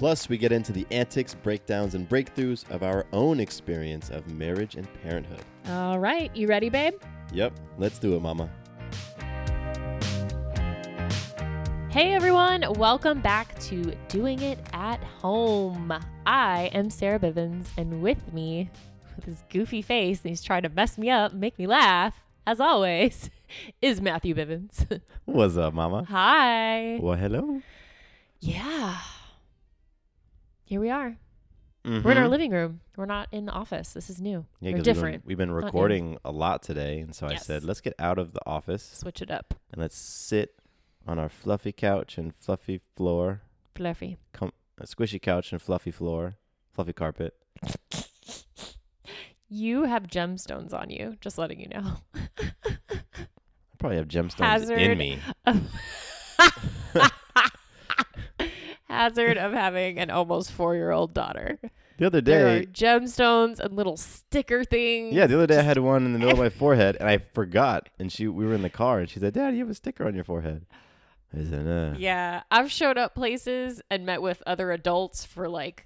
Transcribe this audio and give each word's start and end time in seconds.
Plus, 0.00 0.30
we 0.30 0.38
get 0.38 0.50
into 0.50 0.72
the 0.72 0.86
antics, 0.90 1.34
breakdowns, 1.34 1.94
and 1.94 2.08
breakthroughs 2.08 2.66
of 2.70 2.82
our 2.82 3.04
own 3.12 3.38
experience 3.38 4.08
of 4.08 4.26
marriage 4.32 4.76
and 4.76 4.88
parenthood. 5.02 5.42
All 5.68 5.98
right, 5.98 6.34
you 6.34 6.46
ready, 6.46 6.70
babe? 6.70 6.94
Yep, 7.34 7.52
let's 7.76 7.98
do 7.98 8.16
it, 8.16 8.20
Mama. 8.20 8.48
Hey 11.90 12.14
everyone, 12.14 12.64
welcome 12.76 13.20
back 13.20 13.58
to 13.64 13.92
Doing 14.08 14.40
It 14.40 14.58
at 14.72 15.04
Home. 15.20 15.92
I 16.24 16.70
am 16.72 16.88
Sarah 16.88 17.18
Bivens, 17.18 17.66
and 17.76 18.00
with 18.00 18.32
me, 18.32 18.70
with 19.16 19.26
his 19.26 19.42
goofy 19.50 19.82
face, 19.82 20.22
and 20.22 20.30
he's 20.30 20.42
trying 20.42 20.62
to 20.62 20.70
mess 20.70 20.96
me 20.96 21.10
up, 21.10 21.34
make 21.34 21.58
me 21.58 21.66
laugh, 21.66 22.14
as 22.46 22.58
always, 22.58 23.28
is 23.82 24.00
Matthew 24.00 24.34
Bivens. 24.34 25.02
What's 25.26 25.58
up, 25.58 25.74
Mama? 25.74 26.04
Hi. 26.08 26.96
Well, 27.02 27.18
hello. 27.18 27.60
Yeah. 28.40 28.96
Here 30.70 30.78
we 30.80 30.88
are. 30.88 31.16
We're 31.84 32.12
in 32.12 32.16
our 32.18 32.26
Mhm. 32.26 32.30
living 32.30 32.52
room. 32.52 32.80
We're 32.96 33.04
not 33.04 33.26
in 33.32 33.46
the 33.46 33.50
office. 33.52 33.92
This 33.92 34.08
is 34.08 34.20
new. 34.20 34.46
Yeah, 34.60 34.74
We're 34.74 34.82
different. 34.82 35.26
We've 35.26 35.36
been, 35.36 35.50
we've 35.52 35.58
been 35.60 35.66
recording 35.66 36.16
a 36.24 36.30
lot 36.30 36.62
today, 36.62 37.00
and 37.00 37.12
so 37.12 37.26
I 37.26 37.34
said, 37.34 37.64
let's 37.64 37.80
get 37.80 37.94
out 37.98 38.20
of 38.20 38.34
the 38.34 38.40
office 38.46 38.84
Switch 38.84 39.20
it 39.20 39.32
up. 39.32 39.54
and 39.72 39.80
let's 39.80 39.96
sit 39.96 40.54
on 41.08 41.18
our 41.18 41.28
fluffy 41.28 41.72
couch 41.72 42.18
and 42.18 42.32
fluffy 42.36 42.78
floor, 42.78 43.42
Fluffy. 43.74 44.16
com- 44.32 44.52
a 44.78 44.84
squishy 44.84 45.20
couch 45.20 45.50
and 45.50 45.60
fluffy 45.60 45.90
floor, 45.90 46.36
fluffy 46.72 46.92
carpet. 46.92 47.34
You 49.52 49.82
have 49.86 50.04
gemstones 50.04 50.72
on 50.72 50.90
you, 50.90 51.16
just 51.20 51.36
letting 51.36 51.58
you 51.58 51.66
know. 51.66 51.96
I 52.14 52.54
probably 53.80 53.96
have 53.96 54.06
gemstones 54.06 54.44
Hazard. 54.44 54.78
in 54.78 54.96
me. 54.96 55.18
Hazard 58.90 59.38
of 59.38 59.52
having 59.52 59.98
an 59.98 60.10
almost 60.10 60.52
four 60.52 60.74
year 60.74 60.90
old 60.90 61.14
daughter. 61.14 61.58
The 61.98 62.06
other 62.06 62.20
day, 62.22 62.66
gemstones 62.72 63.60
and 63.60 63.76
little 63.76 63.96
sticker 63.98 64.64
things. 64.64 65.14
yeah, 65.14 65.26
the 65.26 65.34
other 65.34 65.46
day 65.46 65.58
I 65.58 65.62
had 65.62 65.76
one 65.78 66.06
in 66.06 66.14
the 66.14 66.18
middle 66.18 66.32
of 66.32 66.38
my 66.38 66.48
forehead, 66.62 66.96
and 66.98 67.08
I 67.08 67.18
forgot. 67.18 67.90
And 67.98 68.10
she, 68.10 68.26
we 68.26 68.46
were 68.46 68.54
in 68.54 68.62
the 68.62 68.70
car, 68.70 69.00
and 69.00 69.08
she 69.10 69.20
said, 69.20 69.34
"Dad, 69.34 69.52
you 69.54 69.60
have 69.60 69.68
a 69.70 69.74
sticker 69.74 70.06
on 70.06 70.14
your 70.14 70.24
forehead." 70.24 70.64
I 71.36 71.44
said, 71.44 71.66
uh. 71.66 71.96
Yeah. 71.98 72.42
I've 72.50 72.72
showed 72.72 72.98
up 72.98 73.14
places 73.14 73.80
and 73.90 74.04
met 74.04 74.20
with 74.22 74.42
other 74.46 74.72
adults 74.72 75.24
for 75.24 75.48
like 75.48 75.84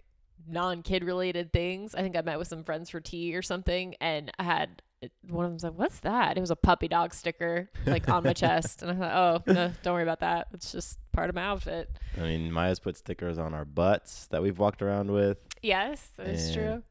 non 0.48 0.82
kid 0.82 1.04
related 1.04 1.52
things. 1.52 1.94
I 1.94 2.02
think 2.02 2.16
I 2.16 2.22
met 2.22 2.38
with 2.38 2.48
some 2.48 2.64
friends 2.64 2.90
for 2.90 3.00
tea 3.00 3.34
or 3.36 3.42
something, 3.42 3.94
and 4.00 4.32
I 4.38 4.44
had 4.44 4.82
one 5.28 5.44
of 5.44 5.50
them's 5.50 5.64
like, 5.64 5.74
"What's 5.74 6.00
that?" 6.00 6.36
It 6.36 6.40
was 6.40 6.50
a 6.50 6.56
puppy 6.56 6.88
dog 6.88 7.14
sticker 7.14 7.68
like 7.86 8.08
on 8.08 8.22
my 8.24 8.32
chest, 8.44 8.82
and 8.82 8.90
I 8.90 8.94
thought, 8.94 9.42
"Oh, 9.48 9.52
no, 9.52 9.72
don't 9.82 9.94
worry 9.94 10.02
about 10.02 10.20
that. 10.20 10.48
It's 10.52 10.70
just 10.72 10.98
part 11.12 11.28
of 11.28 11.34
my 11.34 11.42
outfit." 11.42 11.90
I 12.16 12.20
mean, 12.22 12.52
Maya's 12.52 12.78
put 12.80 12.96
stickers 12.96 13.38
on 13.38 13.54
our 13.54 13.64
butts 13.64 14.26
that 14.28 14.42
we've 14.42 14.58
walked 14.58 14.82
around 14.82 15.10
with. 15.10 15.38
Yes, 15.62 16.10
that 16.16 16.26
is 16.28 16.46
And 16.46 16.54
true. 16.54 16.82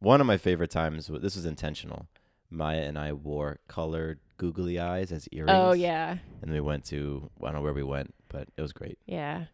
One 0.00 0.20
of 0.20 0.26
my 0.26 0.36
favorite 0.36 0.70
times. 0.70 1.06
This 1.06 1.36
was 1.36 1.46
intentional. 1.46 2.06
Maya 2.50 2.82
and 2.82 2.98
I 2.98 3.12
wore 3.12 3.58
colored 3.68 4.20
googly 4.36 4.78
eyes 4.78 5.10
as 5.12 5.26
earrings. 5.32 5.52
Oh 5.54 5.72
yeah, 5.72 6.18
And 6.42 6.52
we 6.52 6.60
went 6.60 6.84
to, 6.86 7.30
I 7.42 7.46
don't 7.46 7.54
know 7.56 7.62
where 7.62 7.72
we 7.72 7.82
went, 7.82 8.14
but 8.28 8.48
it 8.56 8.62
was 8.62 8.72
great. 8.72 8.98
yeah. 9.06 9.44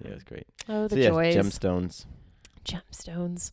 Yeah, 0.00 0.10
it 0.10 0.14
was 0.14 0.24
great. 0.24 0.46
Oh, 0.68 0.88
the 0.88 0.96
so, 0.96 1.00
yeah, 1.00 1.08
joys. 1.10 1.36
gemstones. 1.36 2.06
gemstones. 2.64 3.52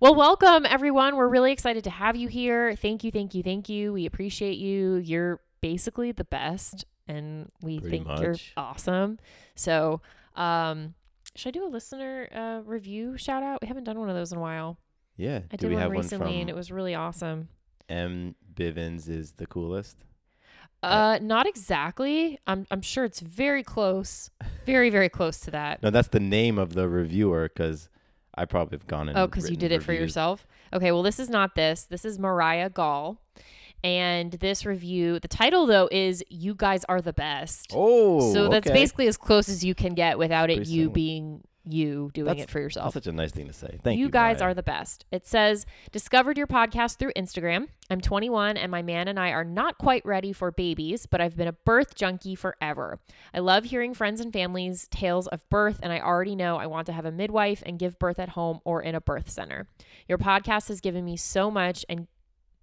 Well, 0.00 0.14
welcome 0.14 0.66
everyone. 0.66 1.16
We're 1.16 1.28
really 1.28 1.52
excited 1.52 1.84
to 1.84 1.90
have 1.90 2.16
you 2.16 2.28
here. 2.28 2.74
Thank 2.76 3.04
you, 3.04 3.10
thank 3.10 3.34
you, 3.34 3.42
thank 3.42 3.68
you. 3.68 3.92
We 3.92 4.06
appreciate 4.06 4.58
you. 4.58 4.96
You're 4.96 5.40
basically 5.60 6.12
the 6.12 6.24
best 6.24 6.84
and 7.06 7.50
we 7.62 7.80
Pretty 7.80 7.98
think 8.04 8.20
you're 8.20 8.36
awesome. 8.56 9.18
So, 9.54 10.00
um 10.36 10.94
should 11.34 11.48
I 11.48 11.58
do 11.58 11.66
a 11.66 11.68
listener 11.68 12.28
uh, 12.34 12.68
review 12.68 13.16
shout 13.16 13.42
out? 13.42 13.60
We 13.62 13.68
haven't 13.68 13.84
done 13.84 13.98
one 13.98 14.08
of 14.08 14.16
those 14.16 14.32
in 14.32 14.38
a 14.38 14.40
while. 14.40 14.78
Yeah. 15.16 15.40
I 15.52 15.56
Do 15.56 15.68
did 15.68 15.74
one 15.74 15.82
have 15.82 15.90
recently 15.90 16.32
one 16.32 16.40
and 16.40 16.50
it 16.50 16.56
was 16.56 16.70
really 16.72 16.94
awesome. 16.94 17.48
M. 17.88 18.34
Bivens 18.54 19.08
is 19.08 19.32
the 19.32 19.46
coolest? 19.46 19.96
Uh 20.82 21.18
not 21.20 21.46
exactly. 21.46 22.38
I'm 22.46 22.66
I'm 22.70 22.82
sure 22.82 23.04
it's 23.04 23.20
very 23.20 23.62
close. 23.62 24.30
Very 24.64 24.90
very 24.90 25.08
close 25.08 25.40
to 25.40 25.50
that. 25.50 25.82
No, 25.82 25.90
that's 25.90 26.08
the 26.08 26.20
name 26.20 26.58
of 26.58 26.74
the 26.74 26.88
reviewer 26.88 27.50
because 27.52 27.88
I 28.40 28.44
probably 28.44 28.76
have 28.78 28.86
gone 28.86 29.08
and 29.08 29.18
Oh, 29.18 29.26
because 29.26 29.50
you 29.50 29.56
did 29.56 29.72
it 29.72 29.82
for 29.82 29.92
reviews. 29.92 30.08
yourself? 30.10 30.46
Okay, 30.72 30.92
well, 30.92 31.02
this 31.02 31.18
is 31.18 31.28
not 31.28 31.54
this. 31.54 31.84
This 31.84 32.04
is 32.04 32.18
Mariah 32.18 32.70
Gall. 32.70 33.20
And 33.84 34.32
this 34.32 34.66
review, 34.66 35.20
the 35.20 35.28
title 35.28 35.64
though 35.66 35.88
is 35.92 36.24
You 36.28 36.54
Guys 36.54 36.84
Are 36.88 37.00
the 37.00 37.12
Best. 37.12 37.70
Oh, 37.74 38.32
so 38.32 38.48
that's 38.48 38.66
okay. 38.68 38.74
basically 38.78 39.06
as 39.06 39.16
close 39.16 39.48
as 39.48 39.64
you 39.64 39.74
can 39.74 39.94
get 39.94 40.18
without 40.18 40.50
it 40.50 40.56
Pretty 40.56 40.70
you 40.72 40.80
similar. 40.82 40.94
being 40.94 41.44
you 41.72 42.10
doing 42.14 42.26
That's- 42.26 42.44
it 42.44 42.50
for 42.50 42.60
yourself. 42.60 42.94
That's 42.94 43.04
such 43.06 43.12
a 43.12 43.16
nice 43.16 43.32
thing 43.32 43.46
to 43.46 43.52
say. 43.52 43.78
Thank 43.82 43.98
you. 43.98 44.06
you 44.06 44.10
guys 44.10 44.38
Mariah. 44.38 44.50
are 44.50 44.54
the 44.54 44.62
best. 44.62 45.04
It 45.10 45.26
says, 45.26 45.66
discovered 45.92 46.36
your 46.38 46.46
podcast 46.46 46.98
through 46.98 47.12
Instagram. 47.16 47.68
I'm 47.90 48.00
21 48.00 48.56
and 48.56 48.70
my 48.70 48.82
man 48.82 49.08
and 49.08 49.18
I 49.18 49.30
are 49.30 49.44
not 49.44 49.78
quite 49.78 50.04
ready 50.04 50.32
for 50.32 50.50
babies, 50.50 51.06
but 51.06 51.20
I've 51.20 51.36
been 51.36 51.48
a 51.48 51.52
birth 51.52 51.94
junkie 51.94 52.34
forever. 52.34 53.00
I 53.32 53.38
love 53.38 53.64
hearing 53.64 53.94
friends 53.94 54.20
and 54.20 54.32
families' 54.32 54.88
tales 54.90 55.26
of 55.28 55.48
birth, 55.48 55.80
and 55.82 55.92
I 55.92 56.00
already 56.00 56.36
know 56.36 56.56
I 56.56 56.66
want 56.66 56.86
to 56.86 56.92
have 56.92 57.06
a 57.06 57.12
midwife 57.12 57.62
and 57.64 57.78
give 57.78 57.98
birth 57.98 58.18
at 58.18 58.30
home 58.30 58.60
or 58.64 58.82
in 58.82 58.94
a 58.94 59.00
birth 59.00 59.30
center. 59.30 59.68
Your 60.06 60.18
podcast 60.18 60.68
has 60.68 60.80
given 60.80 61.04
me 61.04 61.16
so 61.16 61.50
much 61.50 61.84
and 61.88 62.06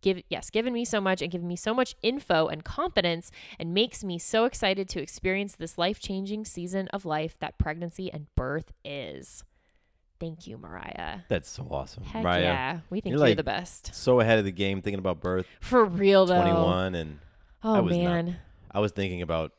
give 0.05 0.21
yes, 0.29 0.49
given 0.51 0.71
me 0.71 0.85
so 0.85 1.01
much 1.01 1.21
and 1.21 1.31
given 1.31 1.47
me 1.47 1.55
so 1.55 1.73
much 1.73 1.95
info 2.03 2.47
and 2.47 2.63
confidence 2.63 3.31
and 3.59 3.73
makes 3.73 4.03
me 4.03 4.19
so 4.19 4.45
excited 4.45 4.87
to 4.89 5.01
experience 5.01 5.55
this 5.55 5.77
life-changing 5.79 6.45
season 6.45 6.87
of 6.89 7.05
life 7.05 7.35
that 7.39 7.57
pregnancy 7.57 8.13
and 8.13 8.27
birth 8.35 8.71
is. 8.85 9.43
Thank 10.19 10.45
you, 10.47 10.57
Mariah. 10.57 11.21
That's 11.27 11.49
so 11.49 11.67
awesome. 11.69 12.03
Heck 12.03 12.23
Mariah, 12.23 12.41
yeah. 12.41 12.79
We 12.89 13.01
think 13.01 13.15
you're 13.17 13.25
you're, 13.25 13.35
the 13.35 13.43
best. 13.43 13.93
so 13.95 14.19
ahead 14.19 14.37
of 14.39 14.45
the 14.45 14.51
game 14.51 14.81
thinking 14.81 14.99
about 14.99 15.19
birth. 15.21 15.47
For 15.59 15.83
real 15.83 16.25
though. 16.27 16.39
21 16.41 16.95
and 16.95 17.19
Oh 17.63 17.73
I 17.73 17.79
was 17.79 17.97
not. 17.97 18.03
man. 18.03 18.37
I 18.71 18.79
was 18.79 18.91
thinking 18.91 19.23
about 19.23 19.51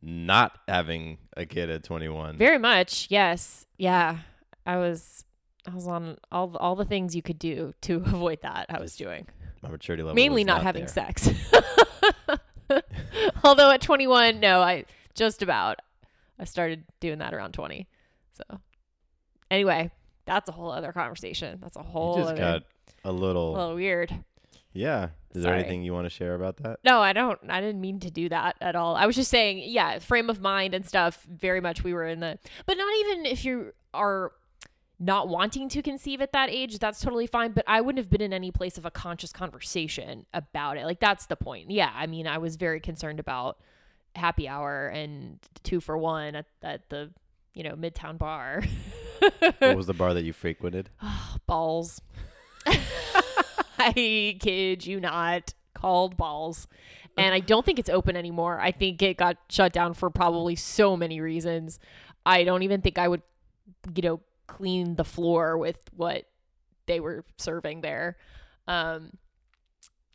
not 0.00 0.56
having 0.68 1.18
a 1.36 1.44
kid 1.44 1.70
at 1.70 1.82
21. 1.82 2.36
Very 2.38 2.58
much. 2.58 3.08
Yes. 3.10 3.66
Yeah. 3.76 4.18
I 4.64 4.76
was 4.76 5.24
I 5.66 5.74
was 5.74 5.88
on 5.88 6.18
all 6.30 6.56
all 6.56 6.76
the 6.76 6.84
things 6.84 7.16
you 7.16 7.22
could 7.22 7.38
do 7.38 7.74
to 7.82 7.96
avoid 8.06 8.42
that. 8.42 8.66
I 8.70 8.78
was 8.80 8.96
doing. 8.96 9.26
My 9.62 9.68
maturity 9.70 10.02
level 10.02 10.14
Mainly 10.14 10.44
not, 10.44 10.58
not 10.58 10.62
having 10.64 10.84
there. 10.84 10.88
sex. 10.88 11.28
Although 13.44 13.70
at 13.70 13.80
21, 13.80 14.40
no, 14.40 14.60
I 14.60 14.84
just 15.14 15.42
about 15.42 15.80
I 16.38 16.44
started 16.44 16.84
doing 17.00 17.18
that 17.18 17.34
around 17.34 17.52
20. 17.52 17.88
So 18.34 18.60
anyway, 19.50 19.90
that's 20.26 20.48
a 20.48 20.52
whole 20.52 20.70
other 20.70 20.92
conversation. 20.92 21.58
That's 21.60 21.76
a 21.76 21.80
You 21.80 21.86
whole 21.86 22.16
just 22.18 22.30
other, 22.32 22.38
got 22.40 22.62
a 23.04 23.12
little. 23.12 23.56
a 23.56 23.56
little 23.58 23.74
weird. 23.74 24.14
yeah. 24.72 25.08
Is 25.34 25.42
there 25.42 25.54
anything 25.54 25.82
you 25.82 25.92
want 25.92 26.06
to 26.06 26.10
share 26.10 26.34
about 26.34 26.56
that? 26.58 26.78
No, 26.84 27.00
I 27.00 27.12
don't. 27.12 27.38
I 27.50 27.60
didn't 27.60 27.80
mean 27.82 28.00
to 28.00 28.10
do 28.10 28.28
that 28.30 28.56
at 28.62 28.74
all. 28.74 28.96
I 28.96 29.04
was 29.06 29.14
just 29.14 29.30
saying, 29.30 29.62
yeah, 29.66 29.98
frame 29.98 30.30
of 30.30 30.40
mind 30.40 30.74
and 30.74 30.86
stuff. 30.86 31.22
Very 31.30 31.60
much, 31.60 31.84
we 31.84 31.92
were 31.92 32.06
in 32.06 32.20
the, 32.20 32.38
but 32.64 32.78
not 32.78 32.88
even 33.00 33.26
if 33.26 33.44
you 33.44 33.72
are 33.92 34.32
not 35.00 35.28
wanting 35.28 35.68
to 35.68 35.82
conceive 35.82 36.20
at 36.20 36.32
that 36.32 36.50
age, 36.50 36.78
that's 36.78 37.00
totally 37.00 37.26
fine. 37.26 37.52
But 37.52 37.64
I 37.66 37.80
wouldn't 37.80 37.98
have 37.98 38.10
been 38.10 38.20
in 38.20 38.32
any 38.32 38.50
place 38.50 38.78
of 38.78 38.84
a 38.84 38.90
conscious 38.90 39.32
conversation 39.32 40.26
about 40.34 40.76
it. 40.76 40.84
Like 40.84 41.00
that's 41.00 41.26
the 41.26 41.36
point. 41.36 41.70
Yeah, 41.70 41.90
I 41.94 42.06
mean, 42.06 42.26
I 42.26 42.38
was 42.38 42.56
very 42.56 42.80
concerned 42.80 43.20
about 43.20 43.58
happy 44.16 44.48
hour 44.48 44.88
and 44.88 45.38
two 45.62 45.80
for 45.80 45.96
one 45.96 46.34
at, 46.34 46.46
at 46.62 46.88
the 46.88 47.10
you 47.54 47.62
know 47.62 47.74
midtown 47.74 48.18
bar. 48.18 48.62
what 49.58 49.76
was 49.76 49.86
the 49.86 49.94
bar 49.94 50.14
that 50.14 50.24
you 50.24 50.32
frequented? 50.32 50.90
balls. 51.46 52.00
I 53.78 54.36
kid 54.40 54.84
you 54.86 55.00
not, 55.00 55.54
called 55.74 56.16
balls. 56.16 56.66
And 57.16 57.34
I 57.34 57.40
don't 57.40 57.66
think 57.66 57.78
it's 57.80 57.90
open 57.90 58.16
anymore. 58.16 58.60
I 58.60 58.70
think 58.70 59.02
it 59.02 59.16
got 59.16 59.36
shut 59.48 59.72
down 59.72 59.94
for 59.94 60.08
probably 60.08 60.54
so 60.54 60.96
many 60.96 61.20
reasons. 61.20 61.80
I 62.24 62.44
don't 62.44 62.62
even 62.62 62.80
think 62.80 62.96
I 62.96 63.08
would, 63.08 63.22
you 63.94 64.02
know, 64.02 64.20
clean 64.48 64.96
the 64.96 65.04
floor 65.04 65.56
with 65.56 65.78
what 65.94 66.24
they 66.86 66.98
were 66.98 67.24
serving 67.36 67.82
there. 67.82 68.16
Um, 68.66 69.12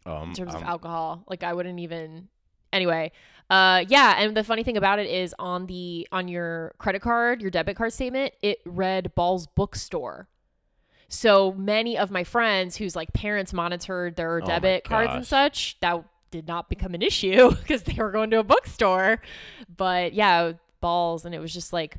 Um, 0.06 0.30
in 0.30 0.34
terms 0.34 0.54
of 0.54 0.62
um, 0.62 0.68
alcohol. 0.68 1.24
Like 1.30 1.44
I 1.44 1.54
wouldn't 1.54 1.80
even 1.80 2.28
anyway. 2.74 3.12
Uh 3.50 3.86
yeah, 3.88 4.16
and 4.18 4.36
the 4.36 4.44
funny 4.44 4.64
thing 4.64 4.76
about 4.78 5.00
it 5.00 5.08
is 5.08 5.34
on 5.40 5.68
the 5.68 6.08
on 6.12 6.28
your 6.28 6.74
credit 6.78 7.02
card, 7.02 7.42
your 7.42 7.52
debit 7.52 7.78
card 7.78 7.94
statement, 7.94 8.34
it 8.42 8.60
read 8.66 9.16
Ball's 9.16 9.48
bookstore. 9.48 10.28
So 11.08 11.52
many 11.54 11.98
of 11.98 12.10
my 12.10 12.24
friends 12.24 12.78
whose 12.78 12.96
like 12.96 13.14
parents 13.14 13.54
monitored 13.54 14.16
their 14.16 14.42
Oh 14.42 14.46
debit 14.46 14.84
cards 14.84 15.14
and 15.14 15.26
such, 15.28 15.80
that 15.82 16.04
did 16.32 16.48
not 16.48 16.68
become 16.70 16.96
an 16.96 17.02
issue 17.04 17.52
because 17.62 17.84
they 17.84 17.94
were 17.94 18.12
going 18.12 18.32
to 18.32 18.40
a 18.40 18.44
bookstore. 18.44 19.22
But 19.76 20.14
yeah, 20.14 20.54
balls 20.82 21.24
and 21.26 21.36
it 21.36 21.40
was 21.40 21.54
just 21.54 21.72
like 21.72 21.98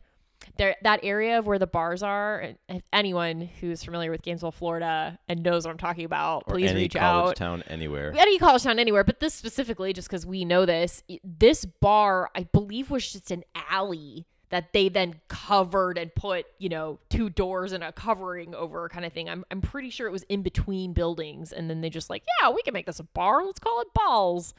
there 0.56 0.77
that 0.83 1.01
area 1.03 1.39
of 1.39 1.47
where 1.47 1.59
the 1.59 1.67
bars 1.67 2.03
are 2.03 2.39
and 2.41 2.59
if 2.69 2.83
anyone 2.93 3.49
who's 3.61 3.83
familiar 3.83 4.11
with 4.11 4.23
Gainesville, 4.23 4.53
Florida 4.53 5.19
and 5.29 5.43
knows 5.43 5.65
what 5.65 5.73
I'm 5.73 5.79
talking 5.79 6.05
about, 6.05 6.45
or 6.47 6.55
please 6.55 6.71
any 6.71 6.83
reach 6.83 6.95
college 6.95 7.31
out 7.31 7.37
town 7.37 7.65
anywhere. 7.69 8.12
any 8.17 8.39
college 8.39 8.62
town 8.62 8.79
anywhere, 8.79 9.05
but 9.05 9.21
this 9.21 9.35
specifically, 9.35 9.93
just 9.93 10.09
because 10.09 10.25
we 10.25 10.45
know 10.45 10.67
this, 10.67 11.03
this 11.23 11.65
bar, 11.65 12.31
I 12.35 12.45
believe, 12.45 12.91
was 12.91 13.11
just 13.11 13.31
an 13.31 13.45
alley 13.71 14.27
that 14.51 14.73
they 14.73 14.89
then 14.89 15.21
covered 15.27 15.99
and 15.99 16.15
put, 16.15 16.47
you 16.59 16.69
know, 16.69 17.01
two 17.11 17.29
doors 17.29 17.73
and 17.73 17.83
a 17.83 17.91
covering 17.91 18.55
over 18.55 18.89
kind 18.89 19.05
of 19.05 19.12
thing. 19.12 19.29
I'm, 19.29 19.45
I'm 19.51 19.61
pretty 19.61 19.91
sure 19.91 20.06
it 20.06 20.12
was 20.12 20.23
in 20.25 20.43
between 20.43 20.93
buildings. 20.93 21.53
And 21.53 21.69
then 21.69 21.81
they 21.81 21.91
just 21.91 22.09
like, 22.09 22.23
yeah, 22.41 22.51
we 22.51 22.62
can 22.62 22.73
make 22.73 22.87
this 22.87 23.01
a 23.01 23.05
bar. 23.05 23.45
Let's 23.45 23.59
call 23.59 23.81
it 23.81 23.89
Balls. 23.95 24.55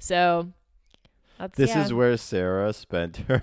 So 0.00 0.52
that's 1.38 1.56
This 1.56 1.70
yeah. 1.70 1.84
is 1.84 1.92
where 1.92 2.16
Sarah 2.16 2.72
spent 2.72 3.16
her, 3.28 3.42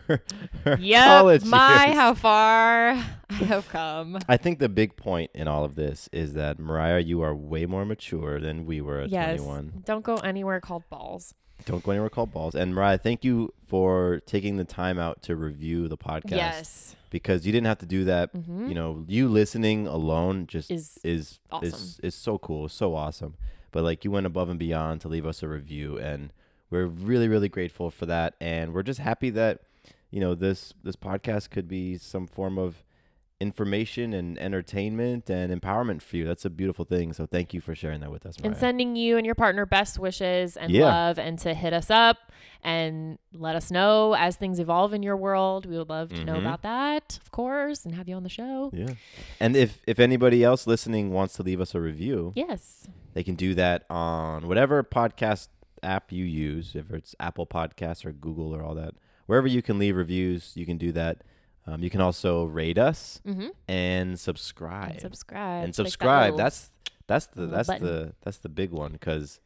her 0.63 0.77
Yep, 0.79 1.05
college 1.07 1.45
my 1.45 1.85
years. 1.85 1.95
how 1.95 2.13
far 2.13 2.89
I 3.29 3.33
have 3.45 3.67
come. 3.69 4.19
I 4.27 4.37
think 4.37 4.59
the 4.59 4.69
big 4.69 4.95
point 4.95 5.31
in 5.33 5.47
all 5.47 5.63
of 5.63 5.75
this 5.75 6.09
is 6.11 6.33
that 6.33 6.59
Mariah, 6.59 6.99
you 6.99 7.21
are 7.21 7.35
way 7.35 7.65
more 7.65 7.85
mature 7.85 8.39
than 8.39 8.65
we 8.65 8.81
were 8.81 8.99
at 9.01 9.09
Yes, 9.09 9.39
21. 9.41 9.83
don't 9.85 10.03
go 10.03 10.15
anywhere 10.17 10.59
called 10.61 10.83
Balls. 10.89 11.33
Don't 11.65 11.83
go 11.83 11.91
anywhere 11.91 12.09
called 12.09 12.33
balls. 12.33 12.55
And 12.55 12.75
Mariah, 12.75 12.97
thank 12.97 13.23
you 13.23 13.53
for 13.67 14.21
taking 14.25 14.57
the 14.57 14.65
time 14.65 14.99
out 14.99 15.21
to 15.23 15.35
review 15.35 15.87
the 15.87 15.97
podcast. 15.97 16.31
Yes, 16.31 16.95
Because 17.09 17.45
you 17.45 17.51
didn't 17.53 17.67
have 17.67 17.77
to 17.77 17.85
do 17.85 18.03
that. 18.05 18.33
Mhm. 18.33 18.67
You 18.67 18.73
know, 18.75 19.05
you 19.07 19.29
listening 19.29 19.87
alone 19.87 20.45
just 20.47 20.69
Is 20.71 20.99
is 21.03 21.39
awesome. 21.51 21.67
is 21.69 21.99
is 22.03 22.15
so 22.15 22.37
cool, 22.37 22.67
so 22.67 22.95
awesome. 22.95 23.35
But 23.71 23.83
like 23.83 24.03
you 24.03 24.11
went 24.11 24.25
above 24.25 24.49
and 24.49 24.59
beyond 24.59 24.99
to 25.01 25.07
leave 25.07 25.25
us 25.25 25.41
a 25.41 25.47
review, 25.47 25.97
and 25.97 26.33
we're 26.73 26.87
really 26.87 27.27
really 27.27 27.49
grateful 27.49 27.89
for 27.91 28.05
that. 28.07 28.33
And 28.41 28.73
we're 28.73 28.83
just 28.83 28.99
happy 28.99 29.29
that 29.31 29.59
you 30.11 30.19
know 30.19 30.35
this 30.35 30.73
this 30.83 30.95
podcast 30.95 31.49
could 31.51 31.67
be 31.67 31.97
some 31.97 32.27
form 32.27 32.57
of 32.57 32.83
information 33.39 34.13
and 34.13 34.39
entertainment 34.39 35.29
and 35.29 35.51
empowerment 35.61 36.01
for 36.01 36.15
you. 36.15 36.25
That's 36.25 36.45
a 36.45 36.49
beautiful 36.49 36.85
thing. 36.85 37.11
So 37.13 37.25
thank 37.25 37.53
you 37.53 37.59
for 37.59 37.75
sharing 37.75 37.99
that 37.99 38.09
with 38.11 38.25
us, 38.25 38.39
Mariah. 38.39 38.51
and 38.51 38.57
sending 38.57 38.95
you 38.95 39.17
and 39.17 39.25
your 39.25 39.35
partner 39.35 39.65
best 39.65 39.99
wishes 39.99 40.55
and 40.55 40.71
Yeah. 40.71 40.85
love 40.85 41.19
and 41.19 41.37
to 41.39 41.53
hit 41.53 41.73
us 41.73 41.89
up 41.89 42.17
and 42.63 43.17
let 43.33 43.57
us 43.57 43.69
know 43.69 44.13
as 44.15 44.37
things 44.37 44.59
evolve 44.59 44.93
in 44.93 45.03
your 45.03 45.17
world. 45.17 45.65
We 45.65 45.77
would 45.77 45.89
love 45.89 46.09
to 46.13 46.23
know 46.23 46.35
Mhm. 46.35 46.39
about 46.41 46.61
that, 46.61 47.19
of 47.21 47.31
course, 47.31 47.83
and 47.85 47.95
have 47.95 48.07
you 48.07 48.15
on 48.15 48.23
the 48.23 48.29
show. 48.29 48.71
yeah. 48.73 48.93
And 49.41 49.55
if 49.57 49.81
if 49.87 49.99
anybody 49.99 50.41
else 50.43 50.65
listening 50.65 51.11
wants 51.11 51.33
to 51.35 51.43
leave 51.43 51.59
us 51.59 51.75
a 51.75 51.81
review, 51.81 52.31
Yes. 52.35 52.87
They 53.13 53.23
can 53.23 53.35
do 53.35 53.53
that 53.55 53.85
on 53.91 54.47
whatever 54.47 54.83
podcast 54.83 55.49
app 55.83 56.11
you 56.11 56.25
use, 56.25 56.75
if 56.75 56.91
it's 56.91 57.15
Apple 57.19 57.45
Podcasts 57.47 58.05
or 58.05 58.11
Google 58.11 58.55
or 58.55 58.63
all 58.63 58.75
that. 58.75 58.95
Wherever 59.25 59.47
you 59.47 59.61
can 59.61 59.77
leave 59.79 59.95
reviews, 59.95 60.51
you 60.55 60.65
can 60.65 60.77
do 60.77 60.91
that. 60.93 61.23
Um, 61.65 61.81
you 61.81 61.89
can 61.89 62.01
also 62.01 62.43
rate 62.45 62.77
us 62.77 63.21
Mm-hmm. 63.25 63.47
and 63.69 64.19
subscribe. 64.19 64.91
And 64.91 65.01
subscribe. 65.01 65.63
And 65.63 65.69
that 65.73 65.75
subscribe. 65.75 66.23
little- 66.33 66.37
That's 66.37 66.71
that's 67.07 67.25
the 67.27 67.47
that's 67.47 67.67
button. 67.67 67.85
the 67.85 68.13
that's 68.21 68.37
the 68.37 68.49
big 68.49 68.71
one 68.71 68.93
because 68.93 69.39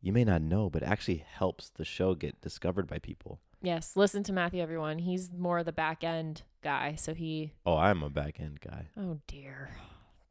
you 0.00 0.12
may 0.12 0.24
not 0.24 0.42
know, 0.42 0.68
but 0.70 0.82
it 0.82 0.86
actually 0.88 1.24
helps 1.26 1.70
the 1.70 1.84
show 1.84 2.14
get 2.14 2.40
discovered 2.40 2.86
by 2.86 2.98
people. 2.98 3.38
yes. 3.62 3.96
Listen 3.96 4.22
to 4.24 4.32
Matthew, 4.32 4.60
everyone. 4.62 4.98
He's 4.98 5.30
more 5.32 5.58
of 5.60 5.66
the 5.66 5.72
back 5.72 6.02
end 6.04 6.42
guy, 6.62 6.94
so 6.96 7.14
he. 7.14 7.52
Oh, 7.64 7.76
I'm 7.76 8.02
a 8.02 8.10
back 8.10 8.40
end 8.40 8.60
guy. 8.60 8.88
Oh 8.96 9.18
dear. 9.26 9.70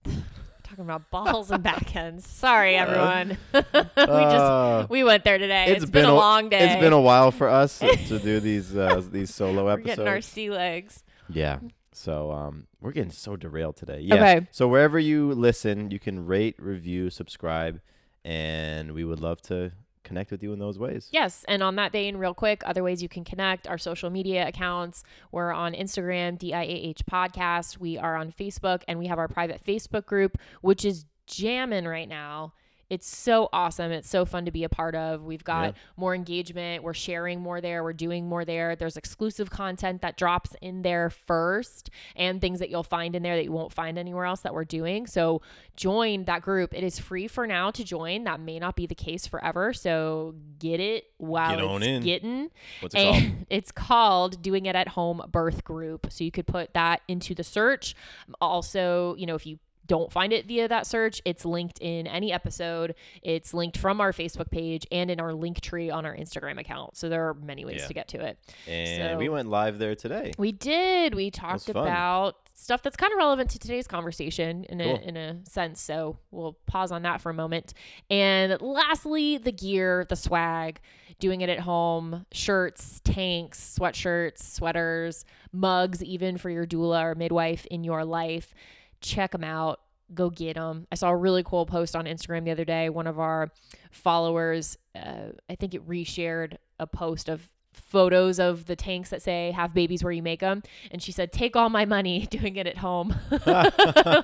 Talking 0.71 0.85
about 0.85 1.11
balls 1.11 1.51
and 1.51 1.61
back 1.61 1.93
ends. 1.97 2.25
Sorry, 2.25 2.75
everyone. 2.77 3.37
we 3.53 3.59
Uh, 3.97 4.79
just 4.83 4.89
we 4.89 5.03
went 5.03 5.25
there 5.25 5.37
today. 5.37 5.65
it's 5.67 5.83
been, 5.85 6.05
a- 6.05 6.15
long 6.15 6.47
day. 6.47 6.59
It's 6.71 6.79
been 6.79 6.93
a 6.93 7.01
while 7.01 7.31
for 7.31 7.49
us 7.49 7.79
to 7.79 8.19
do 8.19 8.39
these 8.49 8.73
uh, 8.73 9.01
these 9.11 9.33
solo 9.35 9.65
We're 9.65 9.71
episodes. 9.73 9.95
getting 9.97 10.07
our 10.07 10.21
sea 10.21 10.49
legs. 10.49 11.03
Yeah. 11.29 11.59
So 11.91 12.31
um, 12.31 12.67
we're 12.79 12.93
getting 12.93 13.11
so 13.11 13.35
derailed 13.35 13.75
today. 13.75 13.99
Yeah. 13.99 14.15
Okay. 14.15 14.47
So 14.51 14.69
wherever 14.69 14.97
you 14.97 15.33
listen, 15.33 15.91
you 15.91 15.99
can 15.99 16.25
rate, 16.25 16.55
review, 16.57 17.09
subscribe, 17.09 17.81
and 18.23 18.93
we 18.93 19.03
would 19.03 19.19
love 19.19 19.41
to 19.43 19.73
connect 20.03 20.31
with 20.31 20.43
you 20.43 20.53
in 20.53 20.59
those 20.59 20.79
ways. 20.79 21.09
Yes. 21.11 21.45
And 21.47 21.61
on 21.63 21.75
that 21.75 21.91
vein, 21.91 22.17
real 22.17 22.33
quick, 22.33 22.63
other 22.65 22.83
ways 22.83 23.01
you 23.01 23.09
can 23.09 23.23
connect 23.23 23.67
our 23.67 23.77
social 23.77 24.09
media 24.09 24.47
accounts. 24.47 25.03
We're 25.31 25.51
on 25.51 25.73
Instagram, 25.73 26.37
DIAH 26.37 27.03
Podcast. 27.09 27.77
We 27.77 27.97
are 27.97 28.15
on 28.15 28.31
Facebook, 28.31 28.83
and 28.87 28.99
we 28.99 29.07
have 29.07 29.19
our 29.19 29.27
private 29.27 29.63
Facebook 29.63 30.05
group, 30.05 30.37
which 30.61 30.85
is 30.85 31.05
jamming 31.27 31.85
right 31.85 32.09
now. 32.09 32.53
It's 32.91 33.07
so 33.07 33.47
awesome. 33.53 33.93
It's 33.93 34.09
so 34.09 34.25
fun 34.25 34.43
to 34.43 34.51
be 34.51 34.65
a 34.65 34.69
part 34.69 34.95
of. 34.95 35.23
We've 35.23 35.45
got 35.45 35.63
Yeah. 35.75 35.81
more 35.95 36.13
engagement. 36.13 36.83
We're 36.83 36.93
sharing 36.93 37.39
more 37.39 37.61
there. 37.61 37.83
We're 37.85 37.93
doing 37.93 38.27
more 38.27 38.43
there. 38.43 38.75
There's 38.75 38.97
exclusive 38.97 39.49
content 39.49 40.01
that 40.01 40.17
drops 40.17 40.57
in 40.61 40.81
there 40.81 41.09
first 41.09 41.89
and 42.17 42.41
things 42.41 42.59
that 42.59 42.69
you'll 42.69 42.83
find 42.83 43.15
in 43.15 43.23
there 43.23 43.37
that 43.37 43.45
you 43.45 43.51
won't 43.53 43.71
find 43.71 43.97
anywhere 43.97 44.25
else 44.25 44.41
that 44.41 44.53
we're 44.53 44.65
doing. 44.65 45.07
So 45.07 45.41
join 45.77 46.25
that 46.25 46.41
group. 46.41 46.73
It 46.73 46.83
is 46.83 46.99
free 46.99 47.29
for 47.29 47.47
now 47.47 47.71
to 47.71 47.81
join. 47.85 48.25
That 48.25 48.41
may 48.41 48.59
not 48.59 48.75
be 48.75 48.85
the 48.85 48.93
case 48.95 49.25
forever. 49.25 49.71
So 49.71 50.35
get 50.59 50.81
it 50.81 51.05
while 51.17 51.55
Get 51.55 51.63
on 51.63 51.77
it's 51.83 51.87
in. 51.87 52.03
getting. 52.03 52.51
What's 52.81 52.93
it 52.93 53.03
called? 53.03 53.23
It's 53.49 53.71
called 53.71 54.41
Doing 54.41 54.65
It 54.65 54.75
at 54.75 54.89
Home 54.89 55.21
Birth 55.31 55.63
Group. 55.63 56.07
So 56.09 56.25
you 56.25 56.31
could 56.31 56.45
put 56.45 56.73
that 56.73 57.03
into 57.07 57.33
the 57.33 57.43
search. 57.45 57.95
Um, 58.27 58.35
also, 58.41 59.15
you 59.15 59.25
know, 59.25 59.35
if 59.35 59.45
you 59.45 59.59
don't 59.91 60.09
find 60.09 60.31
it 60.31 60.45
via 60.47 60.69
that 60.69 60.87
search, 60.87 61.21
it's 61.25 61.43
linked 61.43 61.77
in 61.79 62.07
any 62.07 62.31
episode. 62.31 62.95
It's 63.23 63.53
linked 63.53 63.77
from 63.77 63.99
our 63.99 64.13
Facebook 64.13 64.49
page 64.49 64.87
and 64.89 65.11
in 65.11 65.19
our 65.19 65.33
link 65.33 65.59
tree 65.59 65.89
on 65.89 66.05
our 66.05 66.15
Instagram 66.15 66.57
account. 66.61 66.95
So 66.95 67.09
there 67.09 67.27
are 67.27 67.33
many 67.33 67.65
ways 67.65 67.81
Yeah. 67.81 67.87
to 67.87 67.93
get 67.93 68.07
to 68.07 68.21
it. 68.25 68.37
And 68.69 69.11
So- 69.11 69.17
we 69.17 69.27
went 69.27 69.49
live 69.49 69.79
there 69.79 69.93
today. 69.95 70.31
We 70.37 70.53
did. 70.53 71.13
We 71.13 71.29
talked 71.29 71.67
about 71.67 72.37
stuff 72.53 72.81
that's 72.83 72.95
kind 72.95 73.11
of 73.11 73.17
relevant 73.17 73.49
to 73.49 73.59
today's 73.59 73.87
conversation 73.87 74.63
in 74.65 74.79
Cool. 74.79 74.95
a 74.95 74.99
in 75.01 75.17
a 75.17 75.37
sense. 75.45 75.81
So 75.81 76.19
we'll 76.31 76.53
pause 76.67 76.93
on 76.93 77.01
that 77.01 77.19
for 77.19 77.29
a 77.29 77.33
moment. 77.33 77.73
And 78.09 78.61
lastly, 78.61 79.37
the 79.37 79.51
gear, 79.51 80.05
the 80.07 80.15
swag, 80.15 80.79
doing 81.19 81.41
it 81.41 81.49
at 81.49 81.59
home, 81.59 82.25
shirts, 82.31 83.01
tanks, 83.03 83.77
sweatshirts, 83.77 84.39
sweaters, 84.39 85.25
mugs, 85.51 86.01
even 86.01 86.37
for 86.37 86.49
your 86.49 86.65
doula 86.65 87.03
or 87.03 87.15
midwife 87.15 87.65
in 87.65 87.83
your 87.83 88.05
life. 88.05 88.53
Check 89.01 89.31
them 89.31 89.43
out. 89.43 89.81
Go 90.13 90.29
get 90.29 90.55
them. 90.55 90.87
I 90.91 90.95
saw 90.95 91.09
a 91.09 91.15
really 91.15 91.43
cool 91.43 91.65
post 91.65 91.95
on 91.95 92.05
Instagram 92.05 92.43
the 92.45 92.51
other 92.51 92.65
day. 92.65 92.89
One 92.89 93.07
of 93.07 93.19
our 93.19 93.49
followers, 93.91 94.77
uh, 94.95 95.29
I 95.49 95.55
think 95.55 95.73
it 95.73 95.87
reshared 95.87 96.57
a 96.79 96.87
post 96.87 97.29
of 97.29 97.49
photos 97.73 98.37
of 98.37 98.65
the 98.65 98.75
tanks 98.75 99.11
that 99.11 99.21
say 99.21 99.51
have 99.51 99.73
babies 99.73 100.03
where 100.03 100.11
you 100.11 100.21
make 100.21 100.41
them 100.41 100.61
and 100.91 101.01
she 101.01 101.13
said 101.13 101.31
take 101.31 101.55
all 101.55 101.69
my 101.69 101.85
money 101.85 102.25
doing 102.29 102.57
it 102.57 102.67
at 102.67 102.77
home 102.79 103.15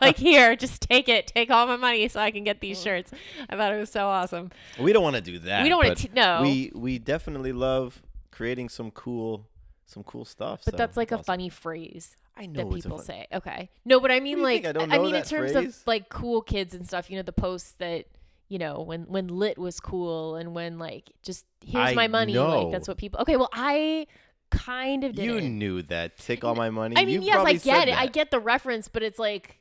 like 0.01 0.17
here 0.17 0.53
just 0.53 0.81
take 0.81 1.07
it 1.07 1.27
take 1.27 1.49
all 1.49 1.65
my 1.65 1.77
money 1.77 2.09
so 2.09 2.19
i 2.19 2.29
can 2.29 2.43
get 2.43 2.59
these 2.59 2.81
shirts 2.81 3.09
i 3.49 3.55
thought 3.55 3.71
it 3.73 3.77
was 3.77 3.89
so 3.89 4.05
awesome 4.05 4.51
We 4.77 4.91
don't 4.91 5.01
want 5.01 5.15
to 5.15 5.21
do 5.21 5.39
that. 5.39 5.63
we 5.63 5.69
don't 5.69 5.81
want 5.81 5.97
to 5.99 6.09
no 6.13 6.41
We 6.41 6.73
we 6.75 6.99
definitely 6.99 7.53
love 7.53 8.01
creating 8.31 8.67
some 8.67 8.91
cool 8.91 9.47
some 9.87 10.03
cool 10.03 10.25
stuff. 10.25 10.61
But 10.65 10.73
so 10.73 10.77
that's 10.77 10.95
like 10.97 11.11
a 11.11 11.17
funny 11.23 11.49
phrase 11.49 12.15
I 12.35 12.45
know 12.45 12.69
that 12.69 12.75
people 12.75 12.97
fun- 12.97 13.05
say. 13.05 13.27
Okay. 13.33 13.69
No, 13.85 13.99
but 13.99 14.11
I 14.11 14.19
mean 14.19 14.43
like? 14.43 14.63
I 14.65 14.69
I 14.69 14.85
know 14.97 15.03
mean 15.03 15.15
in 15.15 15.23
terms 15.23 15.53
phrase. 15.53 15.55
of 15.81 15.87
like 15.87 16.09
cool 16.09 16.41
kids 16.41 16.75
and 16.75 16.85
stuff, 16.85 17.09
you 17.09 17.17
know, 17.17 17.23
the 17.23 17.31
posts 17.33 17.71
that 17.79 18.05
you 18.49 18.59
know, 18.59 18.81
when 18.81 19.03
when 19.03 19.27
lit 19.27 19.57
was 19.57 19.79
cool 19.79 20.35
and 20.35 20.53
when 20.53 20.77
like 20.77 21.11
just 21.23 21.45
here's 21.65 21.89
I 21.91 21.93
my 21.95 22.07
money, 22.07 22.37
like 22.37 22.71
that's 22.71 22.87
what 22.87 22.97
people 22.97 23.19
Okay, 23.21 23.35
well 23.37 23.49
I 23.53 24.07
kind 24.49 25.03
of 25.03 25.15
did 25.15 25.25
You 25.25 25.37
it. 25.37 25.49
knew 25.49 25.81
that. 25.83 26.17
Take 26.17 26.43
all 26.43 26.55
my 26.55 26.69
money. 26.69 26.95
I 26.97 27.05
mean, 27.05 27.15
You've 27.15 27.23
yes, 27.23 27.45
I 27.45 27.53
get 27.53 27.87
it. 27.89 27.97
I 27.99 28.07
get 28.07 28.29
the 28.31 28.39
reference, 28.39 28.87
but 28.87 29.03
it's 29.03 29.19
like 29.19 29.59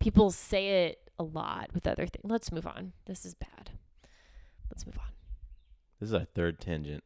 people 0.00 0.30
say 0.30 0.86
it 0.86 0.98
a 1.18 1.24
lot 1.24 1.70
with 1.74 1.86
other 1.86 2.06
things. 2.06 2.24
Let's 2.24 2.52
move 2.52 2.66
on. 2.66 2.92
This 3.06 3.24
is 3.24 3.34
bad. 3.34 3.70
Let's 4.70 4.86
move 4.86 4.98
on. 4.98 5.06
This 6.00 6.08
is 6.08 6.14
our 6.14 6.24
third 6.24 6.60
tangent. 6.60 7.02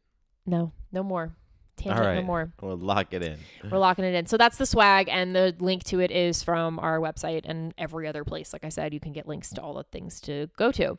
No, 0.47 0.73
no 0.93 1.03
more. 1.03 1.35
Tangent, 1.77 2.07
all 2.07 2.15
no 2.15 2.23
more. 2.23 2.53
We'll 2.61 2.77
lock 2.77 3.13
it 3.13 3.23
in. 3.23 3.39
We're 3.71 3.79
locking 3.79 4.05
it 4.05 4.15
in. 4.15 4.27
So 4.27 4.37
that's 4.37 4.59
the 4.59 4.67
swag, 4.67 5.09
and 5.09 5.35
the 5.35 5.55
link 5.59 5.85
to 5.85 6.01
it 6.01 6.11
is 6.11 6.43
from 6.43 6.79
our 6.79 6.99
website 6.99 7.43
and 7.45 7.75
every 7.79 8.07
other 8.09 8.25
place. 8.25 8.53
Like 8.53 8.65
I 8.65 8.69
said, 8.69 8.95
you 8.95 9.01
can 9.01 9.13
get 9.13 9.29
links 9.29 9.51
to 9.51 9.63
all 9.63 9.75
the 9.75 9.85
things 9.85 10.21
to 10.23 10.49
go 10.57 10.73
to. 10.73 10.99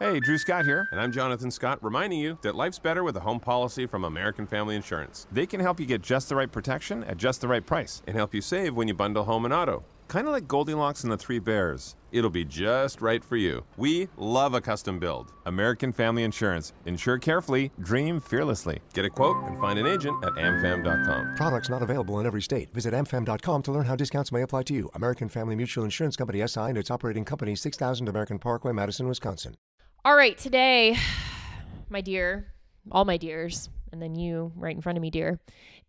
Hey, 0.00 0.18
Drew 0.18 0.38
Scott 0.38 0.64
here, 0.64 0.88
and 0.90 1.00
I'm 1.00 1.12
Jonathan 1.12 1.52
Scott, 1.52 1.78
reminding 1.80 2.18
you 2.18 2.36
that 2.42 2.56
life's 2.56 2.80
better 2.80 3.04
with 3.04 3.16
a 3.16 3.20
home 3.20 3.38
policy 3.38 3.86
from 3.86 4.02
American 4.02 4.44
Family 4.44 4.74
Insurance. 4.74 5.28
They 5.30 5.46
can 5.46 5.60
help 5.60 5.78
you 5.78 5.86
get 5.86 6.02
just 6.02 6.28
the 6.28 6.34
right 6.34 6.50
protection 6.50 7.04
at 7.04 7.16
just 7.16 7.40
the 7.40 7.46
right 7.46 7.64
price 7.64 8.02
and 8.08 8.16
help 8.16 8.34
you 8.34 8.40
save 8.40 8.74
when 8.74 8.88
you 8.88 8.94
bundle 8.94 9.22
home 9.22 9.44
and 9.44 9.54
auto. 9.54 9.84
Kind 10.08 10.26
of 10.26 10.32
like 10.32 10.46
Goldilocks 10.46 11.02
and 11.02 11.12
the 11.12 11.16
Three 11.16 11.38
Bears. 11.38 11.96
It'll 12.12 12.30
be 12.30 12.44
just 12.44 13.00
right 13.00 13.24
for 13.24 13.36
you. 13.36 13.64
We 13.76 14.08
love 14.16 14.54
a 14.54 14.60
custom 14.60 15.00
build. 15.00 15.32
American 15.46 15.92
Family 15.92 16.22
Insurance. 16.22 16.72
Insure 16.86 17.18
carefully, 17.18 17.72
dream 17.80 18.20
fearlessly. 18.20 18.78
Get 18.92 19.04
a 19.04 19.10
quote 19.10 19.36
and 19.44 19.58
find 19.58 19.78
an 19.78 19.86
agent 19.86 20.24
at 20.24 20.34
amfam.com. 20.34 21.34
Products 21.34 21.68
not 21.68 21.82
available 21.82 22.20
in 22.20 22.26
every 22.26 22.42
state. 22.42 22.72
Visit 22.72 22.94
amfam.com 22.94 23.62
to 23.62 23.72
learn 23.72 23.86
how 23.86 23.96
discounts 23.96 24.30
may 24.30 24.42
apply 24.42 24.62
to 24.64 24.74
you. 24.74 24.90
American 24.94 25.28
Family 25.28 25.56
Mutual 25.56 25.82
Insurance 25.82 26.14
Company 26.14 26.46
SI 26.46 26.60
and 26.60 26.78
its 26.78 26.90
operating 26.90 27.24
company 27.24 27.56
6000 27.56 28.08
American 28.08 28.38
Parkway, 28.38 28.72
Madison, 28.72 29.08
Wisconsin. 29.08 29.56
All 30.04 30.14
right, 30.14 30.38
today, 30.38 30.96
my 31.88 32.00
dear, 32.00 32.52
all 32.92 33.04
my 33.04 33.16
dears, 33.16 33.70
and 33.90 34.00
then 34.00 34.14
you 34.14 34.52
right 34.54 34.76
in 34.76 34.82
front 34.82 34.98
of 34.98 35.02
me, 35.02 35.10
dear, 35.10 35.40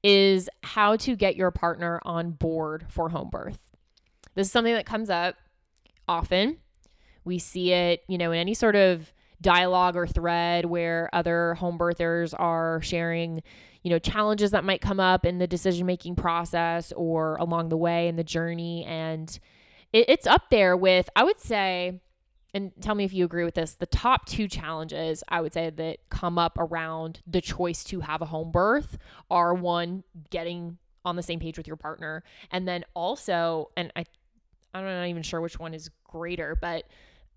is 0.03 0.49
how 0.63 0.95
to 0.95 1.15
get 1.15 1.35
your 1.35 1.51
partner 1.51 1.99
on 2.03 2.31
board 2.31 2.85
for 2.89 3.09
home 3.09 3.29
birth. 3.29 3.59
This 4.35 4.47
is 4.47 4.51
something 4.51 4.73
that 4.73 4.85
comes 4.85 5.09
up 5.09 5.35
often. 6.07 6.57
We 7.23 7.39
see 7.39 7.71
it, 7.71 8.03
you 8.07 8.17
know, 8.17 8.31
in 8.31 8.39
any 8.39 8.53
sort 8.53 8.75
of 8.75 9.11
dialogue 9.41 9.95
or 9.95 10.07
thread 10.07 10.65
where 10.65 11.09
other 11.13 11.55
home 11.55 11.77
birthers 11.77 12.33
are 12.37 12.81
sharing, 12.81 13.41
you 13.83 13.89
know, 13.89 13.99
challenges 13.99 14.51
that 14.51 14.63
might 14.63 14.81
come 14.81 14.99
up 14.99 15.25
in 15.25 15.39
the 15.39 15.47
decision 15.47 15.85
making 15.85 16.15
process 16.15 16.93
or 16.95 17.35
along 17.37 17.69
the 17.69 17.77
way 17.77 18.07
in 18.07 18.15
the 18.15 18.23
journey. 18.23 18.85
And 18.85 19.37
it, 19.91 20.05
it's 20.09 20.27
up 20.27 20.49
there 20.49 20.77
with, 20.77 21.09
I 21.15 21.23
would 21.23 21.39
say, 21.39 22.01
and 22.55 22.71
tell 22.79 22.95
me 22.95 23.03
if 23.03 23.13
you 23.13 23.25
agree 23.25 23.43
with 23.43 23.55
this 23.55 23.73
the 23.73 23.85
top 23.85 24.25
two 24.25 24.47
challenges 24.47 25.23
i 25.27 25.41
would 25.41 25.53
say 25.53 25.69
that 25.69 25.97
come 26.09 26.39
up 26.39 26.57
around 26.57 27.19
the 27.27 27.41
choice 27.41 27.83
to 27.83 27.99
have 27.99 28.21
a 28.21 28.25
home 28.25 28.49
birth 28.49 28.97
are 29.29 29.53
one 29.53 30.03
getting 30.29 30.77
on 31.03 31.17
the 31.17 31.21
same 31.21 31.39
page 31.39 31.57
with 31.57 31.67
your 31.67 31.75
partner 31.75 32.23
and 32.51 32.65
then 32.65 32.85
also 32.93 33.69
and 33.75 33.91
i 33.97 34.05
i'm 34.75 34.85
not 34.85 35.07
even 35.07 35.23
sure 35.23 35.41
which 35.41 35.59
one 35.59 35.73
is 35.73 35.89
greater 36.03 36.55
but 36.59 36.85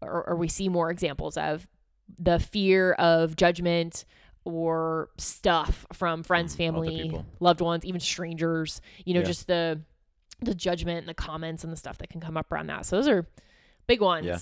or, 0.01 0.29
or 0.29 0.37
we 0.37 0.49
see 0.49 0.69
more 0.69 0.91
examples 0.91 1.37
of 1.37 1.67
the 2.19 2.39
fear 2.39 2.93
of 2.93 3.37
judgment 3.37 4.05
or 4.45 5.11
stuff 5.19 5.87
from 5.93 6.23
friends 6.23 6.55
mm, 6.55 6.59
family 6.59 7.21
loved 7.41 7.61
ones 7.61 7.85
even 7.85 8.01
strangers 8.01 8.81
you 9.05 9.13
know 9.15 9.21
Yeah. 9.21 9.27
just 9.27 9.47
the 9.47 9.81
the 10.41 10.55
judgment 10.55 10.99
and 11.01 11.09
the 11.09 11.15
comments 11.15 11.65
and 11.65 11.73
the 11.73 11.77
stuff 11.77 11.99
that 11.99 12.09
can 12.11 12.21
come 12.21 12.37
up 12.37 12.51
around 12.53 12.69
that 12.69 12.87
so 12.87 12.97
those 12.97 13.09
are 13.09 13.27
big 13.87 14.01
ones 14.01 14.27
Yeah. 14.27 14.39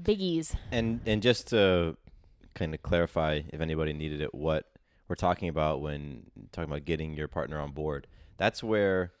biggies 0.00 0.54
And 0.70 1.00
and 1.06 1.20
just 1.22 1.48
to 1.48 1.96
kind 2.54 2.74
of 2.74 2.82
clarify, 2.82 3.42
if 3.52 3.60
anybody 3.60 3.92
needed 3.92 4.20
it, 4.20 4.34
what 4.34 4.66
we're 5.08 5.14
talking 5.16 5.48
about 5.48 5.80
when 5.80 6.24
talking 6.52 6.70
about 6.70 6.84
getting 6.84 7.14
your 7.14 7.28
partner 7.28 7.60
on 7.60 7.72
board, 7.72 8.06
that's 8.38 8.62
where 8.62 9.12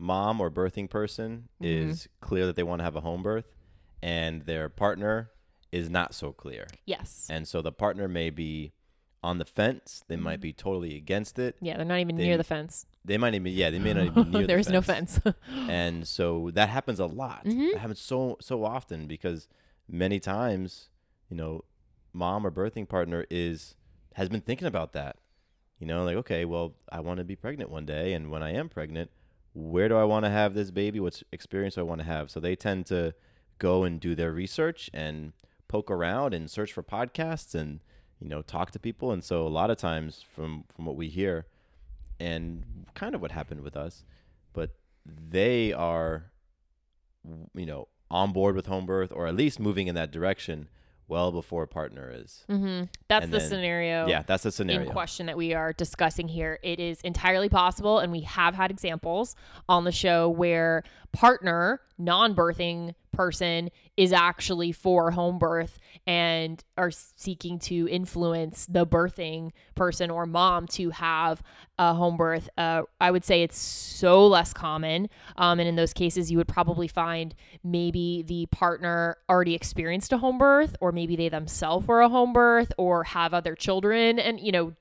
mom 0.00 0.40
or 0.40 0.50
birthing 0.50 0.88
person 0.90 1.48
Mm-hmm. 1.62 1.90
is 1.90 2.08
clear 2.20 2.46
that 2.46 2.56
they 2.56 2.62
want 2.62 2.80
to 2.80 2.84
have 2.84 2.96
a 2.96 3.00
home 3.02 3.22
birth, 3.22 3.54
and 4.02 4.42
their 4.46 4.68
partner 4.68 5.30
is 5.70 5.88
not 5.90 6.14
so 6.14 6.32
clear. 6.32 6.66
Yes. 6.86 7.28
And 7.30 7.46
so 7.46 7.60
the 7.62 7.70
partner 7.70 8.08
may 8.08 8.30
be 8.30 8.72
on 9.22 9.36
the 9.38 9.44
fence. 9.44 10.02
They 10.08 10.14
Mm-hmm. 10.16 10.24
might 10.24 10.40
be 10.40 10.52
totally 10.54 10.96
against 10.96 11.38
it. 11.38 11.56
Yeah, 11.60 11.76
they're 11.76 11.84
not 11.84 11.98
even 12.00 12.16
They- 12.16 12.24
near 12.24 12.38
the 12.38 12.44
fence. 12.44 12.86
They 13.04 13.18
might 13.18 13.34
even 13.34 13.52
yeah, 13.52 13.70
they 13.70 13.78
may 13.78 13.92
not 13.94 14.04
even 14.06 14.24
be 14.24 14.30
near 14.30 14.40
the 14.42 14.46
There's 14.48 14.68
no 14.70 14.80
fence. 14.82 15.20
and 15.68 16.08
so 16.08 16.50
that 16.54 16.68
happens 16.70 16.98
a 16.98 17.06
lot. 17.06 17.44
Mhm. 17.44 17.74
It 17.74 17.78
happens 17.78 18.00
so 18.00 18.36
so 18.40 18.64
often 18.64 19.06
because 19.06 19.48
many 19.88 20.18
times, 20.20 20.88
you 21.28 21.36
know, 21.36 21.64
mom 22.12 22.46
or 22.46 22.50
birthing 22.50 22.88
partner 22.88 23.26
is 23.30 23.74
has 24.14 24.28
been 24.28 24.40
thinking 24.40 24.66
about 24.66 24.92
that. 24.94 25.16
You 25.78 25.86
know, 25.86 26.04
like 26.04 26.16
okay, 26.16 26.44
well, 26.44 26.74
I 26.90 27.00
want 27.00 27.18
to 27.18 27.24
be 27.24 27.36
pregnant 27.36 27.70
one 27.70 27.86
day, 27.86 28.12
and 28.14 28.30
when 28.30 28.42
I 28.42 28.52
am 28.52 28.68
pregnant, 28.68 29.10
where 29.52 29.88
do 29.88 29.96
I 29.96 30.04
want 30.04 30.24
to 30.24 30.30
have 30.30 30.54
this 30.54 30.70
baby? 30.70 31.00
What 31.00 31.22
experience 31.32 31.74
do 31.74 31.80
I 31.80 31.84
want 31.84 32.00
to 32.00 32.06
have? 32.06 32.30
So 32.30 32.40
they 32.40 32.56
tend 32.56 32.86
to 32.86 33.14
go 33.58 33.84
and 33.84 34.00
do 34.00 34.14
their 34.14 34.32
research 34.32 34.90
and 34.92 35.32
poke 35.68 35.90
around 35.90 36.34
and 36.34 36.50
search 36.50 36.72
for 36.72 36.82
podcasts 36.82 37.54
and 37.54 37.80
you 38.20 38.28
know 38.28 38.42
talk 38.42 38.70
to 38.72 38.78
people. 38.78 39.12
And 39.12 39.24
so 39.24 39.46
a 39.46 39.48
lot 39.48 39.70
of 39.70 39.76
times, 39.76 40.24
from 40.28 40.64
from 40.74 40.84
what 40.84 40.96
we 40.96 41.08
hear, 41.08 41.46
and 42.18 42.86
kind 42.94 43.14
of 43.14 43.20
what 43.20 43.32
happened 43.32 43.62
with 43.62 43.76
us, 43.76 44.04
but 44.52 44.70
they 45.06 45.72
are, 45.72 46.30
you 47.54 47.66
know, 47.66 47.88
on 48.10 48.32
board 48.32 48.56
with 48.56 48.66
home 48.66 48.86
birth 48.86 49.12
or 49.14 49.26
at 49.26 49.36
least 49.36 49.58
moving 49.60 49.86
in 49.86 49.94
that 49.94 50.10
direction 50.10 50.68
well 51.10 51.32
before 51.32 51.64
a 51.64 51.68
partner 51.68 52.10
is. 52.14 52.44
hmm 52.48 52.84
That's 53.08 53.24
And 53.24 53.32
the 53.34 53.38
then- 53.38 53.48
scenario. 53.48 54.06
Yeah, 54.06 54.22
that's 54.26 54.44
the 54.44 54.52
scenario. 54.52 54.86
in 54.86 54.90
question 54.92 55.26
that 55.26 55.36
we 55.36 55.52
are 55.52 55.72
discussing 55.72 56.28
here. 56.28 56.58
It 56.62 56.80
is 56.80 57.00
entirely 57.02 57.48
possible, 57.48 57.98
and 57.98 58.10
we 58.12 58.20
have 58.20 58.54
had 58.54 58.70
examples 58.70 59.34
on 59.68 59.84
the 59.84 59.92
show 59.92 60.28
where 60.28 60.84
partner, 61.12 61.80
non 61.98 62.34
birthing 62.34 62.94
person, 63.12 63.70
is 63.96 64.12
actually 64.12 64.72
for 64.72 65.10
home 65.10 65.38
birth 65.38 65.78
and 66.06 66.64
are 66.76 66.90
seeking 66.90 67.58
to 67.58 67.88
influence 67.88 68.66
the 68.66 68.86
birthing 68.86 69.50
person 69.74 70.10
or 70.10 70.26
mom 70.26 70.66
to 70.66 70.90
have 70.90 71.42
a 71.78 71.94
home 71.94 72.16
birth. 72.16 72.48
Uh, 72.56 72.82
I 73.00 73.10
would 73.10 73.24
say 73.24 73.42
it's 73.42 73.58
so 73.58 74.26
less 74.26 74.52
common. 74.52 75.08
Um, 75.36 75.60
and 75.60 75.68
in 75.68 75.76
those 75.76 75.92
cases, 75.92 76.30
you 76.30 76.38
would 76.38 76.48
probably 76.48 76.88
find 76.88 77.34
maybe 77.62 78.22
the 78.26 78.46
partner 78.46 79.16
already 79.28 79.54
experienced 79.54 80.12
a 80.12 80.18
home 80.18 80.38
birth, 80.38 80.76
or 80.80 80.92
maybe 80.92 81.16
they 81.16 81.28
themselves 81.28 81.86
were 81.86 82.00
a 82.00 82.08
home 82.08 82.32
birth, 82.32 82.72
or 82.78 83.04
have 83.04 83.34
other 83.34 83.54
children. 83.54 84.18
And, 84.18 84.40
you 84.40 84.52
know, 84.52 84.74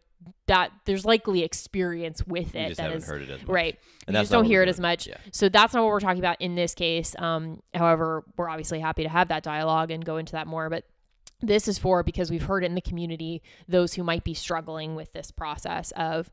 that 0.47 0.71
there's 0.85 1.05
likely 1.05 1.43
experience 1.43 2.25
with 2.27 2.53
You 2.55 2.61
it 2.61 2.67
just 2.69 2.77
that 2.77 2.83
haven't 2.83 2.97
is- 2.99 3.07
heard 3.07 3.21
it 3.21 3.29
as 3.29 3.39
much. 3.41 3.47
right 3.49 3.79
And 4.07 4.15
you 4.15 4.21
just 4.21 4.31
don't 4.31 4.45
hear 4.45 4.61
it 4.63 4.69
as 4.69 4.79
much 4.79 5.07
Yeah. 5.07 5.17
so 5.31 5.47
that's 5.49 5.73
not 5.73 5.81
what 5.83 5.89
we're 5.89 5.99
talking 5.99 6.19
about 6.19 6.41
in 6.41 6.55
this 6.55 6.73
case 6.73 7.15
um 7.19 7.61
however 7.73 8.23
we're 8.38 8.49
obviously 8.49 8.79
happy 8.79 9.03
to 9.03 9.09
have 9.09 9.27
that 9.29 9.43
dialogue 9.43 9.91
and 9.91 10.03
go 10.03 10.17
into 10.17 10.33
that 10.33 10.47
more 10.47 10.69
but 10.69 10.83
this 11.41 11.67
is 11.69 11.77
for 11.77 12.03
because 12.03 12.29
we've 12.29 12.43
heard 12.43 12.63
in 12.65 12.75
the 12.75 12.81
community 12.81 13.41
those 13.67 13.93
who 13.93 14.03
might 14.03 14.23
be 14.25 14.33
struggling 14.33 14.95
with 14.95 15.13
this 15.13 15.31
process 15.31 15.91
of 15.95 16.29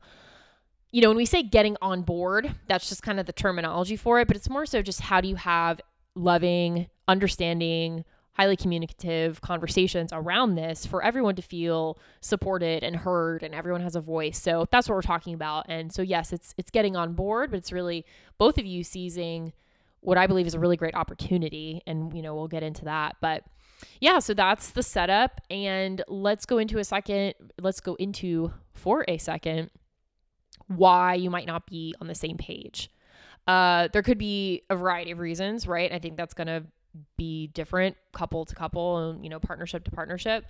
you 0.91 1.01
know 1.01 1.07
when 1.09 1.17
we 1.17 1.25
say 1.25 1.41
getting 1.43 1.77
on 1.81 2.01
board 2.01 2.53
that's 2.67 2.89
just 2.89 3.03
kind 3.03 3.19
of 3.19 3.25
the 3.25 3.33
terminology 3.33 3.95
for 3.95 4.19
it 4.19 4.27
but 4.27 4.35
it's 4.35 4.49
more 4.49 4.65
so 4.65 4.81
just 4.81 4.99
how 5.01 5.21
do 5.21 5.27
you 5.29 5.35
have 5.37 5.79
loving 6.15 6.87
understanding 7.07 8.03
highly 8.37 8.55
communicative 8.55 9.41
conversations 9.41 10.11
around 10.13 10.53
this 10.55 10.85
for 10.85 11.03
everyone 11.03 11.35
to 11.35 11.41
feel 11.41 11.97
supported 12.21 12.83
and 12.83 12.95
heard 12.95 13.41
and 13.41 13.55
everyone 13.55 13.81
has 13.81 13.95
a 13.95 14.01
voice. 14.01 14.39
So 14.39 14.67
that's 14.71 14.87
what 14.87 14.93
we're 14.93 15.01
talking 15.01 15.33
about. 15.33 15.65
And 15.69 15.91
so 15.91 16.03
yes 16.03 16.31
it's 16.31 16.53
it's 16.55 16.69
getting 16.69 16.95
on 16.95 17.13
board 17.13 17.49
but 17.49 17.57
it's 17.57 17.71
really 17.71 18.05
both 18.37 18.59
of 18.59 18.65
you 18.65 18.83
seizing 18.83 19.53
what 20.01 20.17
i 20.17 20.27
believe 20.27 20.45
is 20.45 20.53
a 20.53 20.59
really 20.59 20.77
great 20.77 20.93
opportunity. 20.93 21.81
And 21.87 22.13
you 22.13 22.21
know 22.21 22.35
we'll 22.35 22.47
get 22.47 22.61
into 22.61 22.85
that. 22.85 23.15
But 23.21 23.43
yeah 23.99 24.19
so 24.19 24.35
that's 24.35 24.69
the 24.69 24.83
setup. 24.83 25.41
And 25.49 26.03
let's 26.07 26.45
go 26.45 26.59
into 26.59 26.77
a 26.77 26.83
second 26.83 27.33
let's 27.59 27.79
go 27.79 27.95
into 27.95 28.53
for 28.75 29.03
a 29.07 29.17
second 29.17 29.71
why 30.67 31.15
you 31.15 31.31
might 31.31 31.47
not 31.47 31.65
be 31.65 31.95
on 31.99 32.07
the 32.07 32.15
same 32.15 32.37
page. 32.37 32.91
Uh, 33.47 33.87
there 33.93 34.03
could 34.03 34.17
be 34.17 34.63
a 34.69 34.75
variety 34.75 35.11
of 35.11 35.19
reasons, 35.19 35.65
right? 35.65 35.91
I 35.93 35.99
think 35.99 36.17
that's 36.17 36.33
going 36.33 36.47
to 36.47 36.65
be 37.17 37.47
different 37.47 37.97
couple 38.13 38.45
to 38.45 38.55
couple 38.55 39.09
and, 39.09 39.23
you 39.23 39.29
know, 39.29 39.39
partnership 39.39 39.83
to 39.85 39.91
partnership. 39.91 40.45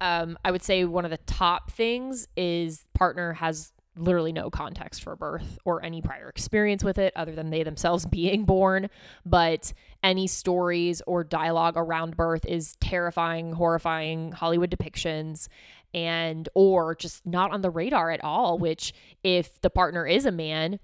Um, 0.00 0.36
I 0.44 0.50
would 0.50 0.62
say 0.62 0.84
one 0.84 1.04
of 1.04 1.10
the 1.10 1.18
top 1.18 1.70
things 1.70 2.26
is 2.36 2.86
partner 2.94 3.34
has 3.34 3.72
literally 3.94 4.32
no 4.32 4.48
context 4.48 5.02
for 5.02 5.14
birth 5.16 5.58
or 5.64 5.84
any 5.84 6.00
prior 6.00 6.28
experience 6.28 6.82
with 6.82 6.96
it 6.98 7.12
other 7.14 7.34
than 7.34 7.50
they 7.50 7.62
themselves 7.62 8.06
being 8.10 8.44
born. 8.44 8.88
But 9.24 9.72
any 10.02 10.26
stories 10.26 11.02
or 11.06 11.24
dialogue 11.24 11.74
around 11.76 12.16
birth 12.16 12.44
is 12.46 12.74
terrifying, 12.80 13.52
horrifying 13.52 14.32
Hollywood 14.32 14.70
depictions. 14.70 15.48
and 15.94 16.48
or 16.54 16.94
just 16.94 17.26
not 17.26 17.52
on 17.52 17.60
the 17.60 17.70
radar 17.70 18.10
at 18.10 18.24
all, 18.24 18.58
which 18.58 18.94
if 19.22 19.60
the 19.60 19.70
partner 19.70 20.06
is 20.06 20.24
a 20.24 20.32
man, 20.32 20.80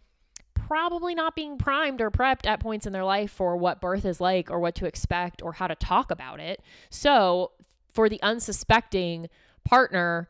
probably 0.69 1.15
not 1.15 1.35
being 1.35 1.57
primed 1.57 2.01
or 2.01 2.11
prepped 2.11 2.47
at 2.47 2.61
points 2.61 2.87
in 2.87 2.93
their 2.93 3.05
life 3.05 3.31
for 3.31 3.57
what 3.57 3.81
birth 3.81 4.05
is 4.05 4.21
like 4.21 4.51
or 4.51 4.61
what 4.61 4.75
to 4.77 4.87
expect 4.87 5.43
or 5.43 5.55
how 5.55 5.67
to 5.67 5.75
talk 5.75 6.11
about 6.11 6.41
it. 6.41 6.61
So, 6.91 7.53
for 7.93 8.09
the 8.09 8.23
unsuspecting 8.23 9.29
partner 9.65 10.29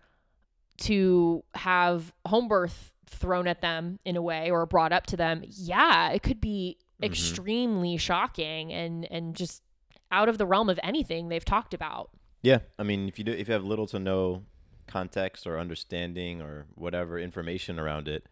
to 0.78 1.42
have 1.54 2.12
home 2.26 2.46
birth 2.48 2.92
thrown 3.06 3.48
at 3.48 3.60
them 3.60 3.98
in 4.04 4.16
a 4.16 4.22
way 4.22 4.50
or 4.50 4.64
brought 4.64 4.92
up 4.92 5.06
to 5.06 5.16
them, 5.16 5.42
yeah, 5.46 6.10
it 6.10 6.22
could 6.22 6.40
be 6.40 6.78
Mm-hmm. 7.00 7.12
extremely 7.12 7.96
shocking 7.96 8.72
and 8.72 9.06
and 9.08 9.36
just 9.36 9.62
out 10.10 10.28
of 10.28 10.36
the 10.36 10.44
realm 10.44 10.68
of 10.68 10.80
anything 10.82 11.28
they've 11.28 11.44
talked 11.44 11.72
about. 11.72 12.10
Yeah, 12.42 12.58
I 12.76 12.82
mean, 12.82 13.06
if 13.08 13.18
you 13.20 13.24
do, 13.24 13.30
if 13.30 13.46
you 13.46 13.54
have 13.54 13.62
little 13.62 13.86
to 13.86 14.00
no 14.00 14.42
context 14.88 15.46
or 15.46 15.60
understanding 15.60 16.42
or 16.42 16.66
whatever 16.74 17.16
information 17.16 17.78
around 17.78 18.08
it, 18.08 18.26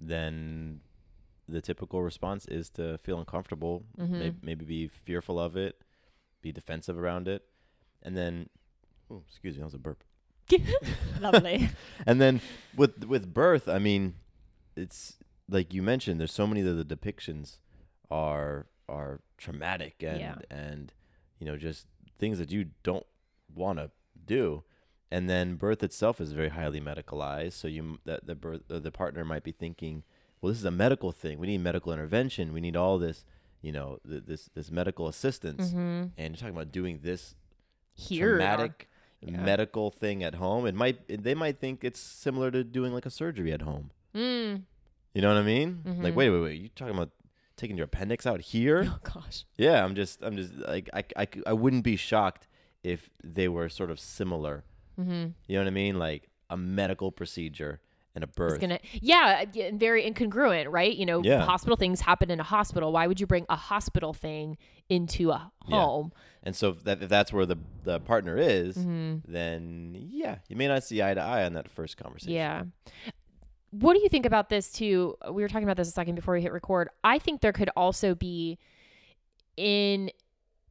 then 0.00 0.80
the 1.48 1.60
typical 1.60 2.02
response 2.02 2.44
is 2.46 2.68
to 2.70 2.98
feel 2.98 3.18
uncomfortable, 3.18 3.84
may- 3.96 4.34
maybe 4.42 4.64
be 4.64 4.88
fearful 4.88 5.38
of 5.40 5.56
it, 5.56 5.80
be 6.42 6.52
defensive 6.52 6.98
around 6.98 7.26
it, 7.28 7.44
and 8.02 8.16
then, 8.16 8.48
oh, 9.10 9.22
excuse 9.28 9.54
me, 9.54 9.60
that 9.60 9.64
was 9.66 9.74
a 9.74 9.78
burp. 9.78 10.04
Lovely. 11.20 11.68
And 12.06 12.20
then 12.20 12.40
with 12.76 13.04
with 13.04 13.32
birth, 13.34 13.68
I 13.68 13.78
mean, 13.78 14.14
it's 14.76 15.16
like 15.48 15.74
you 15.74 15.82
mentioned. 15.82 16.18
There's 16.20 16.32
so 16.32 16.46
many 16.46 16.60
of 16.66 16.76
the 16.76 16.84
depictions 16.96 17.58
are 18.10 18.66
are 18.88 19.20
traumatic 19.36 20.02
and 20.02 20.20
Yeah. 20.20 20.36
and 20.50 20.92
you 21.38 21.46
know 21.46 21.56
just 21.56 21.86
things 22.18 22.38
that 22.38 22.50
you 22.50 22.70
don't 22.82 23.06
want 23.54 23.78
to 23.78 23.90
do. 24.24 24.62
And 25.10 25.28
then 25.28 25.56
birth 25.56 25.82
itself 25.82 26.20
is 26.20 26.32
very 26.32 26.50
highly 26.50 26.80
medicalized. 26.80 27.52
So 27.54 27.68
you 27.68 27.98
that 28.04 28.26
the 28.26 28.34
birth 28.34 28.62
uh, 28.70 28.78
the 28.78 28.90
partner 28.92 29.24
might 29.24 29.44
be 29.44 29.52
thinking, 29.52 30.02
well, 30.40 30.50
this 30.50 30.58
is 30.58 30.64
a 30.64 30.70
medical 30.70 31.12
thing. 31.12 31.38
We 31.38 31.46
need 31.46 31.58
medical 31.60 31.92
intervention. 31.92 32.52
We 32.52 32.60
need 32.60 32.76
all 32.76 32.98
this, 32.98 33.24
you 33.62 33.72
know, 33.72 33.98
th- 34.08 34.24
this 34.26 34.48
this 34.54 34.70
medical 34.70 35.08
assistance. 35.08 35.72
And 35.72 36.12
you're 36.18 36.30
talking 36.36 36.54
about 36.54 36.72
doing 36.72 37.00
this 37.02 37.34
Here 37.94 38.32
our- 38.32 38.38
traumatic 38.38 38.88
medical 39.22 39.90
thing 39.90 40.22
at 40.22 40.36
home. 40.36 40.66
It 40.66 40.74
might 40.74 41.22
they 41.22 41.34
might 41.34 41.58
think 41.58 41.82
it's 41.84 41.98
similar 42.00 42.50
to 42.52 42.62
doing 42.64 42.92
like 42.92 43.06
a 43.06 43.10
surgery 43.10 43.52
at 43.52 43.62
home. 43.62 43.90
Mm. 44.14 44.62
You 45.14 45.22
know 45.22 45.28
what 45.28 45.38
I 45.38 45.42
mean? 45.42 45.82
Mm-hmm. 45.84 46.02
Like 46.02 46.16
wait, 46.16 46.30
wait, 46.30 46.40
wait. 46.40 46.60
You 46.60 46.68
talking 46.74 46.94
about 46.94 47.10
taking 47.56 47.76
your 47.76 47.86
appendix 47.86 48.26
out 48.26 48.40
here? 48.40 48.84
Oh 48.86 48.98
gosh. 49.02 49.44
yeah, 49.56 49.84
I'm 49.84 49.94
just 49.96 50.22
I'm 50.22 50.36
just 50.36 50.54
like 50.54 50.88
I 50.94 51.04
I, 51.16 51.26
I 51.48 51.52
wouldn't 51.52 51.82
be 51.84 51.96
shocked 51.96 52.46
if 52.84 53.10
they 53.24 53.48
were 53.48 53.68
sort 53.68 53.90
of 53.90 53.98
similar. 53.98 54.64
Mm-hmm. 55.00 55.28
You 55.48 55.54
know 55.56 55.60
what 55.60 55.66
I 55.66 55.70
mean? 55.70 55.98
Like 55.98 56.28
a 56.48 56.56
medical 56.56 57.10
procedure 57.10 57.80
and 58.18 58.24
a 58.24 58.26
birth. 58.26 58.60
Gonna 58.60 58.80
yeah, 58.92 59.44
yeah, 59.52 59.70
very 59.72 60.02
incongruent, 60.02 60.66
right? 60.70 60.94
You 60.94 61.06
know, 61.06 61.22
Yeah. 61.22 61.44
hospital 61.44 61.76
things 61.76 62.00
happen 62.00 62.30
in 62.30 62.40
a 62.40 62.44
hospital. 62.44 62.92
Why 62.92 63.06
would 63.06 63.20
you 63.20 63.26
bring 63.26 63.46
a 63.48 63.56
hospital 63.56 64.12
thing 64.12 64.58
into 64.88 65.30
a 65.30 65.50
Yeah. 65.68 65.76
home? 65.76 66.12
And 66.42 66.54
so 66.56 66.70
if, 66.70 66.84
that, 66.84 67.02
if 67.02 67.08
that's 67.08 67.32
where 67.32 67.46
the 67.46 67.56
the 67.84 68.00
partner 68.00 68.36
is, 68.36 68.76
Mm-hmm. 68.76 69.30
then 69.32 69.94
yeah, 70.10 70.38
you 70.48 70.56
may 70.56 70.66
not 70.68 70.82
see 70.84 71.02
eye 71.02 71.14
to 71.14 71.20
eye 71.20 71.44
on 71.44 71.52
that 71.54 71.68
first 71.70 71.96
conversation. 71.96 72.32
Yeah. 72.34 72.64
What 73.70 73.94
do 73.94 74.00
you 74.00 74.08
think 74.08 74.24
about 74.26 74.48
this 74.48 74.72
too? 74.72 75.16
We 75.30 75.42
were 75.42 75.48
talking 75.48 75.64
about 75.64 75.76
this 75.76 75.88
a 75.88 75.92
second 75.92 76.14
before 76.14 76.34
we 76.34 76.40
hit 76.42 76.52
record. 76.52 76.88
I 77.04 77.18
think 77.18 77.40
there 77.42 77.52
could 77.52 77.70
also 77.76 78.14
be 78.14 78.58
in 79.56 80.10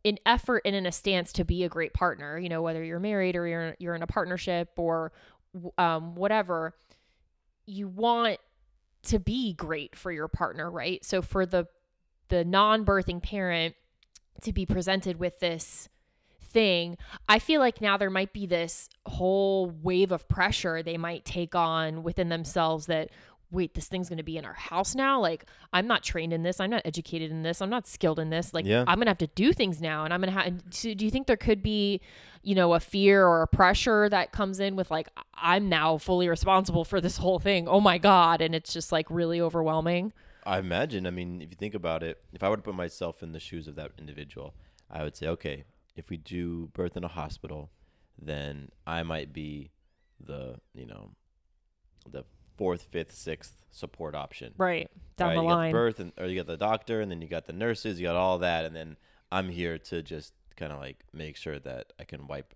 an 0.06 0.18
effort 0.26 0.62
and 0.66 0.76
in 0.76 0.86
a 0.86 0.92
stance 0.92 1.34
to 1.34 1.44
be 1.44 1.64
a 1.64 1.70
great 1.70 1.94
partner, 1.94 2.40
you 2.40 2.50
know, 2.50 2.62
whether 2.62 2.84
you're 2.84 3.00
married 3.00 3.36
or 3.36 3.46
you're 3.48 3.76
you're 3.80 3.96
in 3.96 4.02
a 4.04 4.08
partnership 4.08 4.70
or 4.78 5.12
um 5.78 6.16
whatever, 6.16 6.74
you 7.68 7.88
want 7.88 8.40
to 9.04 9.20
be 9.20 9.54
great 9.54 9.96
for 9.96 10.12
your 10.12 10.28
partner, 10.28 10.72
right? 10.72 11.04
So 11.06 11.22
for 11.22 11.46
the 11.46 11.68
the 12.30 12.44
non-birthing 12.44 13.22
parent 13.22 13.76
to 14.42 14.52
be 14.52 14.66
presented 14.66 15.20
with 15.20 15.40
this 15.40 15.88
thing, 16.42 16.98
I 17.30 17.40
feel 17.40 17.62
like 17.62 17.80
now 17.80 17.98
there 17.98 18.10
might 18.10 18.34
be 18.34 18.46
this 18.46 18.90
whole 19.06 19.70
wave 19.70 20.12
of 20.12 20.28
pressure 20.28 20.82
they 20.82 20.98
might 20.98 21.24
take 21.24 21.56
on 21.56 22.04
within 22.04 22.30
themselves 22.30 22.88
that 22.88 23.10
wait, 23.50 23.76
this 23.76 23.88
thing's 23.88 24.10
going 24.10 24.18
to 24.18 24.24
be 24.24 24.38
in 24.38 24.44
our 24.44 24.54
house 24.54 24.94
now. 24.94 25.22
Like 25.22 25.46
I'm 25.72 25.88
not 25.88 26.04
trained 26.04 26.34
in 26.34 26.44
this. 26.44 26.60
I'm 26.60 26.70
not 26.70 26.82
educated 26.84 27.32
in 27.32 27.44
this. 27.44 27.62
I'm 27.62 27.70
not 27.70 27.88
skilled 27.88 28.20
in 28.20 28.30
this. 28.30 28.54
Like 28.54 28.66
Yeah. 28.66 28.84
I'm 28.88 28.96
going 28.96 29.06
to 29.06 29.12
have 29.12 29.18
to 29.20 29.28
do 29.28 29.54
things 29.54 29.80
now 29.80 30.04
and 30.04 30.14
I'm 30.14 30.22
going 30.22 30.34
to 30.34 30.40
have 30.40 30.54
so 30.72 30.94
do 30.94 31.06
you 31.06 31.12
think 31.12 31.28
there 31.28 31.38
could 31.38 31.64
be, 31.64 32.02
you 32.48 32.56
know, 32.56 32.74
a 32.74 32.80
fear 32.80 33.28
or 33.28 33.42
a 33.42 33.48
pressure 33.48 34.08
that 34.08 34.32
comes 34.32 34.62
in 34.62 34.78
with 34.78 34.90
like 34.90 35.10
I'm 35.34 35.68
now 35.68 35.98
fully 35.98 36.30
responsible 36.30 36.86
for 36.86 37.02
this 37.02 37.18
whole 37.18 37.40
thing. 37.40 37.68
Oh 37.68 37.82
my 37.82 37.98
god, 37.98 38.42
and 38.42 38.56
it's 38.56 38.72
just 38.72 38.90
like 38.90 39.06
really 39.10 39.42
overwhelming. 39.42 40.14
I 40.46 40.60
imagine. 40.60 41.06
I 41.06 41.10
mean, 41.10 41.42
if 41.42 41.50
you 41.50 41.58
think 41.58 41.76
about 41.76 42.04
it, 42.04 42.22
if 42.32 42.44
I 42.44 42.50
were 42.50 42.56
to 42.56 42.62
put 42.62 42.74
myself 42.74 43.22
in 43.22 43.34
the 43.34 43.40
shoes 43.42 43.68
of 43.68 43.76
that 43.76 43.92
individual, 43.98 44.56
I 44.90 45.04
would 45.04 45.18
say, 45.18 45.28
okay, 45.28 45.66
if 45.98 46.10
we 46.10 46.16
do 46.16 46.68
birth 46.68 46.96
in 46.96 47.04
a 47.04 47.10
hospital, 47.10 47.70
then 48.18 48.70
I 48.86 49.04
might 49.04 49.34
be 49.34 49.72
the, 50.18 50.56
you 50.74 50.86
know, 50.86 51.10
the 52.10 52.24
fourth, 52.58 52.88
fifth, 52.90 53.14
sixth 53.14 53.58
support 53.72 54.16
option. 54.16 54.54
Right. 54.58 54.90
Down 55.18 55.30
right? 55.30 55.36
the 55.36 55.42
you 55.42 55.48
line. 55.50 55.72
got 55.74 55.78
the 55.78 55.84
birth, 55.84 56.00
and, 56.00 56.14
or 56.18 56.28
you 56.28 56.38
got 56.38 56.48
the 56.48 56.56
doctor, 56.56 57.02
and 57.02 57.12
then 57.12 57.22
you 57.22 57.28
got 57.28 57.46
the 57.46 57.52
nurses, 57.52 58.00
you 58.00 58.08
got 58.08 58.16
all 58.16 58.38
that, 58.38 58.64
and 58.64 58.74
then 58.74 58.96
I'm 59.34 59.50
here 59.50 59.78
to 59.78 60.02
just 60.02 60.32
kind 60.58 60.74
of 60.74 60.80
like 60.80 60.98
make 61.14 61.38
sure 61.38 61.60
that 61.60 61.94
I 62.00 62.04
can 62.04 62.28
wipe 62.28 62.54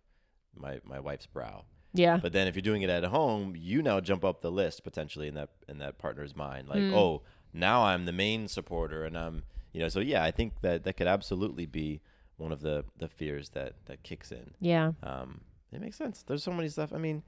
my 0.55 0.79
my 0.83 0.99
wife's 0.99 1.27
brow. 1.27 1.63
yeah. 1.93 2.17
But 2.21 2.33
then 2.33 2.47
if 2.47 2.55
you're 2.55 2.61
doing 2.61 2.81
it 2.81 2.89
at 2.89 3.03
home, 3.05 3.53
you 3.57 3.81
now 3.81 3.99
jump 4.01 4.23
up 4.25 4.41
the 4.41 4.51
list 4.51 4.83
potentially 4.83 5.27
in 5.29 5.35
that 5.35 5.49
in 5.69 5.77
that 5.79 5.97
partner's 5.97 6.35
mind. 6.35 6.67
Like, 6.67 6.79
Mm. 6.79 6.93
oh, 6.93 7.21
now 7.53 7.83
I'm 7.83 8.05
the 8.05 8.11
main 8.13 8.47
supporter, 8.47 9.05
and 9.05 9.17
I'm 9.17 9.43
you 9.73 9.79
know. 9.79 9.89
So 9.89 9.99
yeah, 10.01 10.23
I 10.23 10.31
think 10.31 10.61
that 10.61 10.83
that 10.83 10.93
could 10.97 11.07
absolutely 11.07 11.65
be 11.65 12.01
one 12.37 12.51
of 12.51 12.61
the 12.61 12.83
the 12.97 13.07
fears 13.07 13.49
that 13.51 13.73
that 13.85 14.03
kicks 14.03 14.31
in. 14.31 14.53
yeah. 14.59 14.91
Um, 15.03 15.41
it 15.71 15.79
makes 15.79 15.95
sense. 15.97 16.23
There's 16.23 16.43
so 16.43 16.51
many 16.51 16.67
stuff. 16.69 16.91
I 16.93 16.97
mean, 16.97 17.23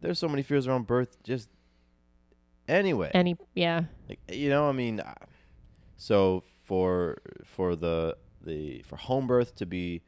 there's 0.00 0.18
so 0.18 0.28
many 0.28 0.42
fears 0.42 0.66
around 0.66 0.86
birth. 0.86 1.22
Just 1.22 1.48
anyway, 2.68 3.10
Any 3.14 3.36
yeah. 3.54 3.84
like 4.08 4.20
you 4.30 4.48
know, 4.50 4.68
I 4.68 4.72
mean, 4.72 5.00
uh, 5.00 5.14
so 5.96 6.42
for 6.64 7.18
for 7.44 7.76
the 7.76 8.16
the 8.44 8.82
for 8.82 8.96
home 8.96 9.26
birth 9.26 9.54
to 9.56 9.66
be 9.66 10.02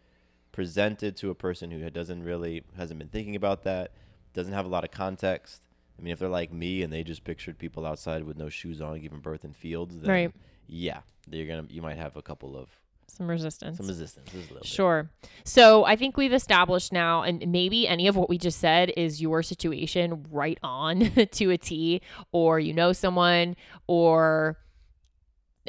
presented 0.53 1.17
to 1.19 1.31
a 1.31 1.35
person 1.35 1.71
who 1.71 1.89
doesn't 1.91 2.23
really 2.23 2.63
hasn't 2.77 2.99
been 2.99 3.09
thinking 3.09 3.37
about 3.37 3.63
that, 3.65 3.93
doesn't 4.33 4.53
have 4.55 4.65
a 4.67 4.69
lot 4.69 4.85
of 4.85 4.91
context. 4.91 5.63
I 5.99 6.03
mean, 6.03 6.13
if 6.13 6.19
they're 6.19 6.29
like 6.29 6.53
me 6.53 6.83
and 6.83 6.93
they 6.93 7.03
just 7.03 7.25
pictured 7.25 7.59
people 7.59 7.87
outside 7.87 8.25
with 8.25 8.37
no 8.37 8.49
shoes 8.49 8.81
on 8.81 9.01
giving 9.01 9.21
birth 9.21 9.45
in 9.45 9.53
fields, 9.53 9.99
then 9.99 10.11
Right. 10.11 10.33
yeah, 10.67 11.01
they're 11.29 11.47
gonna 11.47 11.67
you 11.71 11.83
might 11.83 11.97
have 11.97 12.17
a 12.17 12.23
couple 12.23 12.57
of 12.57 12.69
Some 13.09 13.29
resistance. 13.29 13.77
some 13.79 13.87
resistance. 13.87 14.33
Little 14.35 14.57
bit. 14.57 14.67
Sure. 14.67 15.11
So 15.45 15.85
I 15.85 15.97
think 15.97 16.17
we've 16.17 16.33
established 16.33 16.93
now, 16.93 17.23
and 17.23 17.47
maybe 17.51 17.87
any 17.89 18.09
of 18.09 18.17
what 18.17 18.29
we 18.29 18.37
just 18.39 18.59
said 18.59 18.93
is 18.97 19.23
your 19.23 19.43
situation 19.43 20.27
right 20.31 20.59
on 20.63 21.01
to 21.33 21.51
a 21.51 21.57
T, 21.59 22.01
or 22.33 22.59
you 22.61 22.73
know 22.75 22.93
someone, 22.93 23.57
or 23.87 24.59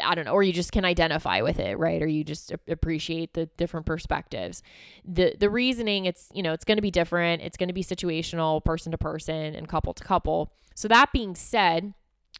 I 0.04 0.16
don't 0.16 0.26
know, 0.26 0.32
or 0.32 0.44
you 0.44 0.54
just 0.54 0.72
can 0.72 0.86
identify 0.86 1.42
with 1.42 1.60
it, 1.60 1.78
right? 1.78 2.02
Or 2.02 2.08
you 2.08 2.24
just 2.24 2.54
appreciate 2.68 3.34
the 3.34 3.48
different 3.58 3.86
perspectives. 3.86 4.64
The 5.06 5.36
the 5.38 5.50
reasoning, 5.50 6.06
it's 6.06 6.30
you 6.34 6.44
know, 6.44 6.54
it's 6.54 6.66
going 6.66 6.78
to 6.78 6.82
be 6.82 6.92
different. 6.92 7.42
It's 7.42 7.58
going 7.58 7.70
to 7.70 7.74
be 7.74 7.84
situational, 7.84 8.64
person 8.64 8.92
to 8.92 8.98
person, 8.98 9.56
and 9.56 9.68
couple 9.68 9.94
to 9.94 10.04
couple. 10.04 10.52
So 10.76 10.88
that 10.88 11.12
being 11.12 11.36
said, 11.36 11.94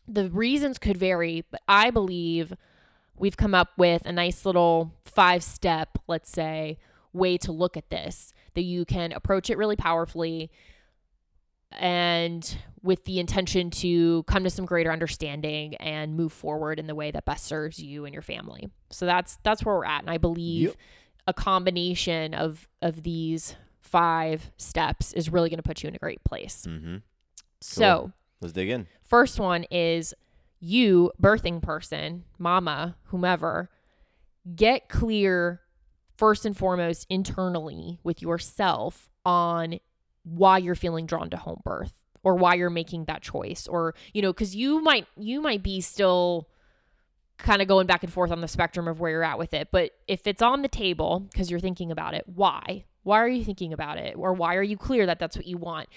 the 0.08 0.30
reasons 0.30 0.78
could 0.78 0.98
vary, 0.98 1.44
but 1.50 1.62
I 1.68 1.90
believe 1.90 2.54
we've 3.18 3.38
come 3.38 3.56
up 3.56 3.70
with 3.78 4.06
a 4.06 4.12
nice 4.12 4.46
little 4.46 4.94
five 5.06 5.44
step, 5.44 5.98
let's 6.08 6.30
say, 6.30 6.78
way 7.14 7.38
to 7.38 7.52
look 7.52 7.76
at 7.76 7.90
this 7.90 8.34
that 8.54 8.62
you 8.64 8.86
can 8.86 9.12
approach 9.12 9.50
it 9.50 9.58
really 9.58 9.76
powerfully 9.76 10.52
and 11.72 12.58
with 12.84 13.04
the 13.06 13.20
intention 13.20 13.70
to 13.70 14.24
come 14.24 14.44
to 14.44 14.50
some 14.50 14.66
greater 14.66 14.92
understanding 14.92 15.76
and 15.76 16.16
move 16.16 16.32
forward 16.32 16.80
in 16.80 16.88
the 16.88 16.96
way 16.96 17.12
that 17.12 17.26
best 17.26 17.46
serves 17.46 17.80
you 17.80 18.06
and 18.06 18.14
your 18.14 18.22
family. 18.22 18.70
So 18.90 19.06
that's 19.06 19.38
that's 19.44 19.66
where 19.66 19.76
we're 19.76 19.86
at 19.86 20.02
and 20.02 20.10
I 20.10 20.18
believe 20.18 20.70
Yep. 20.70 20.76
a 21.28 21.34
combination 21.34 22.34
of 22.34 22.68
of 22.82 23.04
these 23.04 23.56
five 23.82 24.52
steps 24.58 25.14
is 25.14 25.30
really 25.30 25.50
going 25.50 25.58
to 25.58 25.64
put 25.64 25.84
you 25.84 25.90
in 25.90 25.96
a 25.96 26.00
great 26.00 26.24
place. 26.24 26.66
Mm-hmm. 26.68 26.98
So, 27.62 28.12
Let's 28.42 28.54
dig 28.54 28.70
in. 28.70 28.88
First 29.04 29.40
one 29.40 29.64
is 29.72 30.14
you, 30.60 31.12
birthing 31.22 31.62
person, 31.62 32.26
mama, 32.38 32.98
whomever, 33.06 33.70
get 34.56 34.90
clear 34.90 35.62
first 36.18 36.46
and 36.46 36.56
foremost 36.56 37.08
internally 37.10 38.00
with 38.04 38.22
yourself 38.22 39.10
on 39.26 39.80
why 40.28 40.58
you're 40.58 40.76
feeling 40.76 41.06
drawn 41.06 41.30
to 41.30 41.38
home 41.38 41.62
birth 41.64 41.94
or 42.24 42.36
why 42.36 42.56
you're 42.56 42.70
making 42.70 43.06
that 43.06 43.22
choice 43.22 43.68
or 43.68 43.96
you 44.14 44.22
know 44.22 44.34
cuz 44.34 44.56
you 44.56 44.82
might 44.82 45.08
you 45.18 45.42
might 45.42 45.64
be 45.64 45.80
still 45.82 46.48
kind 47.38 47.62
of 47.62 47.68
going 47.68 47.86
back 47.88 48.04
and 48.04 48.12
forth 48.12 48.32
on 48.32 48.42
the 48.42 48.48
spectrum 48.48 48.88
of 48.88 49.00
where 49.00 49.12
you're 49.12 49.24
at 49.24 49.38
with 49.38 49.54
it 49.54 49.70
but 49.72 49.92
if 50.08 50.26
it's 50.26 50.42
on 50.42 50.62
the 50.62 50.68
table 50.68 51.30
cuz 51.36 51.50
you're 51.50 51.60
thinking 51.60 51.92
about 51.92 52.14
it 52.14 52.24
why? 52.28 52.84
Why 53.04 53.22
are 53.22 53.30
you 53.30 53.46
thinking 53.46 53.72
about 53.72 53.98
it? 53.98 54.16
Or 54.18 54.34
why 54.34 54.56
are 54.56 54.64
you 54.64 54.76
clear 54.76 55.06
that 55.06 55.18
that's 55.18 55.38
what 55.38 55.48
you 55.48 55.58
want 55.58 55.88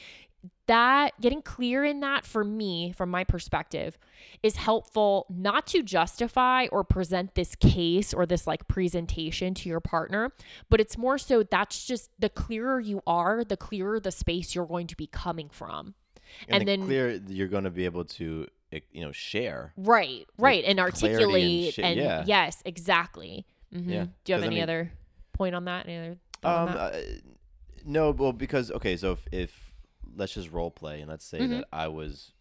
that 0.66 1.20
getting 1.20 1.42
clear 1.42 1.84
in 1.84 2.00
that 2.00 2.24
for 2.24 2.44
me, 2.44 2.92
from 2.92 3.10
my 3.10 3.24
perspective, 3.24 3.98
is 4.42 4.56
helpful 4.56 5.26
not 5.28 5.66
to 5.68 5.82
justify 5.82 6.66
or 6.70 6.84
present 6.84 7.34
this 7.34 7.54
case 7.56 8.14
or 8.14 8.24
this 8.26 8.46
like 8.46 8.68
presentation 8.68 9.52
to 9.54 9.68
your 9.68 9.80
partner, 9.80 10.32
but 10.68 10.80
it's 10.80 10.96
more 10.96 11.18
so 11.18 11.42
that's 11.42 11.84
just 11.86 12.10
the 12.18 12.28
clearer 12.28 12.78
you 12.80 13.02
are, 13.06 13.44
the 13.44 13.56
clearer 13.56 13.98
the 14.00 14.12
space 14.12 14.54
you're 14.54 14.66
going 14.66 14.86
to 14.86 14.96
be 14.96 15.06
coming 15.06 15.48
from. 15.50 15.94
and, 16.48 16.60
and 16.60 16.62
the 16.62 16.66
then- 16.66 16.86
clear 16.86 17.20
you're 17.28 17.48
going 17.48 17.64
to 17.64 17.70
be 17.70 17.84
able 17.84 18.04
to 18.04 18.46
you 18.92 19.04
know 19.04 19.10
share 19.10 19.72
Right, 19.76 20.26
right. 20.38 20.64
And 20.64 20.78
clarity 20.78 21.06
and 21.06 21.14
articulate 21.18 21.78
and, 21.78 21.96
yeah. 21.98 22.24
yes, 22.26 22.62
exactly. 22.64 23.44
mm-hmm. 23.74 23.90
Yeah, 23.90 24.04
Do 24.24 24.32
you 24.32 24.34
have 24.34 24.40
'cause 24.40 24.44
I 24.44 24.46
any 24.46 24.54
mean- 24.56 24.62
other 24.62 24.92
point 25.32 25.54
on 25.56 25.64
that? 25.64 25.88
Any 25.88 25.98
other 25.98 26.18
Um, 26.44 26.76
uh, 26.78 26.90
no, 27.84 28.10
well, 28.12 28.32
because 28.32 28.70
okay, 28.70 28.96
so 28.96 29.12
if, 29.12 29.26
if 29.32 29.69
let's 30.16 30.34
just 30.34 30.50
role 30.50 30.70
play 30.70 31.00
and 31.00 31.08
let's 31.10 31.24
say 31.24 31.40
Mhm. 31.40 31.50
that 31.50 31.68
I 31.72 31.88
was 31.88 32.32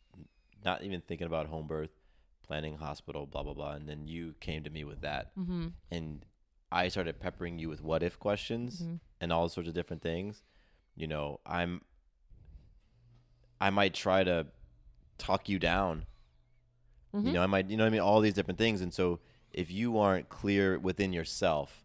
not 0.66 0.84
even 0.84 1.02
thinking 1.02 1.28
about 1.28 1.48
home 1.48 1.68
birth, 1.68 1.92
planning 2.44 2.78
hospital, 2.78 3.26
blah 3.26 3.44
blah 3.44 3.54
blah, 3.54 3.74
and 3.74 3.88
then 3.88 4.08
you 4.08 4.34
came 4.40 4.64
to 4.64 4.70
me 4.70 4.84
with 4.84 5.02
that, 5.02 5.36
mm-hmm. 5.36 5.68
and 5.92 6.26
I 6.72 6.88
started 6.90 7.20
peppering 7.20 7.58
you 7.60 7.70
with 7.70 7.82
what 7.82 8.04
if 8.04 8.20
questions 8.20 8.82
Mhm. 8.82 9.00
and 9.22 9.34
all 9.34 9.50
sorts 9.50 9.68
of 9.68 9.74
different 9.76 10.02
things. 10.04 10.44
You 10.96 11.08
know, 11.08 11.40
I'm 11.46 11.82
I 13.62 13.70
might 13.70 13.94
try 13.94 14.24
to 14.24 14.48
talk 15.18 15.50
you 15.50 15.60
down. 15.60 16.06
You 17.12 17.32
know, 17.34 17.42
I 17.42 17.48
might, 17.48 17.70
you 17.70 17.76
know 17.76 17.84
what 17.84 17.88
I 17.90 17.92
mean? 17.92 18.02
All 18.02 18.22
these 18.22 18.36
different 18.36 18.60
things. 18.60 18.82
And 18.82 18.94
so 18.94 19.20
if 19.52 19.72
you 19.72 19.98
aren't 19.98 20.30
clear 20.30 20.78
within 20.78 21.12
yourself 21.12 21.84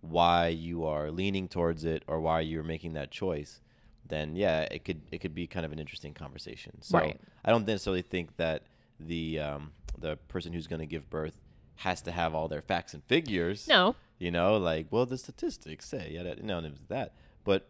why 0.00 0.48
you 0.48 0.84
are 0.84 1.10
leaning 1.12 1.46
towards 1.48 1.84
it 1.84 2.02
or 2.08 2.20
why 2.20 2.40
you're 2.40 2.64
making 2.64 2.92
that 2.94 3.10
choice, 3.12 3.60
then 4.08 4.36
yeah, 4.36 4.62
it 4.70 4.84
could 4.84 5.00
it 5.10 5.18
could 5.18 5.34
be 5.34 5.46
kind 5.46 5.64
of 5.66 5.72
an 5.72 5.78
interesting 5.78 6.14
conversation. 6.14 6.80
So 6.82 6.98
Right. 6.98 7.20
I 7.44 7.50
don't 7.50 7.66
necessarily 7.66 8.02
think 8.02 8.36
that 8.36 8.62
the 9.00 9.40
um, 9.40 9.72
the 9.98 10.16
person 10.28 10.52
who's 10.52 10.66
going 10.66 10.80
to 10.80 10.86
give 10.86 11.08
birth 11.10 11.40
has 11.76 12.00
to 12.02 12.12
have 12.12 12.34
all 12.34 12.48
their 12.48 12.62
facts 12.62 12.94
and 12.94 13.02
figures. 13.04 13.66
No. 13.68 13.96
You 14.18 14.30
know, 14.30 14.56
like 14.56 14.86
well, 14.90 15.06
the 15.06 15.18
statistics 15.18 15.86
say, 15.88 16.10
yeah, 16.12 16.34
no, 16.42 16.58
it 16.58 16.70
was 16.70 16.86
that. 16.88 17.14
But 17.44 17.68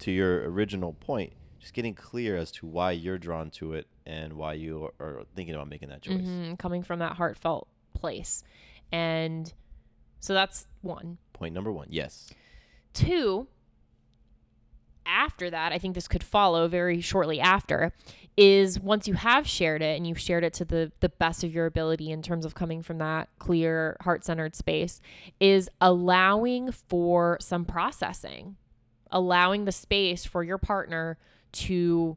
to 0.00 0.10
your 0.12 0.48
original 0.50 0.92
point, 0.92 1.32
just 1.58 1.74
getting 1.74 1.94
clear 1.94 2.36
as 2.36 2.50
to 2.52 2.66
why 2.66 2.92
you're 2.92 3.18
drawn 3.18 3.50
to 3.50 3.72
it 3.72 3.86
and 4.06 4.34
why 4.34 4.52
you 4.54 4.90
are, 5.00 5.06
are 5.20 5.22
thinking 5.34 5.54
about 5.54 5.68
making 5.68 5.88
that 5.88 6.02
choice. 6.02 6.20
Mhm, 6.22 6.58
coming 6.58 6.82
from 6.82 6.98
that 7.00 7.12
heartfelt 7.16 7.68
place. 7.94 8.44
And 8.92 9.52
so 10.20 10.34
that's 10.34 10.66
one. 10.82 11.18
Point 11.32 11.54
number 11.54 11.72
one, 11.72 11.88
yes. 11.90 12.30
Two, 12.92 13.48
after 15.08 15.50
that, 15.50 15.72
I 15.72 15.78
think 15.78 15.94
this 15.94 16.06
could 16.08 16.22
follow 16.22 16.68
very 16.68 17.00
shortly 17.00 17.40
after, 17.40 17.92
is 18.36 18.78
once 18.78 19.08
you 19.08 19.14
have 19.14 19.48
shared 19.48 19.82
it 19.82 19.96
and 19.96 20.06
you've 20.06 20.20
shared 20.20 20.44
it 20.44 20.52
to 20.54 20.64
the 20.64 20.92
the 21.00 21.08
best 21.08 21.42
of 21.42 21.52
your 21.52 21.66
ability 21.66 22.12
in 22.12 22.22
terms 22.22 22.44
of 22.44 22.54
coming 22.54 22.82
from 22.82 22.98
that 22.98 23.28
clear, 23.38 23.96
heart-centered 24.02 24.54
space, 24.54 25.00
is 25.40 25.68
allowing 25.80 26.70
for 26.70 27.38
some 27.40 27.64
processing, 27.64 28.56
allowing 29.10 29.64
the 29.64 29.72
space 29.72 30.24
for 30.24 30.44
your 30.44 30.58
partner 30.58 31.18
to 31.50 32.16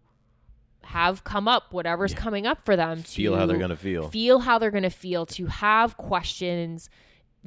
have 0.84 1.24
come 1.24 1.48
up 1.48 1.72
whatever's 1.72 2.14
coming 2.14 2.48
up 2.48 2.66
for 2.66 2.76
them 2.76 3.04
Feel 3.04 3.34
to 3.34 3.40
how 3.40 3.46
they're 3.46 3.58
gonna 3.58 3.76
feel. 3.76 4.10
feel 4.10 4.40
how 4.40 4.58
they're 4.58 4.72
going 4.72 4.82
to 4.82 4.90
feel 4.90 5.28
to 5.28 5.46
have 5.46 5.96
questions 5.96 6.90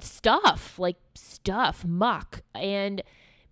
stuff 0.01 0.79
like 0.79 0.97
stuff 1.15 1.85
muck. 1.85 2.43
And 2.55 3.03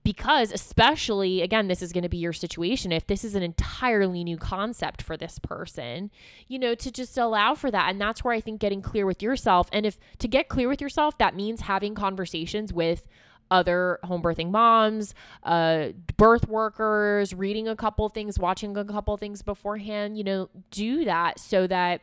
because 0.05 0.51
especially 0.53 1.43
again 1.43 1.69
this 1.69 1.83
is 1.83 1.93
going 1.93 2.03
to 2.03 2.09
be 2.09 2.17
your 2.17 2.33
situation 2.33 2.93
if 2.93 3.07
this 3.07 3.25
is 3.25 3.35
an 3.35 3.43
entirely 3.43 4.25
new 4.25 4.37
concept 4.37 5.03
for 5.03 5.17
this 5.17 5.39
person 5.39 6.11
you 6.49 6.59
know 6.59 6.75
to 6.75 6.91
just 6.91 7.17
allow 7.17 7.55
for 7.55 7.71
that. 7.71 7.91
And 7.91 8.01
that's 8.01 8.25
where 8.25 8.35
i 8.35 8.41
think 8.41 8.61
getting 8.61 8.83
clear 8.83 9.07
with 9.07 9.23
yourself 9.23 9.69
and 9.73 9.87
if 9.87 9.99
to 10.19 10.29
get 10.29 10.49
clear 10.49 10.69
with 10.69 10.81
yourself 10.81 11.19
that 11.19 11.35
means 11.35 11.63
having 11.63 11.95
conversations 11.95 12.73
with 12.73 13.07
other 13.51 13.99
home 14.05 14.23
birthing 14.23 14.51
moms, 14.51 15.15
uh, 15.43 15.89
birth 16.17 16.49
workers, 16.49 17.35
reading 17.35 17.69
a 17.69 17.77
couple 17.77 18.09
things, 18.09 18.39
watching 18.39 18.77
a 18.79 18.85
couple 18.85 19.15
things 19.19 19.43
beforehand, 19.43 20.17
you 20.17 20.25
know, 20.25 20.49
do 20.71 21.05
that 21.05 21.39
so 21.39 21.67
that 21.67 22.01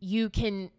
you 0.00 0.30
can 0.30 0.70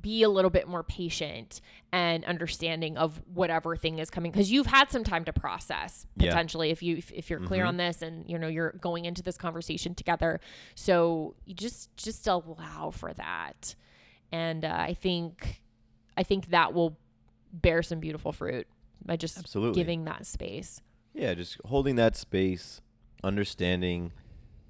be 0.00 0.22
a 0.22 0.28
little 0.28 0.50
bit 0.50 0.66
more 0.66 0.82
patient 0.82 1.60
and 1.92 2.24
understanding 2.24 2.96
of 2.96 3.20
whatever 3.34 3.76
thing 3.76 3.98
is 3.98 4.08
coming 4.08 4.32
because 4.32 4.50
you've 4.50 4.66
had 4.66 4.90
some 4.90 5.04
time 5.04 5.24
to 5.24 5.32
process 5.32 6.06
Yeah. 6.16 6.30
potentially 6.30 6.70
if 6.70 6.82
you 6.82 6.96
if, 6.96 7.12
if 7.12 7.28
you're 7.28 7.40
clear 7.40 7.64
Mhm. 7.64 7.68
on 7.68 7.76
this 7.76 8.00
and 8.00 8.28
you 8.28 8.38
know 8.38 8.48
you're 8.48 8.72
going 8.80 9.04
into 9.04 9.22
this 9.22 9.36
conversation 9.36 9.94
together 9.94 10.40
so 10.74 11.34
you 11.44 11.54
just 11.54 11.94
just 11.96 12.26
allow 12.26 12.90
for 12.90 13.12
that 13.14 13.74
and 14.30 14.64
uh, 14.64 14.74
i 14.78 14.94
think 14.94 15.60
i 16.16 16.22
think 16.22 16.46
that 16.50 16.72
will 16.72 16.96
bear 17.52 17.82
some 17.82 18.00
beautiful 18.00 18.32
fruit 18.32 18.66
by 19.04 19.16
just 19.16 19.36
Absolutely. 19.38 19.78
giving 19.78 20.04
that 20.04 20.24
space 20.26 20.80
Yeah, 21.14 21.34
just 21.34 21.58
holding 21.66 21.96
that 21.96 22.16
space, 22.16 22.80
understanding. 23.22 24.12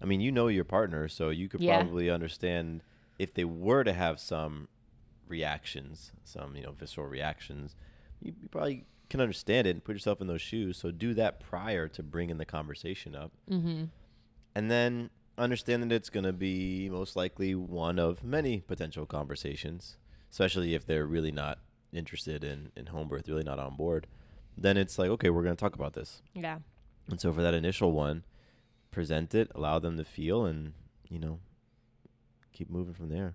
I 0.01 0.07
mean, 0.07 0.21
you 0.21 0.33
know 0.33 0.49
your 0.49 0.65
partner, 0.65 1.07
so 1.07 1.31
you 1.31 1.49
could 1.49 1.61
Yeah. 1.61 1.79
probably 1.83 2.11
understand 2.11 2.83
if 3.19 3.33
they 3.35 3.45
were 3.45 3.85
to 3.85 3.93
have 3.93 4.19
some 4.19 4.67
reactions, 5.33 6.13
some 6.23 6.55
you 6.55 6.63
know 6.63 6.73
visceral 6.73 7.09
reactions. 7.09 7.75
You, 8.21 8.35
you 8.41 8.49
probably 8.49 8.85
can 9.11 9.21
understand 9.21 9.67
it 9.67 9.71
and 9.71 9.83
put 9.83 9.95
yourself 9.95 10.21
in 10.21 10.27
those 10.27 10.41
shoes. 10.41 10.77
So 10.77 10.91
do 10.91 11.15
that 11.15 11.41
prior 11.41 11.89
to 11.89 12.03
bringing 12.03 12.37
the 12.37 12.45
conversation 12.45 13.17
up, 13.17 13.33
mm-hmm. 13.51 13.85
and 14.55 14.71
then 14.71 15.11
understand 15.39 15.83
that 15.83 15.93
it's 15.93 16.11
going 16.11 16.25
to 16.25 16.33
be 16.33 16.89
most 16.91 17.17
likely 17.17 17.55
one 17.55 17.99
of 17.99 18.23
many 18.23 18.61
potential 18.61 19.07
conversations, 19.07 19.97
especially 20.31 20.75
if 20.75 20.87
they're 20.87 21.07
really 21.07 21.33
not 21.33 21.59
interested 21.93 22.45
in 22.45 22.71
in 22.77 22.87
home 22.87 23.09
birth, 23.09 23.29
really 23.29 23.43
not 23.43 23.59
on 23.59 23.75
board. 23.75 24.07
Then 24.57 24.77
it's 24.77 24.99
like, 24.99 25.11
okay, 25.11 25.31
we're 25.31 25.43
going 25.43 25.57
to 25.57 25.61
talk 25.61 25.75
about 25.75 25.95
this. 25.95 26.23
yeah 26.35 26.59
And 27.09 27.19
so 27.19 27.33
for 27.33 27.43
that 27.43 27.55
initial 27.55 27.91
one, 27.93 28.23
present 28.91 29.35
it, 29.35 29.51
allow 29.55 29.79
them 29.79 29.97
to 29.97 30.05
feel, 30.05 30.45
and 30.45 30.75
you 31.09 31.19
know, 31.19 31.41
keep 32.53 32.69
moving 32.71 32.95
from 32.95 33.09
there. 33.09 33.35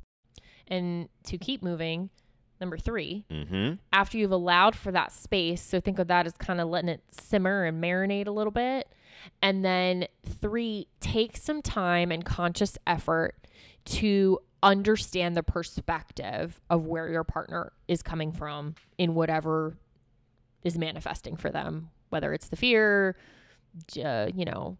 and 0.71 1.07
to 1.25 1.37
keep 1.37 1.61
moving 1.61 2.09
number 2.59 2.77
three 2.77 3.25
Mm-hmm. 3.29 3.73
after 3.91 4.17
you've 4.17 4.31
allowed 4.31 4.75
for 4.75 4.91
that 4.91 5.11
space. 5.11 5.61
So 5.61 5.79
think 5.79 5.99
of 5.99 6.07
that 6.07 6.25
as 6.25 6.33
kind 6.37 6.59
of 6.61 6.69
letting 6.69 6.89
it 6.89 7.03
simmer 7.09 7.65
and 7.65 7.83
marinate 7.83 8.27
a 8.27 8.31
little 8.31 8.51
bit. 8.51 8.87
And 9.41 9.63
then 9.63 10.07
three, 10.25 10.87
take 10.99 11.37
some 11.37 11.61
time 11.61 12.11
and 12.11 12.25
conscious 12.25 12.77
effort 12.87 13.35
to 13.85 14.39
understand 14.63 15.35
the 15.35 15.43
perspective 15.43 16.61
of 16.69 16.85
where 16.85 17.09
your 17.09 17.23
partner 17.23 17.73
is 17.87 18.01
coming 18.03 18.31
from 18.31 18.75
in 18.97 19.15
whatever 19.15 19.75
is 20.63 20.77
manifesting 20.77 21.35
for 21.35 21.49
them, 21.49 21.89
whether 22.09 22.31
it's 22.33 22.47
the 22.47 22.55
fear, 22.55 23.15
uh, 24.03 24.27
you 24.33 24.45
know, 24.45 24.77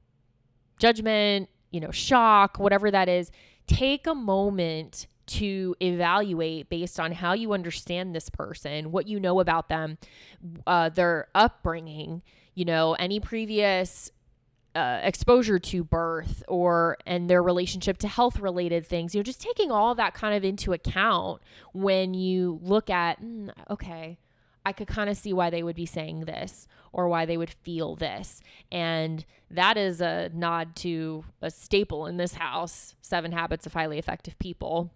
judgment, 0.77 1.49
you 1.71 1.79
know, 1.79 1.91
shock, 1.91 2.59
whatever 2.59 2.91
that 2.91 3.09
is. 3.09 3.31
Take 3.67 4.05
a 4.05 4.13
moment 4.15 5.07
to 5.31 5.75
evaluate 5.81 6.69
based 6.69 6.99
on 6.99 7.11
how 7.11 7.33
you 7.33 7.53
understand 7.53 8.13
this 8.15 8.29
person, 8.29 8.91
what 8.91 9.07
you 9.07 9.19
know 9.19 9.39
about 9.39 9.69
them, 9.69 9.97
uh, 10.67 10.89
their 10.89 11.27
upbringing, 11.35 12.21
you 12.55 12.65
know, 12.65 12.93
any 12.93 13.19
previous 13.19 14.11
uh, 14.75 14.99
exposure 15.03 15.59
to 15.59 15.83
birth 15.83 16.43
or 16.47 16.97
and 17.05 17.29
their 17.29 17.43
relationship 17.43 17.97
to 17.97 18.07
health 18.07 18.39
related 18.39 18.87
things 18.87 19.13
you 19.13 19.19
know 19.19 19.23
just 19.23 19.41
taking 19.41 19.69
all 19.69 19.93
that 19.93 20.13
kind 20.13 20.33
of 20.33 20.45
into 20.45 20.71
account 20.71 21.41
when 21.73 22.13
you 22.13 22.57
look 22.63 22.89
at 22.89 23.21
mm, 23.21 23.51
okay 23.69 24.17
i 24.65 24.71
could 24.71 24.87
kind 24.87 25.09
of 25.09 25.17
see 25.17 25.33
why 25.33 25.49
they 25.49 25.61
would 25.61 25.75
be 25.75 25.85
saying 25.85 26.21
this 26.21 26.69
or 26.93 27.07
why 27.07 27.25
they 27.25 27.37
would 27.37 27.49
feel 27.49 27.95
this. 27.95 28.41
And 28.71 29.25
that 29.49 29.77
is 29.77 30.01
a 30.01 30.29
nod 30.33 30.75
to 30.77 31.23
a 31.41 31.49
staple 31.49 32.05
in 32.05 32.17
this 32.17 32.33
house 32.35 32.95
seven 33.01 33.31
habits 33.31 33.65
of 33.65 33.73
highly 33.73 33.97
effective 33.97 34.37
people 34.39 34.91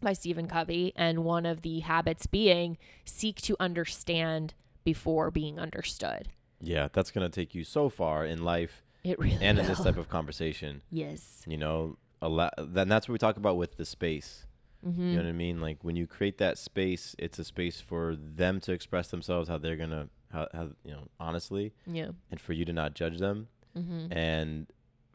by 0.00 0.12
stephen 0.12 0.46
covey 0.46 0.92
and 0.96 1.24
one 1.24 1.46
of 1.46 1.62
the 1.62 1.80
habits 1.80 2.26
being 2.26 2.76
seek 3.04 3.36
to 3.40 3.56
understand 3.60 4.54
before 4.84 5.30
being 5.30 5.58
understood 5.58 6.28
Yeah, 6.60 6.88
that's 6.92 7.10
gonna 7.10 7.28
take 7.28 7.54
you 7.54 7.64
so 7.64 7.88
far 7.88 8.24
in 8.24 8.42
life 8.44 8.84
It 9.04 9.18
really 9.18 9.38
and 9.40 9.58
in 9.58 9.66
this 9.66 9.82
type 9.82 9.96
of 9.98 10.08
conversation. 10.08 10.82
Yes. 10.90 11.44
You 11.46 11.58
know, 11.58 11.96
a 12.22 12.28
lot. 12.28 12.54
Then 12.58 12.88
that's 12.88 13.06
what 13.08 13.12
we 13.12 13.18
talk 13.18 13.36
about 13.36 13.56
with 13.56 13.76
the 13.76 13.84
space. 13.84 14.46
Mm-hmm. 14.86 15.02
You 15.10 15.16
know 15.16 15.22
what 15.24 15.28
I 15.28 15.32
mean? 15.32 15.60
Like 15.60 15.78
when 15.82 15.96
you 15.96 16.06
create 16.06 16.38
that 16.38 16.56
space, 16.58 17.14
it's 17.18 17.38
a 17.38 17.44
space 17.44 17.80
for 17.80 18.16
them 18.16 18.58
to 18.60 18.72
express 18.72 19.08
themselves 19.08 19.48
how 19.48 19.58
they're 19.58 19.76
gonna, 19.76 20.08
how, 20.32 20.48
how 20.54 20.70
you 20.84 20.92
know, 20.92 21.08
honestly, 21.20 21.72
Yeah. 21.86 22.10
and 22.30 22.40
for 22.40 22.52
you 22.52 22.64
to 22.64 22.72
not 22.72 22.94
judge 22.94 23.18
them, 23.18 23.48
Mm-hmm. 23.76 24.12
and 24.12 24.66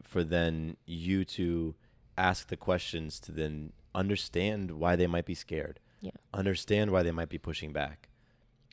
for 0.02 0.22
then 0.22 0.76
you 0.86 1.24
to 1.38 1.74
ask 2.16 2.48
the 2.48 2.56
questions 2.56 3.18
to 3.20 3.32
then 3.32 3.72
understand 3.94 4.72
why 4.72 4.96
they 4.96 5.06
might 5.06 5.26
be 5.26 5.34
scared, 5.34 5.80
Yeah. 6.00 6.12
understand 6.32 6.90
why 6.90 7.02
they 7.02 7.12
might 7.12 7.28
be 7.28 7.38
pushing 7.38 7.72
back, 7.72 8.08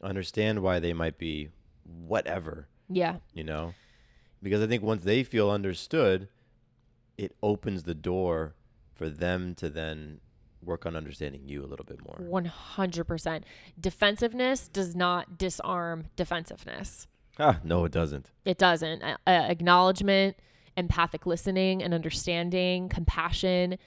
understand 0.02 0.62
why 0.62 0.80
they 0.80 0.94
might 0.94 1.18
be 1.18 1.50
whatever, 1.84 2.68
Yeah. 2.90 3.18
you 3.34 3.44
know, 3.44 3.74
because 4.42 4.62
I 4.62 4.68
think 4.68 4.84
once 4.84 5.04
they 5.04 5.24
feel 5.24 5.50
understood, 5.50 6.30
it 7.18 7.36
opens 7.44 7.84
the 7.84 7.96
door 7.96 8.56
for 8.94 9.10
them 9.10 9.54
to 9.56 9.70
then 9.70 10.22
work 10.64 10.86
on 10.86 10.96
understanding 10.96 11.48
you 11.48 11.64
a 11.64 11.68
little 11.68 11.86
bit 11.86 12.00
more. 12.04 12.18
100%. 12.20 13.44
Defensiveness 13.80 14.68
does 14.68 14.96
not 14.96 15.38
disarm 15.38 16.08
defensiveness. 16.16 17.08
Ah, 17.38 17.60
no, 17.64 17.86
it 17.86 17.92
doesn't. 17.94 18.32
It 18.44 18.58
doesn't. 18.58 19.02
Uh, 19.02 19.16
acknowledgement, 19.26 20.36
empathic 20.76 21.26
listening 21.26 21.82
and 21.82 21.94
understanding, 21.94 22.90
compassion, 22.90 23.78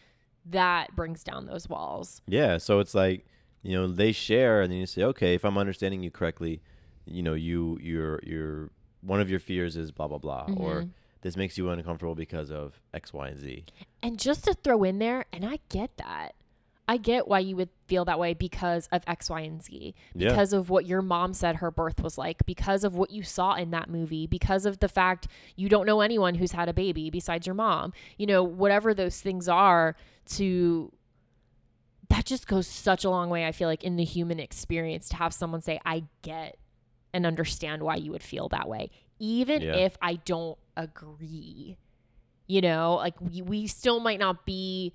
that 0.46 0.94
brings 0.94 1.22
down 1.22 1.46
those 1.46 1.68
walls. 1.68 2.22
Yeah, 2.26 2.58
so 2.58 2.80
it's 2.80 2.94
like, 2.94 3.26
you 3.62 3.74
know, 3.74 3.86
they 3.86 4.12
share 4.12 4.62
and 4.62 4.72
then 4.72 4.78
you 4.78 4.86
say, 4.86 5.02
"Okay, 5.04 5.34
if 5.34 5.44
I'm 5.44 5.58
understanding 5.58 6.02
you 6.02 6.10
correctly, 6.10 6.60
you 7.04 7.22
know, 7.22 7.34
you 7.34 7.78
you're 7.80 8.20
you're 8.22 8.70
one 9.00 9.20
of 9.20 9.30
your 9.30 9.40
fears 9.40 9.76
is 9.76 9.90
blah 9.90 10.08
blah 10.08 10.18
blah 10.18 10.46
or 10.56 10.80
mm-hmm. 10.80 10.90
this 11.22 11.36
makes 11.36 11.58
you 11.58 11.70
uncomfortable 11.70 12.14
because 12.14 12.50
of 12.50 12.80
X, 12.92 13.12
Y, 13.12 13.28
and 13.28 13.40
Z." 13.40 13.64
And 14.02 14.18
just 14.18 14.44
to 14.44 14.54
throw 14.54 14.82
in 14.84 14.98
there, 14.98 15.26
and 15.32 15.44
I 15.44 15.60
get 15.68 15.96
that. 15.98 16.34
I 16.88 16.96
get 16.96 17.28
why 17.28 17.38
you 17.38 17.54
would 17.56 17.68
feel 17.86 18.04
that 18.06 18.18
way 18.18 18.34
because 18.34 18.88
of 18.90 19.04
X, 19.06 19.30
Y, 19.30 19.40
and 19.40 19.62
Z. 19.62 19.94
Yeah. 20.14 20.30
Because 20.30 20.52
of 20.52 20.68
what 20.68 20.84
your 20.84 21.00
mom 21.00 21.32
said 21.32 21.56
her 21.56 21.70
birth 21.70 22.02
was 22.02 22.18
like, 22.18 22.44
because 22.44 22.82
of 22.82 22.94
what 22.94 23.10
you 23.10 23.22
saw 23.22 23.54
in 23.54 23.70
that 23.70 23.88
movie, 23.88 24.26
because 24.26 24.66
of 24.66 24.80
the 24.80 24.88
fact 24.88 25.28
you 25.54 25.68
don't 25.68 25.86
know 25.86 26.00
anyone 26.00 26.34
who's 26.34 26.52
had 26.52 26.68
a 26.68 26.74
baby 26.74 27.08
besides 27.08 27.46
your 27.46 27.54
mom. 27.54 27.92
You 28.18 28.26
know, 28.26 28.42
whatever 28.42 28.92
those 28.92 29.20
things 29.20 29.48
are 29.48 29.96
to 30.30 30.92
that 32.08 32.26
just 32.26 32.46
goes 32.46 32.66
such 32.66 33.04
a 33.04 33.10
long 33.10 33.30
way, 33.30 33.46
I 33.46 33.52
feel 33.52 33.68
like, 33.68 33.84
in 33.84 33.96
the 33.96 34.04
human 34.04 34.38
experience 34.38 35.08
to 35.10 35.16
have 35.16 35.32
someone 35.32 35.62
say, 35.62 35.80
I 35.84 36.04
get 36.20 36.58
and 37.14 37.24
understand 37.24 37.82
why 37.82 37.96
you 37.96 38.10
would 38.12 38.22
feel 38.22 38.48
that 38.50 38.68
way. 38.68 38.90
Even 39.18 39.62
Yeah. 39.62 39.76
if 39.76 39.96
I 40.02 40.14
don't 40.16 40.58
agree. 40.76 41.78
You 42.46 42.60
know, 42.60 42.96
like 42.96 43.14
we, 43.20 43.40
we 43.40 43.66
still 43.66 43.98
might 44.00 44.18
not 44.18 44.44
be 44.44 44.92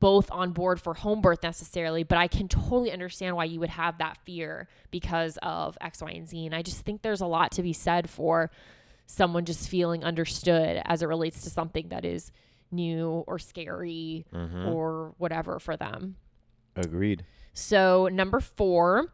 both 0.00 0.30
on 0.32 0.52
board 0.52 0.80
for 0.80 0.94
home 0.94 1.20
birth 1.20 1.42
necessarily, 1.42 2.02
but 2.04 2.18
I 2.18 2.26
can 2.26 2.48
totally 2.48 2.90
understand 2.90 3.36
why 3.36 3.44
you 3.44 3.60
would 3.60 3.68
have 3.70 3.98
that 3.98 4.18
fear 4.24 4.66
because 4.90 5.38
of 5.42 5.76
X, 5.80 6.00
Y, 6.02 6.10
and 6.10 6.26
Z. 6.28 6.46
And 6.46 6.54
I 6.54 6.62
just 6.62 6.80
think 6.80 7.02
there's 7.02 7.20
a 7.20 7.26
lot 7.26 7.52
to 7.52 7.62
be 7.62 7.72
said 7.72 8.08
for 8.10 8.50
someone 9.06 9.44
just 9.44 9.68
feeling 9.68 10.02
understood 10.04 10.80
as 10.84 11.02
it 11.02 11.06
relates 11.06 11.42
to 11.42 11.50
something 11.50 11.88
that 11.90 12.04
is 12.04 12.32
new 12.70 13.24
or 13.26 13.38
scary 13.38 14.26
mm-hmm. 14.32 14.68
or 14.68 15.14
whatever 15.18 15.58
for 15.58 15.76
them. 15.76 16.16
Agreed. 16.76 17.24
So, 17.52 18.08
number 18.12 18.40
four, 18.40 19.12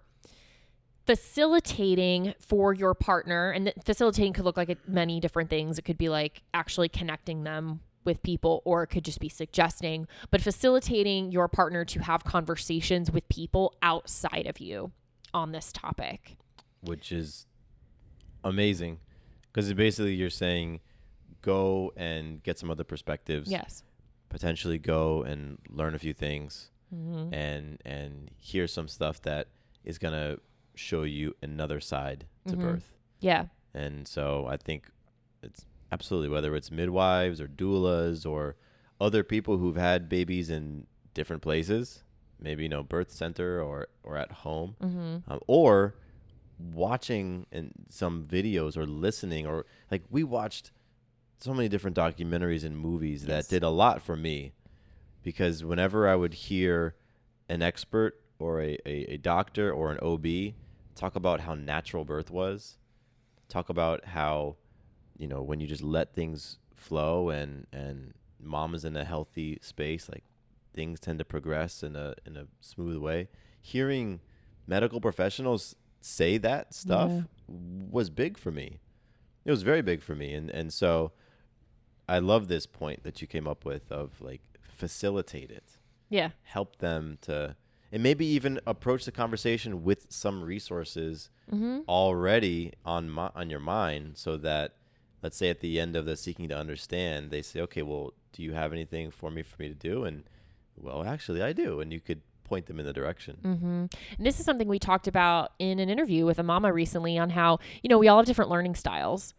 facilitating 1.06 2.34
for 2.38 2.74
your 2.74 2.94
partner. 2.94 3.50
And 3.50 3.72
facilitating 3.84 4.32
could 4.32 4.44
look 4.44 4.56
like 4.56 4.76
many 4.88 5.20
different 5.20 5.50
things. 5.50 5.78
It 5.78 5.82
could 5.82 5.98
be 5.98 6.08
like 6.08 6.42
actually 6.52 6.88
connecting 6.88 7.44
them 7.44 7.80
with 8.04 8.22
people, 8.22 8.62
or 8.64 8.84
it 8.84 8.86
could 8.88 9.04
just 9.04 9.18
be 9.18 9.28
suggesting, 9.28 10.06
but 10.30 10.40
facilitating 10.40 11.32
your 11.32 11.48
partner 11.48 11.84
to 11.84 12.00
have 12.00 12.22
conversations 12.22 13.10
with 13.10 13.28
people 13.28 13.74
outside 13.82 14.46
of 14.46 14.60
you 14.60 14.92
on 15.34 15.52
this 15.52 15.72
topic. 15.72 16.36
which 16.82 17.10
is 17.10 17.46
amazing 18.44 19.00
because 19.52 19.72
basically 19.74 20.14
you're 20.14 20.30
saying 20.30 20.80
go 21.42 21.92
and 21.96 22.42
get 22.42 22.58
some 22.58 22.70
other 22.70 22.84
perspectives 22.84 23.50
Yes. 23.50 23.82
potentially 24.28 24.78
go 24.78 25.22
and 25.22 25.58
learn 25.68 25.94
a 25.94 25.98
few 25.98 26.12
things 26.14 26.70
Mm-hmm. 26.94 27.34
and 27.34 27.82
and 27.84 28.30
hear 28.38 28.66
some 28.68 28.86
stuff 28.86 29.20
that 29.22 29.48
is 29.84 29.98
going 29.98 30.14
to 30.14 30.40
show 30.76 31.02
you 31.02 31.34
another 31.42 31.80
side 31.80 32.26
to 32.46 32.54
Mhm. 32.56 32.60
birth 32.60 32.92
Yeah. 33.20 33.46
and 33.74 34.06
so 34.06 34.46
i 34.46 34.56
think 34.56 34.90
it's 35.42 35.66
absolutely 35.90 36.28
whether 36.28 36.54
it's 36.54 36.70
midwives 36.70 37.40
or 37.40 37.48
doulas 37.48 38.24
or 38.24 38.54
other 39.00 39.24
people 39.24 39.58
who've 39.58 39.76
had 39.76 40.08
babies 40.08 40.48
in 40.48 40.86
different 41.12 41.42
places 41.42 42.04
maybe 42.38 42.62
you 42.62 42.68
know 42.68 42.82
birth 42.84 43.10
center 43.10 43.60
or 43.60 43.88
or 44.04 44.16
at 44.16 44.30
home 44.46 44.76
Mm-hmm. 44.80 45.30
um, 45.32 45.40
or 45.48 45.96
watching 46.58 47.46
in 47.52 47.70
some 47.88 48.24
videos 48.24 48.76
or 48.76 48.86
listening 48.86 49.46
or 49.46 49.66
like 49.90 50.02
we 50.10 50.24
watched 50.24 50.70
so 51.38 51.52
many 51.54 51.68
different 51.68 51.96
documentaries 51.96 52.64
and 52.64 52.76
movies 52.78 53.24
Yes. 53.24 53.46
that 53.46 53.54
did 53.54 53.62
a 53.62 53.68
lot 53.70 54.02
for 54.02 54.16
me 54.16 54.52
because 55.22 55.64
whenever 55.64 56.08
I 56.08 56.14
would 56.14 56.34
hear 56.34 56.94
an 57.48 57.62
expert 57.62 58.20
or 58.38 58.60
a, 58.60 58.78
a, 58.86 59.14
a 59.14 59.16
doctor 59.18 59.70
or 59.72 59.90
an 59.92 59.98
OB 60.02 60.54
talk 60.94 61.14
about 61.16 61.40
how 61.40 61.54
natural 61.54 62.04
birth 62.04 62.30
was, 62.30 62.78
talk 63.48 63.68
about 63.68 64.06
how, 64.06 64.56
you 65.16 65.26
know, 65.28 65.42
when 65.42 65.60
you 65.60 65.66
just 65.66 65.82
let 65.82 66.14
things 66.14 66.58
flow 66.74 67.28
and, 67.30 67.66
and 67.72 68.14
mom 68.40 68.74
is 68.74 68.84
in 68.84 68.96
a 68.96 69.04
healthy 69.04 69.58
space, 69.62 70.08
like 70.08 70.24
things 70.74 71.00
tend 71.00 71.18
to 71.18 71.24
progress 71.24 71.82
in 71.82 71.96
a 71.96 72.14
in 72.26 72.36
a 72.36 72.46
smooth 72.60 72.96
way. 72.98 73.28
Hearing 73.60 74.20
medical 74.66 75.00
professionals 75.00 75.74
say 76.00 76.38
that 76.38 76.74
stuff 76.74 77.10
Yeah. 77.10 77.22
was 77.48 78.10
big 78.10 78.38
for 78.38 78.50
me. 78.52 78.78
It 79.44 79.50
was 79.50 79.62
very 79.62 79.80
big 79.82 80.02
for 80.02 80.14
me, 80.14 80.34
and 80.34 80.50
and 80.50 80.72
so 80.72 81.12
I 82.08 82.18
love 82.18 82.48
this 82.48 82.66
point 82.66 83.02
that 83.04 83.20
you 83.20 83.26
came 83.26 83.46
up 83.48 83.64
with 83.64 83.90
of 83.90 84.20
like 84.20 84.40
facilitate 84.76 85.50
it, 85.50 85.64
Yeah. 86.08 86.30
help 86.42 86.76
them 86.78 87.18
to, 87.22 87.56
and 87.92 88.02
maybe 88.02 88.26
even 88.26 88.60
approach 88.66 89.04
the 89.04 89.12
conversation 89.12 89.82
with 89.84 90.06
some 90.10 90.42
resources 90.42 91.30
Mm-hmm. 91.52 91.82
already 91.88 92.72
on 92.84 93.08
my, 93.08 93.30
on 93.36 93.50
your 93.50 93.60
mind, 93.60 94.16
so 94.16 94.36
that 94.38 94.74
let's 95.22 95.36
say 95.36 95.48
at 95.48 95.60
the 95.60 95.78
end 95.78 95.94
of 95.94 96.04
the 96.04 96.16
seeking 96.16 96.48
to 96.48 96.56
understand, 96.58 97.30
they 97.30 97.40
say, 97.40 97.60
okay, 97.60 97.82
well, 97.82 98.14
do 98.32 98.42
you 98.42 98.52
have 98.52 98.72
anything 98.72 99.12
for 99.12 99.30
me 99.30 99.42
for 99.44 99.54
me 99.62 99.68
to 99.68 99.74
do? 99.74 100.02
And 100.04 100.24
well, 100.76 101.04
actually, 101.04 101.42
I 101.42 101.52
do, 101.52 101.78
and 101.80 101.92
you 101.92 102.00
could 102.00 102.22
point 102.42 102.66
them 102.66 102.80
in 102.80 102.86
the 102.86 102.92
direction. 102.92 103.38
Mm-hmm. 103.44 103.66
And 104.18 104.26
this 104.26 104.40
is 104.40 104.44
something 104.44 104.66
we 104.66 104.80
talked 104.80 105.06
about 105.06 105.52
in 105.60 105.78
an 105.78 105.88
interview 105.88 106.26
with 106.26 106.40
a 106.40 106.42
mama 106.42 106.72
recently 106.72 107.16
on 107.16 107.30
how, 107.30 107.58
you 107.82 107.88
know, 107.88 107.98
we 107.98 108.08
all 108.08 108.16
have 108.18 108.26
different 108.26 108.50
learning 108.50 108.74
styles. 108.74 109.32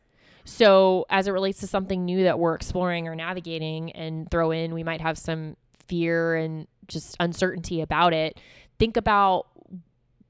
So, 0.47 1.05
as 1.10 1.27
it 1.27 1.31
relates 1.31 1.60
to 1.60 1.67
something 1.67 2.05
new 2.05 2.23
that 2.23 2.39
we're 2.39 2.55
exploring 2.55 3.10
or 3.10 3.15
navigating 3.15 3.91
and 3.91 4.31
throw 4.31 4.51
in, 4.51 4.73
we 4.73 4.81
might 4.81 5.01
have 5.01 5.17
some 5.17 5.57
fear 5.88 6.36
and 6.36 6.67
just 6.88 7.17
uncertainty 7.19 7.81
about 7.81 8.13
it. 8.13 8.39
Think 8.79 8.95
about 8.95 9.47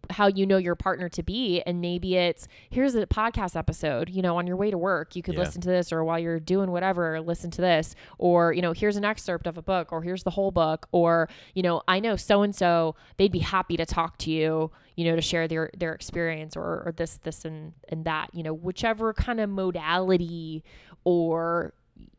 how 0.09 0.27
you 0.27 0.45
know 0.45 0.57
your 0.57 0.75
partner 0.75 1.09
to 1.09 1.23
be 1.23 1.61
and 1.65 1.81
maybe 1.81 2.15
it's 2.15 2.47
here's 2.69 2.95
a 2.95 3.05
podcast 3.07 3.55
episode 3.55 4.09
you 4.09 4.21
know 4.21 4.37
on 4.37 4.47
your 4.47 4.55
way 4.55 4.69
to 4.71 4.77
work 4.77 5.15
you 5.15 5.21
could 5.21 5.33
Yeah. 5.35 5.41
listen 5.41 5.61
to 5.61 5.69
this 5.69 5.91
or 5.91 6.03
while 6.03 6.19
you're 6.19 6.39
doing 6.39 6.71
whatever 6.71 7.19
listen 7.21 7.51
to 7.51 7.61
this 7.61 7.95
or 8.17 8.53
you 8.53 8.61
know 8.61 8.73
here's 8.73 8.95
an 8.95 9.05
excerpt 9.05 9.47
of 9.47 9.57
a 9.57 9.61
book 9.61 9.91
or 9.91 10.01
here's 10.03 10.23
the 10.23 10.31
whole 10.31 10.51
book 10.51 10.87
or 10.91 11.27
you 11.53 11.61
know 11.63 11.81
i 11.87 11.99
know 11.99 12.15
so 12.15 12.41
and 12.41 12.55
so 12.55 12.95
they'd 13.17 13.31
be 13.31 13.39
happy 13.39 13.77
to 13.77 13.85
talk 13.85 14.17
to 14.17 14.31
you 14.31 14.71
you 14.95 15.05
know 15.05 15.15
to 15.15 15.21
share 15.21 15.47
their 15.47 15.69
their 15.77 15.93
experience 15.93 16.55
or, 16.55 16.83
or 16.85 16.93
this 16.97 17.17
this 17.23 17.45
and 17.45 17.73
and 17.89 18.05
that 18.05 18.29
you 18.33 18.43
know 18.43 18.53
whichever 18.53 19.13
kind 19.13 19.39
of 19.39 19.49
modality 19.49 20.63
or 21.03 21.73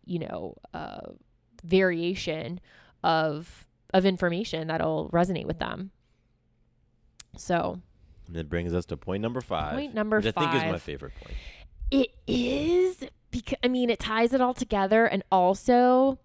you 0.04 0.18
know 0.18 0.54
uh 0.74 1.00
variation 1.64 2.60
of 3.02 3.66
of 3.94 4.04
information 4.04 4.68
that'll 4.68 5.08
resonate 5.10 5.46
with 5.46 5.58
them 5.58 5.90
so 7.38 7.80
And 8.26 8.36
that 8.36 8.48
brings 8.48 8.74
us 8.74 8.84
to 8.86 8.96
point 8.96 9.22
number 9.22 9.40
five. 9.40 9.74
Point 9.74 9.94
number 9.94 10.20
which 10.20 10.34
I 10.36 10.40
think 10.40 10.54
is 10.54 10.70
my 10.70 10.78
favorite 10.78 11.12
point. 11.20 11.36
It 11.90 12.10
is 12.26 13.04
because 13.30 13.58
I 13.62 13.68
mean 13.68 13.90
it 13.90 13.98
ties 13.98 14.32
it 14.32 14.40
all 14.40 14.54
together 14.54 15.06
and 15.06 15.22
also 15.32 16.18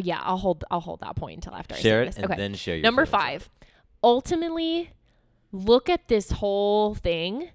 yeah, 0.00 0.20
I'll 0.22 0.36
hold 0.36 0.64
I'll 0.70 0.80
hold 0.80 1.00
that 1.00 1.16
point 1.16 1.38
until 1.38 1.54
after 1.54 1.74
Share 1.74 2.02
I 2.02 2.04
it 2.04 2.14
say 2.14 2.20
this. 2.22 2.30
okay. 2.30 2.36
then 2.36 2.54
share 2.54 2.76
your 2.76 2.82
Number 2.84 3.04
5. 3.04 3.48
Ultimately, 4.04 4.90
look 5.50 5.88
at 5.88 6.08
this 6.08 6.30
whole 6.30 6.94
thing 6.94 7.48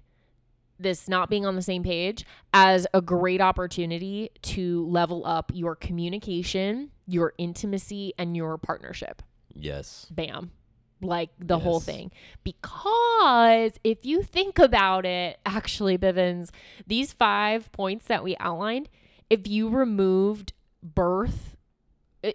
this 0.80 1.08
not 1.08 1.28
being 1.28 1.44
on 1.44 1.56
the 1.56 1.62
same 1.62 1.82
page 1.82 2.24
as 2.54 2.86
a 2.94 3.00
great 3.02 3.40
opportunity 3.40 4.30
to 4.42 4.86
level 4.86 5.26
up 5.26 5.50
your 5.52 5.74
communication, 5.74 6.90
your 7.06 7.32
intimacy 7.36 8.12
and 8.16 8.36
your 8.36 8.56
partnership 8.58 9.22
Yes. 9.52 10.06
bam 10.10 10.52
like 11.00 11.30
the 11.38 11.58
whole 11.58 11.80
thing. 11.80 12.10
Because 12.44 13.72
if 13.84 14.04
you 14.04 14.22
think 14.22 14.58
about 14.58 15.06
it 15.06 15.38
actually 15.46 15.98
bivens 15.98 16.50
these 16.86 17.12
five 17.12 17.70
points 17.72 18.06
that 18.06 18.24
we 18.24 18.36
outlined 18.38 18.88
if 19.30 19.46
you 19.46 19.68
removed 19.68 20.52
birth 20.82 21.56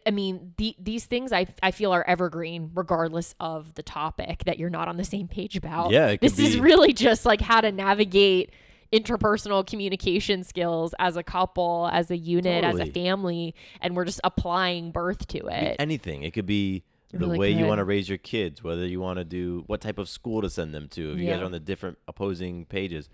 I- 0.06 0.12
mean, 0.12 0.54
the, 0.58 0.76
these 0.80 1.06
things 1.06 1.34
I, 1.34 1.46
I 1.62 1.72
feel 1.72 1.92
are 1.92 2.06
evergreen, 2.08 2.72
regardless 2.74 3.36
of 3.40 3.74
the 3.74 3.84
topic 3.84 4.46
that 4.46 4.58
you're 4.58 4.70
not 4.70 4.88
on 4.88 4.96
the 4.96 5.04
same 5.04 5.28
page 5.28 5.58
about. 5.58 5.92
Yeah, 5.92 6.16
this 6.16 6.40
is 6.40 6.58
really 6.58 6.94
just 6.94 7.26
like 7.26 7.42
how 7.42 7.60
to 7.60 7.70
navigate 7.72 8.52
interpersonal 8.94 9.66
communication 9.68 10.44
skills 10.44 10.96
as 11.00 11.18
a 11.18 11.24
couple, 11.24 11.90
as 11.92 12.12
a 12.12 12.18
unit, 12.18 12.64
as 12.64 12.80
a 12.80 12.86
family, 12.86 13.56
and 13.82 13.96
we're 13.96 14.06
just 14.06 14.22
applying 14.24 14.92
birth 14.92 15.28
to 15.28 15.48
It. 15.48 15.76
anything. 15.80 16.24
It 16.24 16.32
could 16.32 16.46
be 16.46 16.84
the 17.20 17.26
really 17.28 17.38
way 17.40 17.52
you 17.52 17.66
want 17.66 17.80
to 17.80 17.84
raise 17.86 18.10
your 18.10 18.18
kids, 18.18 18.64
whether 18.64 18.86
you 18.86 19.00
want 19.00 19.18
to 19.20 19.24
do 19.26 19.64
what 19.68 19.82
type 19.82 19.98
of 19.98 20.10
school 20.10 20.42
to 20.42 20.50
send 20.50 20.74
them 20.74 20.88
to. 20.90 21.14
If 21.14 21.20
you 21.20 21.28
guys 21.28 21.40
are 21.42 21.46
on 21.46 21.52
the 21.52 21.60
different 21.60 21.98
opposing 22.08 22.66
pages, 22.66 23.10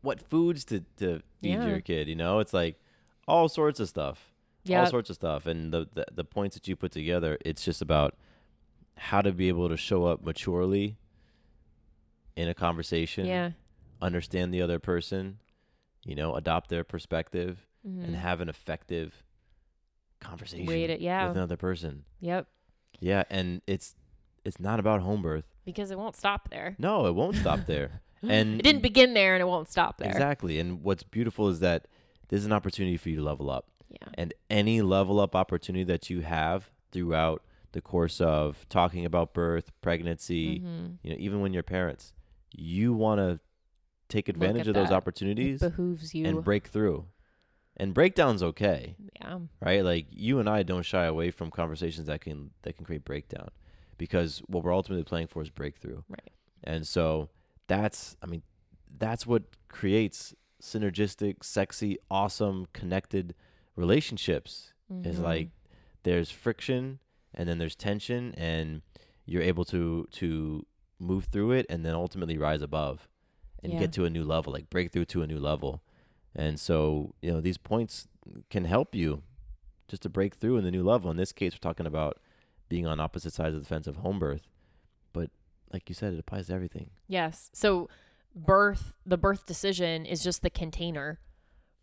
what 0.00 0.20
foods 0.28 0.64
to, 0.66 0.80
to 0.98 1.20
feed 1.40 1.50
Yeah. 1.50 1.66
your 1.68 1.80
kid, 1.80 2.08
you 2.08 2.16
know? 2.16 2.38
It's 2.40 2.52
like 2.52 2.80
all 3.28 3.48
sorts 3.48 3.78
of 3.80 3.88
stuff. 3.88 4.32
Yeah. 4.64 4.80
All 4.80 4.86
sorts 4.86 5.10
of 5.10 5.16
stuff. 5.16 5.46
And 5.46 5.72
the, 5.72 5.88
the 5.92 6.04
the 6.14 6.24
points 6.24 6.54
that 6.56 6.66
you 6.68 6.76
put 6.76 6.92
together, 6.92 7.36
it's 7.44 7.64
just 7.64 7.82
about 7.82 8.16
how 8.96 9.20
to 9.20 9.32
be 9.32 9.48
able 9.48 9.68
to 9.68 9.76
show 9.76 10.04
up 10.04 10.24
maturely 10.24 10.96
in 12.36 12.48
a 12.48 12.54
conversation, 12.54 13.26
Yeah. 13.26 13.50
understand 14.00 14.54
the 14.54 14.62
other 14.62 14.78
person, 14.78 15.38
you 16.04 16.14
know, 16.14 16.34
adopt 16.36 16.70
their 16.70 16.84
perspective 16.84 17.66
Mhm. 17.86 18.04
and 18.04 18.16
have 18.16 18.40
an 18.40 18.48
effective 18.48 19.22
conversation 20.20 20.66
Way 20.66 20.86
to- 20.86 21.00
yeah. 21.00 21.28
with 21.28 21.36
another 21.36 21.56
person. 21.56 22.04
Yep. 22.20 22.46
Yeah, 23.00 23.24
and 23.30 23.62
it's 23.66 23.94
it's 24.44 24.58
not 24.60 24.78
about 24.80 25.00
home 25.02 25.22
birth. 25.22 25.44
Because 25.64 25.90
it 25.90 25.98
won't 25.98 26.16
stop 26.16 26.50
there. 26.50 26.74
No, 26.78 27.06
it 27.06 27.14
won't 27.14 27.36
stop 27.36 27.66
there. 27.66 28.00
And 28.22 28.60
It 28.60 28.62
didn't 28.62 28.82
begin 28.82 29.14
there 29.14 29.34
and 29.34 29.40
it 29.42 29.46
won't 29.46 29.68
stop 29.68 29.98
there. 29.98 30.08
exactly. 30.08 30.60
And 30.60 30.84
what's 30.84 31.02
beautiful 31.02 31.48
is 31.48 31.58
that 31.58 31.88
this 32.28 32.38
is 32.38 32.46
an 32.46 32.52
opportunity 32.52 32.96
for 32.96 33.08
you 33.08 33.16
to 33.16 33.22
level 33.22 33.50
up. 33.50 33.66
Yeah. 33.88 34.08
And 34.14 34.32
any 34.48 34.80
level 34.80 35.18
up 35.18 35.34
opportunity 35.34 35.82
that 35.84 36.08
you 36.08 36.20
have 36.20 36.70
throughout 36.92 37.42
the 37.72 37.80
course 37.80 38.20
of 38.20 38.64
talking 38.68 39.04
about 39.04 39.34
birth, 39.34 39.72
pregnancy, 39.80 40.60
Mhm. 40.60 40.98
you 41.02 41.10
know, 41.10 41.16
even 41.18 41.40
when 41.40 41.52
you're 41.52 41.64
parents, 41.64 42.12
you 42.52 42.92
want 42.92 43.18
to 43.18 43.40
take 44.08 44.28
advantage 44.28 44.68
of 44.68 44.74
those 44.74 44.88
that. 44.90 44.94
It 44.94 44.96
opportunities 44.96 45.58
behooves 45.60 46.14
you. 46.14 46.24
and 46.26 46.44
break 46.44 46.68
through. 46.68 47.06
And 47.76 47.94
breakdown's 47.94 48.42
okay. 48.42 48.96
yeah. 49.20 49.38
right? 49.60 49.82
Like 49.84 50.06
you 50.10 50.38
and 50.38 50.48
I 50.48 50.62
don't 50.62 50.84
shy 50.84 51.04
away 51.06 51.30
from 51.30 51.50
conversations 51.50 52.06
that 52.06 52.20
can 52.20 52.50
that 52.62 52.76
can 52.76 52.84
create 52.84 53.04
breakdown, 53.04 53.48
because 53.98 54.40
what 54.46 54.62
we're 54.62 54.74
ultimately 54.74 55.04
playing 55.04 55.28
for 55.28 55.42
is 55.42 55.50
breakthrough. 55.50 56.02
Right. 56.08 56.32
And 56.64 56.86
so 56.86 57.28
that's, 57.66 58.16
I 58.22 58.26
mean, 58.26 58.42
that's 58.98 59.26
what 59.26 59.42
creates 59.68 60.34
synergistic, 60.62 61.42
sexy, 61.42 61.98
awesome, 62.10 62.66
connected 62.72 63.34
relationships. 63.74 64.72
Is 65.04 65.18
Mhm. 65.18 65.22
like 65.22 65.48
there's 66.02 66.30
friction 66.30 66.98
and 67.34 67.48
then 67.48 67.56
there's 67.56 67.74
tension, 67.74 68.34
and 68.36 68.82
you're 69.24 69.42
able 69.42 69.64
to 69.66 70.06
to 70.10 70.66
move 70.98 71.24
through 71.32 71.52
it 71.52 71.64
and 71.70 71.84
then 71.86 71.94
ultimately 71.94 72.36
rise 72.36 72.60
above 72.62 73.08
and 73.62 73.72
Yeah. 73.72 73.78
get 73.80 73.92
to 73.94 74.04
a 74.04 74.10
new 74.10 74.22
level, 74.24 74.52
like 74.52 74.68
break 74.68 74.92
through 74.92 75.06
to 75.06 75.22
a 75.22 75.26
new 75.26 75.38
level. 75.40 75.82
And 76.34 76.58
so, 76.58 77.14
you 77.20 77.32
know, 77.32 77.40
these 77.40 77.58
points 77.58 78.08
can 78.50 78.64
help 78.64 78.94
you 78.94 79.22
just 79.88 80.02
to 80.02 80.08
break 80.08 80.34
through 80.34 80.56
in 80.56 80.64
the 80.64 80.70
new 80.70 80.82
level. 80.82 81.10
In 81.10 81.16
this 81.16 81.32
case, 81.32 81.52
we're 81.52 81.58
talking 81.58 81.86
about 81.86 82.18
being 82.68 82.86
on 82.86 83.00
opposite 83.00 83.32
sides 83.34 83.54
of 83.54 83.62
the 83.62 83.68
fence 83.68 83.86
of 83.86 83.96
home 83.96 84.18
birth. 84.18 84.48
But 85.12 85.30
like 85.72 85.88
you 85.88 85.94
said, 85.94 86.14
it 86.14 86.18
applies 86.18 86.46
to 86.46 86.54
everything. 86.54 86.90
Yes. 87.08 87.50
So 87.52 87.88
birth, 88.34 88.94
the 89.04 89.18
birth 89.18 89.44
decision 89.44 90.06
is 90.06 90.22
just 90.22 90.42
the 90.42 90.50
container 90.50 91.20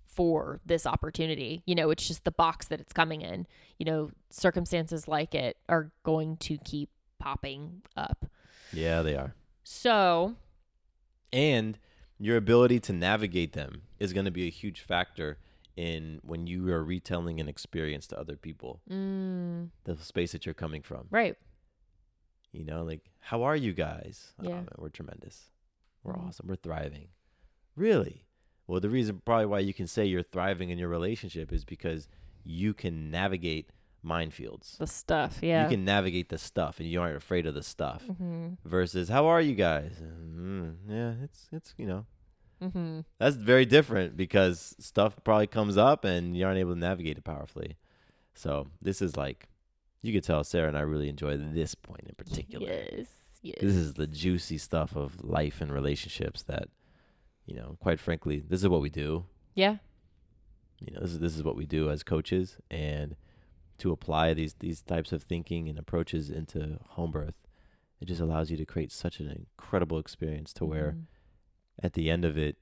for 0.07 0.59
this 0.65 0.87
opportunity. 0.87 1.61
You 1.65 1.75
know, 1.75 1.91
it's 1.91 2.07
just 2.07 2.23
the 2.23 2.31
box 2.31 2.67
that 2.67 2.79
it's 2.79 2.93
coming 2.93 3.21
in. 3.21 3.45
You 3.77 3.85
know, 3.85 4.11
circumstances 4.31 5.07
like 5.07 5.35
it 5.35 5.57
are 5.69 5.91
going 6.03 6.37
to 6.37 6.57
keep 6.57 6.89
popping 7.19 7.83
up. 7.95 8.25
Yeah, 8.73 9.01
they 9.01 9.15
are. 9.15 9.35
So, 9.63 10.35
And 11.31 11.77
your 12.19 12.37
ability 12.37 12.79
to 12.81 12.93
navigate 12.93 13.53
them 13.53 13.83
is 13.99 14.11
going 14.13 14.25
to 14.25 14.31
be 14.31 14.45
a 14.45 14.51
huge 14.51 14.81
factor 14.81 15.37
in 15.77 16.19
when 16.23 16.45
you 16.47 16.69
are 16.73 16.83
retelling 16.83 17.39
an 17.39 17.47
experience 17.47 18.05
to 18.07 18.19
other 18.19 18.35
people, 18.35 18.81
mm, 18.89 19.69
the 19.85 19.95
space 19.97 20.33
that 20.33 20.45
you're 20.45 20.53
coming 20.53 20.81
from. 20.81 21.07
right. 21.09 21.37
You 22.51 22.65
know, 22.65 22.83
like, 22.83 23.11
how 23.19 23.43
are 23.43 23.55
you 23.55 23.73
guys? 23.73 24.33
"Oh, 24.39 24.43
Yeah. 24.43 24.55
man, 24.55 24.67
we're 24.79 24.89
tremendous. 24.89 25.51
We're 26.03 26.13
Mhm. 26.15 26.27
awesome. 26.27 26.47
We're 26.47 26.55
thriving. 26.55 27.09
Really? 27.75 28.25
Well, 28.65 28.79
the 28.79 28.89
reason 28.89 29.21
probably 29.23 29.45
why 29.45 29.59
you 29.59 29.73
can 29.73 29.85
say 29.87 30.05
you're 30.05 30.23
thriving 30.23 30.69
in 30.71 30.79
your 30.79 30.89
relationship 30.89 31.51
is 31.53 31.63
because 31.63 32.07
you 32.43 32.73
can 32.73 33.11
navigate 33.11 33.69
minefields. 34.05 34.77
The 34.77 34.87
stuff. 34.87 35.39
Yeah. 35.41 35.63
You 35.63 35.69
can 35.69 35.85
navigate 35.85 36.29
the 36.29 36.37
stuff 36.37 36.79
and 36.79 36.87
you 36.89 37.01
aren't 37.01 37.17
afraid 37.17 37.45
of 37.45 37.53
the 37.53 37.63
stuff. 37.63 38.03
mm-hmm. 38.09 38.49
Versus, 38.65 39.09
how 39.09 39.27
are 39.27 39.41
you 39.41 39.55
guys? 39.55 39.93
Mm, 40.01 40.75
yeah, 40.87 41.13
it's, 41.23 41.47
it's, 41.51 41.73
you 41.77 41.85
know, 41.85 42.05
Mm-hmm. 42.61 42.99
that's 43.17 43.37
very 43.37 43.65
different 43.65 44.17
because 44.17 44.75
stuff 44.79 45.15
probably 45.23 45.47
comes 45.47 45.77
up 45.77 46.03
and 46.03 46.35
you 46.35 46.45
aren't 46.45 46.59
able 46.59 46.73
to 46.73 46.79
navigate 46.79 47.17
it 47.17 47.23
powerfully. 47.23 47.77
So 48.33 48.67
this 48.81 49.01
is 49.01 49.15
like, 49.15 49.47
you 50.01 50.11
could 50.11 50.25
tell 50.25 50.43
Sarah 50.43 50.67
and 50.67 50.77
I 50.77 50.81
really 50.81 51.07
enjoy 51.07 51.37
this 51.37 51.73
point 51.73 52.01
in 52.09 52.15
particular. 52.15 52.67
Yes. 52.67 53.07
Yes. 53.41 53.59
This 53.61 53.75
is 53.75 53.93
the 53.93 54.07
juicy 54.07 54.57
stuff 54.57 54.97
of 54.97 55.23
life 55.23 55.61
and 55.61 55.71
relationships 55.71 56.41
that, 56.43 56.67
you 57.45 57.55
know, 57.55 57.77
quite 57.79 57.97
frankly, 57.97 58.43
this 58.45 58.61
is 58.61 58.67
what 58.67 58.81
we 58.81 58.89
do. 58.89 59.23
yeah. 59.55 59.77
You 60.81 60.93
know, 60.93 60.99
this 61.01 61.11
is 61.11 61.19
this 61.19 61.35
is 61.37 61.43
what 61.43 61.55
we 61.57 61.65
do 61.65 61.89
as 61.89 62.03
coaches, 62.03 62.57
and 62.71 63.15
to 63.79 63.91
apply 63.91 64.33
these 64.33 64.55
these 64.59 64.81
types 64.81 65.11
of 65.11 65.23
thinking 65.23 65.67
and 65.69 65.77
approaches 65.79 66.29
into 66.29 66.79
home 66.89 67.11
birth, 67.11 67.35
it 67.99 68.05
just 68.05 68.21
allows 68.21 68.49
you 68.51 68.57
to 68.57 68.65
create 68.65 68.91
such 68.91 69.19
an 69.19 69.29
incredible 69.29 69.97
experience 69.99 70.53
to 70.53 70.65
where 70.65 70.91
Mhm. 70.93 71.05
at 71.81 71.93
the 71.93 72.09
end 72.09 72.23
of 72.25 72.37
it, 72.37 72.57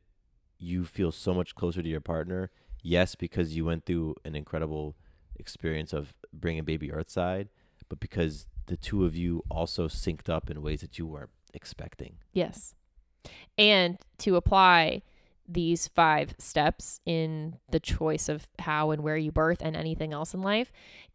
you 0.58 0.86
feel 0.86 1.12
so 1.12 1.34
much 1.34 1.54
closer 1.56 1.82
to 1.84 1.90
your 1.90 2.02
partner. 2.02 2.50
Yes, 2.82 3.16
because 3.16 3.56
you 3.56 3.66
went 3.66 3.86
through 3.86 4.16
an 4.26 4.36
incredible 4.36 4.96
experience 5.36 5.94
of 5.94 6.14
bringing 6.34 6.64
baby 6.64 6.92
earthside, 6.92 7.50
but 7.90 8.00
because 8.00 8.48
the 8.68 8.78
two 8.78 9.06
of 9.06 9.16
you 9.16 9.44
also 9.50 9.88
synced 9.88 10.30
up 10.30 10.50
in 10.50 10.62
ways 10.62 10.82
that 10.82 10.98
you 10.98 11.06
weren't 11.06 11.30
expecting. 11.54 12.18
Yes. 12.34 12.76
And 13.58 13.98
to 14.20 14.36
apply 14.36 15.02
these 15.48 15.88
five 15.88 16.36
steps 16.38 17.00
in 17.06 17.58
the 17.70 17.80
choice 17.80 18.28
of 18.30 18.48
how 18.60 18.92
and 18.92 19.02
where 19.04 19.18
you 19.18 19.32
birth 19.32 19.60
and 19.62 19.76
anything 19.76 20.14
else 20.14 20.34
in 20.34 20.42
life 20.42 20.72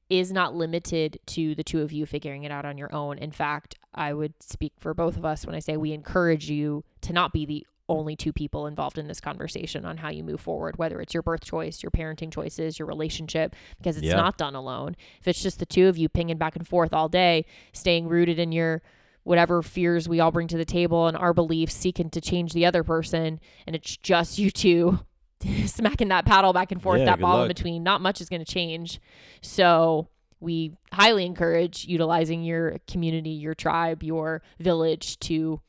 is 0.09 0.33
not 0.33 0.55
limited 0.55 1.19
to 1.27 1.55
the 1.55 1.63
two 1.65 1.81
of 1.81 1.93
you 1.93 2.05
figuring 2.07 2.45
it 2.45 2.53
out 2.53 2.65
on 2.65 2.77
your 2.77 2.93
own. 2.95 3.19
In 3.19 3.31
fact, 3.31 3.77
I 3.95 4.13
would 4.13 4.35
speak 4.43 4.73
for 4.79 4.93
both 4.95 5.17
of 5.17 5.25
us 5.25 5.47
when 5.47 5.55
I 5.55 5.59
say 5.59 5.77
we 5.77 5.93
encourage 5.93 6.51
you 6.51 6.85
to 7.03 7.13
not 7.13 7.33
be 7.33 7.47
the 7.47 7.67
only 7.89 8.15
two 8.17 8.33
people 8.33 8.67
involved 8.67 8.97
in 8.97 9.07
this 9.07 9.21
conversation 9.21 9.85
on 9.85 9.99
how 9.99 10.09
you 10.11 10.23
move 10.23 10.41
forward, 10.41 10.77
whether 10.79 11.01
it's 11.01 11.13
your 11.13 11.23
birth 11.23 11.45
choice, 11.45 11.83
your 11.83 11.91
parenting 11.91 12.33
choices, 12.33 12.79
your 12.79 12.87
relationship, 12.87 13.55
because 13.79 13.97
it's 13.97 14.07
Yeah. 14.07 14.17
not 14.17 14.39
done 14.39 14.55
alone. 14.55 14.97
If 15.21 15.29
it's 15.29 15.43
just 15.43 15.59
the 15.59 15.67
two 15.67 15.89
of 15.89 15.99
you 15.99 16.09
pinging 16.09 16.39
back 16.39 16.57
and 16.57 16.67
forth 16.67 16.93
all 16.95 17.09
day, 17.09 17.45
staying 17.73 18.09
rooted 18.09 18.39
in 18.39 18.53
your 18.53 18.83
whatever 19.25 19.63
fears 19.63 20.09
we 20.09 20.21
all 20.21 20.31
bring 20.33 20.49
to 20.49 20.57
the 20.57 20.65
table 20.65 21.07
and 21.07 21.17
our 21.17 21.33
beliefs 21.33 21.75
seeking 21.75 22.11
to 22.11 22.21
change 22.21 22.53
the 22.53 22.67
other 22.67 22.83
person 22.83 23.39
and 23.67 23.77
it's 23.77 23.97
just 23.97 24.39
you 24.39 24.51
two 24.51 24.99
smacking 25.67 26.09
that 26.09 26.25
paddle 26.25 26.53
back 26.53 26.73
and 26.73 26.83
forth 26.83 27.01
Yeah, 27.01 27.07
that 27.07 27.21
ball 27.21 27.43
in 27.43 27.49
between. 27.49 27.83
Not 27.83 28.01
much 28.01 28.21
is 28.21 28.29
going 28.29 28.45
to 28.45 28.53
change. 28.53 29.01
So 29.41 30.09
we 30.41 30.77
highly 30.93 31.25
encourage 31.25 31.85
utilizing 31.85 32.43
your 32.43 32.79
community 32.89 33.31
your 33.31 33.55
tribe 33.55 34.03
your 34.03 34.43
village 34.59 35.19
to 35.21 35.61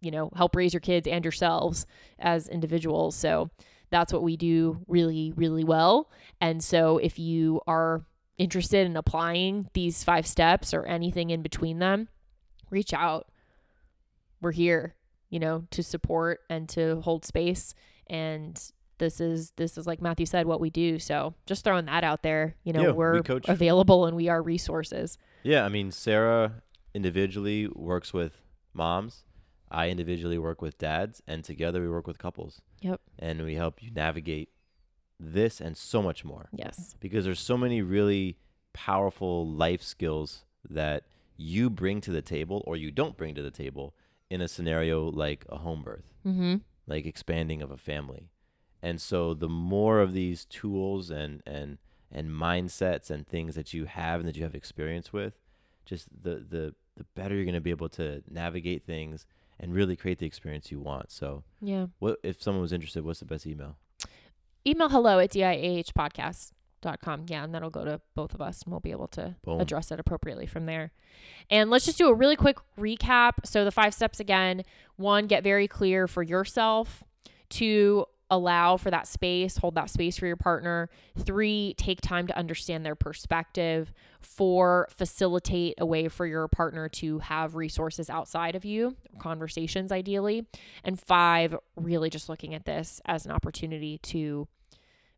you 0.00 0.10
know 0.10 0.30
help 0.36 0.54
raise 0.54 0.72
your 0.72 0.80
kids 0.80 1.08
and 1.08 1.24
yourselves 1.24 1.86
as 2.18 2.48
individuals. 2.48 3.16
So 3.16 3.50
that's 3.90 4.12
what 4.12 4.22
we 4.22 4.36
do 4.36 4.80
really 4.86 5.32
really 5.36 5.64
well. 5.64 6.10
And 6.40 6.62
so 6.62 6.98
if 6.98 7.18
you 7.18 7.60
are 7.66 8.04
interested 8.38 8.86
in 8.86 8.96
applying 8.96 9.68
these 9.72 10.04
five 10.04 10.26
steps 10.26 10.74
or 10.74 10.84
anything 10.84 11.30
in 11.30 11.42
between 11.42 11.78
them 11.78 12.08
reach 12.70 12.92
out. 12.92 13.28
We're 14.40 14.52
here, 14.52 14.94
you 15.30 15.38
know, 15.40 15.64
to 15.70 15.82
support 15.82 16.40
and 16.50 16.68
to 16.70 17.00
hold 17.00 17.24
space. 17.24 17.74
And 18.08 18.60
this 18.98 19.20
is 19.20 19.52
this 19.56 19.76
is 19.76 19.86
like 19.86 20.00
Matthew 20.00 20.26
said, 20.26 20.46
what 20.46 20.60
we 20.60 20.70
do. 20.70 20.98
So 20.98 21.34
just 21.46 21.64
throwing 21.64 21.86
that 21.86 22.04
out 22.04 22.22
there, 22.22 22.54
you 22.64 22.72
know, 22.72 22.80
Yeah, 22.82 22.86
we 22.88 22.92
we're 22.92 23.22
coach. 23.22 23.48
available 23.48 24.06
and 24.06 24.16
we 24.16 24.28
are 24.28 24.42
resources. 24.42 25.18
Yeah, 25.42 25.64
I 25.64 25.68
mean, 25.68 25.90
Sarah 25.90 26.62
individually 26.94 27.68
works 27.74 28.12
with 28.12 28.32
moms. 28.72 29.22
I 29.70 29.88
individually 29.90 30.38
work 30.38 30.62
with 30.62 30.78
dads, 30.78 31.22
and 31.26 31.42
together 31.42 31.80
we 31.82 31.88
work 31.88 32.06
with 32.06 32.18
couples. 32.18 32.62
Yep. 32.82 33.00
And 33.18 33.42
we 33.44 33.54
help 33.56 33.82
you 33.82 33.90
navigate 33.90 34.50
this 35.18 35.60
and 35.60 35.76
so 35.76 36.00
much 36.02 36.24
more. 36.24 36.48
Yes. 36.52 36.94
because 37.00 37.24
there's 37.24 37.40
so 37.40 37.56
many 37.56 37.82
really 37.82 38.36
powerful 38.72 39.46
life 39.48 39.82
skills 39.82 40.44
that 40.68 41.04
you 41.36 41.68
bring 41.70 42.00
to 42.02 42.10
the 42.10 42.22
table 42.22 42.62
or 42.66 42.76
you 42.76 42.90
don't 42.90 43.16
bring 43.16 43.34
to 43.34 43.42
the 43.42 43.50
table 43.50 43.94
in 44.30 44.40
a 44.40 44.48
scenario 44.48 45.04
like 45.10 45.44
a 45.48 45.58
home 45.58 45.82
birth, 45.82 46.12
Mm-hmm. 46.26 46.56
like 46.86 47.06
expanding 47.06 47.62
of 47.62 47.70
a 47.70 47.76
family. 47.76 48.30
And 48.82 49.00
so 49.00 49.34
the 49.34 49.48
more 49.48 50.00
of 50.00 50.12
these 50.12 50.44
tools 50.44 51.10
and 51.10 51.42
and 51.46 51.78
and 52.12 52.30
mindsets 52.30 53.10
and 53.10 53.26
things 53.26 53.54
that 53.56 53.74
you 53.74 53.84
have 53.86 54.20
and 54.20 54.28
that 54.28 54.36
you 54.36 54.42
have 54.44 54.54
experience 54.54 55.12
with, 55.12 55.34
just 55.84 56.08
the 56.22 56.36
the 56.48 56.74
the 56.96 57.04
better 57.14 57.34
you're 57.34 57.44
going 57.44 57.54
to 57.54 57.60
be 57.60 57.70
able 57.70 57.88
to 57.90 58.22
navigate 58.30 58.84
things 58.86 59.26
and 59.60 59.74
really 59.74 59.96
create 59.96 60.18
the 60.18 60.26
experience 60.26 60.70
you 60.70 60.80
want. 60.80 61.10
So, 61.10 61.44
Yeah. 61.60 61.86
what 61.98 62.18
if 62.22 62.40
someone 62.42 62.62
was 62.62 62.72
interested? 62.72 63.04
What's 63.04 63.20
the 63.20 63.26
best 63.26 63.46
email? 63.46 63.76
Email 64.66 64.88
hello 64.88 65.18
at 65.18 65.30
diahpodcast.com. 66.86 67.26
Yeah, 67.28 67.44
and 67.44 67.54
that'll 67.54 67.70
go 67.70 67.84
to 67.84 68.00
both 68.14 68.34
of 68.34 68.40
us 68.40 68.62
and 68.62 68.72
we'll 68.72 68.80
be 68.80 68.90
able 68.90 69.08
to 69.08 69.36
Boom. 69.44 69.60
address 69.60 69.90
it 69.90 70.00
appropriately 70.00 70.46
from 70.46 70.66
there. 70.66 70.92
And 71.50 71.70
let's 71.70 71.84
just 71.84 71.98
do 71.98 72.08
a 72.08 72.14
really 72.14 72.36
quick 72.36 72.58
recap. 72.78 73.44
So, 73.44 73.64
the 73.64 73.70
five 73.70 73.94
steps 73.94 74.20
again 74.20 74.62
one, 74.96 75.26
get 75.26 75.42
very 75.44 75.68
clear 75.68 76.06
for 76.06 76.22
yourself. 76.22 77.04
Two, 77.48 78.06
allow 78.28 78.76
for 78.76 78.90
that 78.90 79.06
space, 79.06 79.58
hold 79.58 79.74
that 79.76 79.90
space 79.90 80.18
for 80.18 80.26
your 80.26 80.36
partner. 80.36 80.88
Three, 81.18 81.74
take 81.76 82.00
time 82.00 82.26
to 82.26 82.36
understand 82.36 82.84
their 82.84 82.96
perspective. 82.96 83.92
Four, 84.20 84.88
facilitate 84.90 85.74
a 85.78 85.86
way 85.86 86.08
for 86.08 86.26
your 86.26 86.48
partner 86.48 86.88
to 86.88 87.20
have 87.20 87.54
resources 87.54 88.10
outside 88.10 88.56
of 88.56 88.64
you, 88.64 88.96
conversations 89.18 89.92
ideally. 89.92 90.46
And 90.82 90.98
five, 90.98 91.54
really 91.76 92.10
just 92.10 92.28
looking 92.28 92.54
at 92.54 92.64
this 92.64 93.00
as 93.06 93.26
an 93.26 93.32
opportunity 93.32 93.98
to 93.98 94.48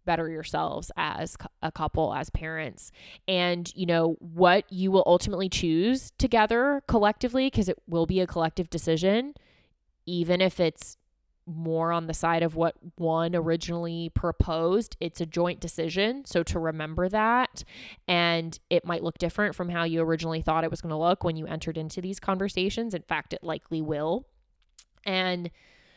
better 0.09 0.31
yourselves 0.31 0.91
as 0.97 1.37
a 1.63 1.71
couple 1.71 2.15
as 2.15 2.31
parents. 2.31 2.91
And 3.29 3.71
you 3.77 3.85
know 3.85 4.17
what 4.21 4.65
you 4.73 4.91
will 4.91 5.05
ultimately 5.07 5.51
choose 5.51 6.13
together 6.17 6.83
collectively 6.89 7.47
because 7.49 7.69
it 7.69 7.77
will 7.87 8.07
be 8.07 8.21
a 8.21 8.27
collective 8.27 8.71
decision 8.71 9.35
even 10.07 10.41
if 10.41 10.59
it's 10.59 10.97
more 11.45 11.93
on 11.93 12.07
the 12.07 12.15
side 12.15 12.43
of 12.43 12.57
what 12.57 12.75
one 12.97 13.37
originally 13.37 14.11
proposed 14.15 14.97
it's 15.01 15.21
a 15.21 15.27
joint 15.27 15.61
decision. 15.61 16.25
So 16.25 16.43
to 16.45 16.59
remember 16.59 17.09
that 17.11 17.65
and 18.07 18.59
it 18.71 18.85
might 18.87 19.03
look 19.03 19.19
different 19.19 19.55
from 19.55 19.69
how 19.69 19.85
you 19.85 20.01
originally 20.03 20.41
thought 20.43 20.65
it 20.65 20.71
was 20.71 20.81
going 20.81 20.91
to 20.91 20.97
look 20.97 21.25
when 21.25 21.37
you 21.37 21.47
entered 21.47 21.77
into 21.77 22.01
these 22.01 22.19
conversations. 22.19 22.95
In 22.95 23.03
fact 23.03 23.35
it 23.35 23.43
likely 23.43 23.83
will. 23.83 24.27
And 25.05 25.51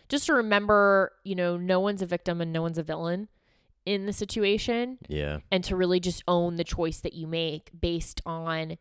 just 0.10 0.26
to 0.26 0.34
remember 0.34 1.14
you 1.24 1.36
know 1.36 1.56
no 1.56 1.80
one's 1.80 2.02
a 2.02 2.06
victim 2.06 2.42
and 2.42 2.52
no 2.52 2.62
one's 2.62 2.78
a 2.78 2.84
villain 2.84 3.30
in 3.86 4.06
the 4.06 4.14
situation 4.14 4.98
Yeah. 5.08 5.40
and 5.52 5.64
to 5.66 5.76
really 5.76 6.00
just 6.00 6.24
own 6.28 6.56
the 6.58 6.64
choice 6.64 7.00
that 7.00 7.14
you 7.14 7.28
make 7.28 7.70
based 7.80 8.22
on 8.26 8.78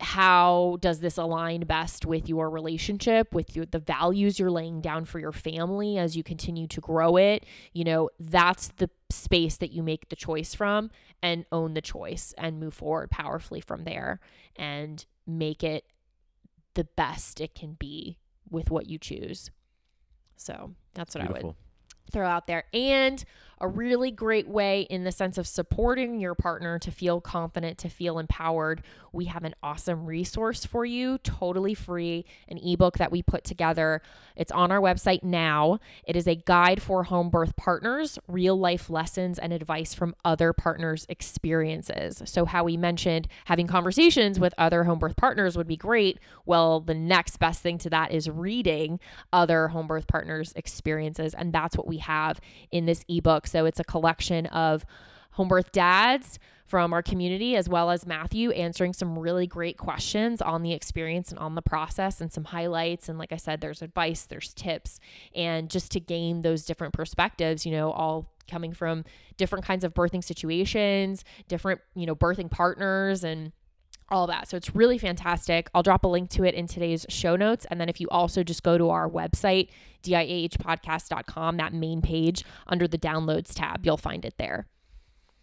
how 0.00 0.76
does 0.80 1.00
this 1.00 1.16
align 1.16 1.60
best 1.62 2.04
with 2.04 2.28
your 2.28 2.50
relationship 2.50 3.32
with 3.32 3.54
your, 3.54 3.64
the 3.64 3.78
values 3.78 4.38
you're 4.38 4.50
laying 4.50 4.80
down 4.80 5.04
for 5.04 5.20
your 5.20 5.32
family 5.32 5.98
as 5.98 6.16
you 6.16 6.22
continue 6.24 6.66
to 6.66 6.80
grow 6.80 7.16
it. 7.16 7.46
You 7.72 7.84
know 7.84 8.10
that's 8.18 8.68
the 8.76 8.90
space 9.10 9.56
that 9.58 9.70
you 9.72 9.82
make 9.82 10.08
the 10.08 10.16
choice 10.16 10.52
from 10.54 10.90
and 11.22 11.46
own 11.52 11.74
the 11.74 11.80
choice 11.80 12.34
and 12.36 12.58
move 12.58 12.74
forward 12.74 13.10
powerfully 13.10 13.60
from 13.60 13.84
there 13.84 14.18
and 14.56 15.04
make 15.26 15.62
it 15.62 15.84
the 16.74 16.84
best 16.84 17.40
it 17.40 17.54
can 17.54 17.74
be 17.74 18.18
with 18.50 18.70
what 18.70 18.86
you 18.86 18.98
choose. 18.98 19.50
So 20.36 20.72
that's 20.94 21.14
what 21.14 21.24
i 21.24 21.30
would 21.30 21.54
throw 22.12 22.26
out 22.26 22.46
there. 22.48 22.64
And 22.74 23.24
a 23.60 23.68
really 23.68 24.10
great 24.10 24.48
way 24.48 24.82
in 24.82 25.04
the 25.04 25.12
sense 25.12 25.38
of 25.38 25.46
supporting 25.46 26.20
your 26.20 26.34
partner 26.34 26.78
to 26.78 26.90
feel 26.90 27.20
confident 27.20 27.78
to 27.78 27.88
feel 27.88 28.18
empowered. 28.18 28.82
We 29.12 29.26
have 29.26 29.44
an 29.44 29.54
awesome 29.62 30.06
resource 30.06 30.64
for 30.64 30.84
you 30.84 31.18
totally 31.18 31.74
free 31.74 32.24
an 32.48 32.58
ebook 32.58 32.98
that 32.98 33.12
we 33.12 33.22
put 33.22 33.44
together. 33.44 34.02
It's 34.36 34.50
on 34.52 34.72
our 34.72 34.80
website 34.80 35.22
now. 35.22 35.78
It 36.04 36.16
is 36.16 36.26
a 36.26 36.34
guide 36.34 36.82
for 36.82 37.04
home 37.04 37.30
birth 37.30 37.56
partners 37.56 38.18
real 38.26 38.58
life 38.58 38.90
lessons 38.90 39.38
and 39.38 39.52
advice 39.52 39.94
from 39.94 40.14
other 40.24 40.52
partners 40.52 41.06
experiences. 41.08 42.22
So 42.24 42.44
how 42.44 42.64
we 42.64 42.76
mentioned 42.76 43.28
having 43.46 43.66
conversations 43.66 44.40
with 44.40 44.54
other 44.58 44.84
home 44.84 44.98
birth 44.98 45.16
partners 45.16 45.56
would 45.56 45.68
be 45.68 45.76
great. 45.76 46.18
Well 46.44 46.80
the 46.80 46.94
next 46.94 47.38
best 47.38 47.62
thing 47.62 47.78
to 47.78 47.90
that 47.90 48.10
is 48.10 48.28
reading 48.28 48.98
other 49.32 49.68
home 49.68 49.86
birth 49.86 50.06
partners 50.06 50.52
experiences 50.56 51.34
and 51.34 51.52
that's 51.52 51.76
what 51.76 51.86
we 51.86 51.98
have 51.98 52.40
in 52.70 52.86
this 52.86 53.04
ebook 53.08 53.46
so 53.54 53.66
it's 53.66 53.78
a 53.78 53.84
collection 53.84 54.46
of 54.46 54.84
home 55.30 55.46
birth 55.46 55.70
dads 55.70 56.40
from 56.66 56.92
our 56.92 57.02
community 57.04 57.54
as 57.54 57.68
well 57.68 57.88
as 57.92 58.04
Matthew 58.04 58.50
answering 58.50 58.92
some 58.92 59.16
really 59.16 59.46
great 59.46 59.78
questions 59.78 60.42
on 60.42 60.64
the 60.64 60.72
experience 60.72 61.30
and 61.30 61.38
on 61.38 61.54
the 61.54 61.62
process 61.62 62.20
and 62.20 62.32
some 62.32 62.42
highlights. 62.42 63.08
And 63.08 63.16
like 63.16 63.32
I 63.32 63.36
said 63.36 63.60
there's 63.60 63.80
advice 63.80 64.24
there's 64.24 64.52
tips 64.54 64.98
and 65.36 65.70
just 65.70 65.92
to 65.92 66.00
gain 66.00 66.40
those 66.40 66.64
different 66.64 66.94
perspectives 66.94 67.64
you 67.64 67.70
know 67.70 67.92
all 67.92 68.32
coming 68.50 68.72
from 68.72 69.04
different 69.36 69.64
kinds 69.64 69.84
of 69.84 69.94
birthing 69.94 70.22
situations 70.24 71.24
different 71.46 71.80
you 71.94 72.06
know 72.06 72.16
birthing 72.16 72.50
partners 72.50 73.22
and 73.22 73.52
all 74.08 74.26
that. 74.26 74.48
So 74.48 74.56
it's 74.56 74.74
really 74.74 74.98
fantastic. 74.98 75.68
I'll 75.74 75.82
drop 75.82 76.04
a 76.04 76.08
link 76.08 76.30
to 76.30 76.44
it 76.44 76.54
in 76.54 76.66
today's 76.66 77.06
show 77.08 77.36
notes. 77.36 77.66
And 77.70 77.80
then 77.80 77.88
if 77.88 78.00
you 78.00 78.08
also 78.10 78.42
just 78.42 78.62
go 78.62 78.78
to 78.78 78.90
our 78.90 79.08
website, 79.08 79.68
diahpodcast.com, 80.02 81.56
that 81.56 81.72
main 81.72 82.02
page 82.02 82.44
under 82.66 82.86
the 82.86 82.98
downloads 82.98 83.54
tab, 83.54 83.84
you'll 83.84 83.96
find 83.96 84.24
it 84.24 84.34
there. 84.38 84.66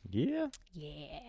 Yeah. 0.10 0.48
Yeah. 0.74 1.20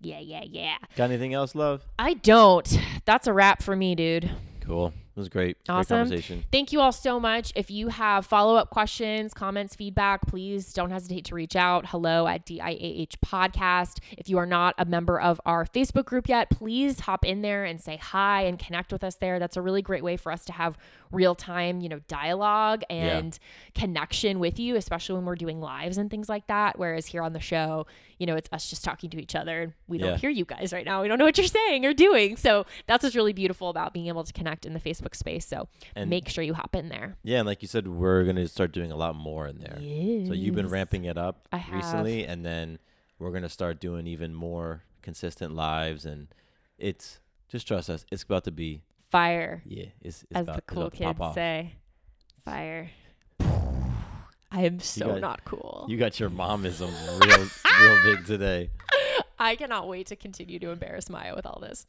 Yeah, 0.00 0.18
yeah, 0.18 0.42
yeah. 0.44 0.76
Got 0.96 1.10
anything 1.10 1.32
else, 1.32 1.54
love? 1.54 1.84
I 1.96 2.14
don't. 2.14 2.78
That's 3.04 3.28
a 3.28 3.32
wrap 3.32 3.62
for 3.62 3.76
me, 3.76 3.94
dude. 3.94 4.30
Cool. 4.60 4.92
It 5.14 5.18
was 5.20 5.28
great. 5.28 5.58
Awesome. 5.68 5.96
Great 5.98 6.04
conversation. 6.08 6.44
Thank 6.50 6.72
you 6.72 6.80
all 6.80 6.90
so 6.90 7.20
much. 7.20 7.52
If 7.54 7.70
you 7.70 7.88
have 7.88 8.24
follow 8.24 8.56
up 8.56 8.70
questions, 8.70 9.34
comments, 9.34 9.74
feedback, 9.76 10.26
please 10.26 10.72
don't 10.72 10.90
hesitate 10.90 11.26
to 11.26 11.34
reach 11.34 11.54
out. 11.54 11.84
Hello 11.88 12.26
at 12.26 12.46
DIAH 12.46 13.18
Podcast. 13.22 13.98
If 14.12 14.30
you 14.30 14.38
are 14.38 14.46
not 14.46 14.74
a 14.78 14.86
member 14.86 15.20
of 15.20 15.38
our 15.44 15.66
Facebook 15.66 16.06
group 16.06 16.30
yet, 16.30 16.48
please 16.48 17.00
hop 17.00 17.26
in 17.26 17.42
there 17.42 17.64
and 17.64 17.78
say 17.78 17.98
hi 17.98 18.44
and 18.44 18.58
connect 18.58 18.90
with 18.90 19.04
us 19.04 19.16
there. 19.16 19.38
That's 19.38 19.58
a 19.58 19.62
really 19.62 19.82
great 19.82 20.02
way 20.02 20.16
for 20.16 20.32
us 20.32 20.46
to 20.46 20.52
have 20.52 20.78
real 21.10 21.34
time, 21.34 21.82
you 21.82 21.90
know, 21.90 21.98
dialogue 22.08 22.82
and 22.88 23.38
connection 23.74 24.38
with 24.38 24.58
you, 24.58 24.76
especially 24.76 25.16
when 25.16 25.26
we're 25.26 25.34
doing 25.34 25.60
lives 25.60 25.98
and 25.98 26.10
things 26.10 26.30
like 26.30 26.46
that. 26.46 26.78
Whereas 26.78 27.04
here 27.04 27.22
on 27.22 27.34
the 27.34 27.40
show, 27.40 27.86
you 28.18 28.24
know, 28.24 28.34
it's 28.34 28.48
us 28.50 28.70
just 28.70 28.82
talking 28.82 29.10
to 29.10 29.20
each 29.20 29.34
other 29.34 29.60
and 29.60 29.72
we 29.88 29.98
Yeah. 29.98 30.06
don't 30.06 30.20
hear 30.20 30.30
you 30.30 30.46
guys 30.46 30.72
right 30.72 30.86
now. 30.86 31.02
We 31.02 31.08
don't 31.08 31.18
know 31.18 31.26
what 31.26 31.36
you're 31.36 31.46
saying 31.46 31.84
or 31.84 31.92
doing. 31.92 32.38
So 32.38 32.64
that's 32.86 33.02
what's 33.02 33.14
really 33.14 33.34
beautiful 33.34 33.68
about 33.68 33.92
being 33.92 34.06
able 34.06 34.24
to 34.24 34.32
connect 34.32 34.64
in 34.64 34.72
the 34.72 34.80
Facebook 34.80 35.01
space. 35.14 35.46
So 35.46 35.68
And- 35.96 36.08
make 36.10 36.28
sure 36.28 36.42
you 36.44 36.54
hop 36.54 36.74
in 36.74 36.88
there. 36.88 37.16
Yeah, 37.22 37.38
and 37.38 37.46
like 37.46 37.62
you 37.62 37.68
said, 37.68 37.86
we're 37.88 38.24
gonna 38.24 38.46
start 38.48 38.72
doing 38.72 38.90
a 38.92 38.96
lot 38.96 39.14
more 39.16 39.46
in 39.46 39.58
there. 39.58 39.76
So 39.76 40.32
you've 40.34 40.54
been 40.54 40.68
ramping 40.68 41.04
it 41.04 41.18
up 41.18 41.48
I 41.52 41.58
have. 41.58 41.74
recently, 41.74 42.24
and 42.24 42.44
then 42.44 42.78
we're 43.18 43.32
gonna 43.32 43.48
start 43.48 43.80
doing 43.80 44.06
even 44.06 44.34
more 44.34 44.82
consistent 45.02 45.54
lives, 45.54 46.04
and 46.06 46.28
it's 46.78 47.20
just 47.48 47.66
trust 47.68 47.90
us. 47.90 48.04
It's 48.10 48.22
about 48.22 48.44
to 48.44 48.50
be 48.52 48.82
Fire, 49.10 49.62
yeah. 49.66 49.86
It's, 50.00 50.22
it's 50.22 50.32
as 50.32 50.44
about, 50.48 50.56
the 50.56 50.62
cool 50.62 50.90
kids 50.90 51.18
say. 51.34 51.74
Fire. 52.44 52.90
I 54.50 54.62
am 54.66 54.80
so 54.80 55.06
got- 55.08 55.20
not 55.20 55.44
cool. 55.44 55.86
You 55.88 55.96
got 55.98 56.18
your 56.20 56.30
momism 56.30 56.90
real 57.24 57.48
real 57.80 58.02
big 58.16 58.26
today. 58.26 58.70
I 59.42 59.56
cannot 59.56 59.88
wait 59.88 60.06
to 60.06 60.16
continue 60.16 60.58
to 60.60 60.70
embarrass 60.70 61.10
Maya 61.10 61.34
with 61.34 61.46
all 61.46 61.58
this. 61.60 61.86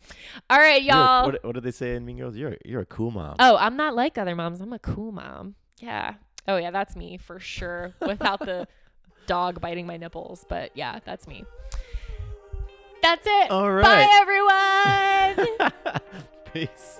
All 0.50 0.58
right, 0.58 0.82
y'all. 0.82 1.26
what, 1.26 1.44
what 1.44 1.54
did 1.54 1.64
they 1.64 1.72
say 1.72 1.96
in 1.96 2.04
Mean 2.04 2.18
Girls? 2.18 2.36
You're 2.36 2.58
you're 2.66 2.82
a 2.82 2.86
cool 2.86 3.12
mom. 3.12 3.36
Oh, 3.40 3.56
I'm 3.58 3.78
not 3.78 3.96
like 3.96 4.18
other 4.18 4.36
moms. 4.36 4.60
I'm 4.60 4.74
a 4.74 4.80
cool 4.80 5.12
mom. 5.12 5.56
Yeah. 5.78 6.16
Oh, 6.48 6.58
yeah, 6.58 6.72
that's 6.72 6.96
me 6.96 7.18
for 7.18 7.40
sure. 7.40 7.94
Without 8.02 8.40
the 8.40 8.68
dog 9.28 9.62
biting 9.62 9.86
my 9.86 9.98
nipples. 9.98 10.46
But 10.50 10.72
yeah, 10.76 11.00
that's 11.06 11.28
me. 11.28 11.46
That's 13.04 13.26
it. 13.26 13.52
All 13.52 13.82
Bye, 13.82 14.08
everyone. 14.22 16.00
Peace. 16.54 17.00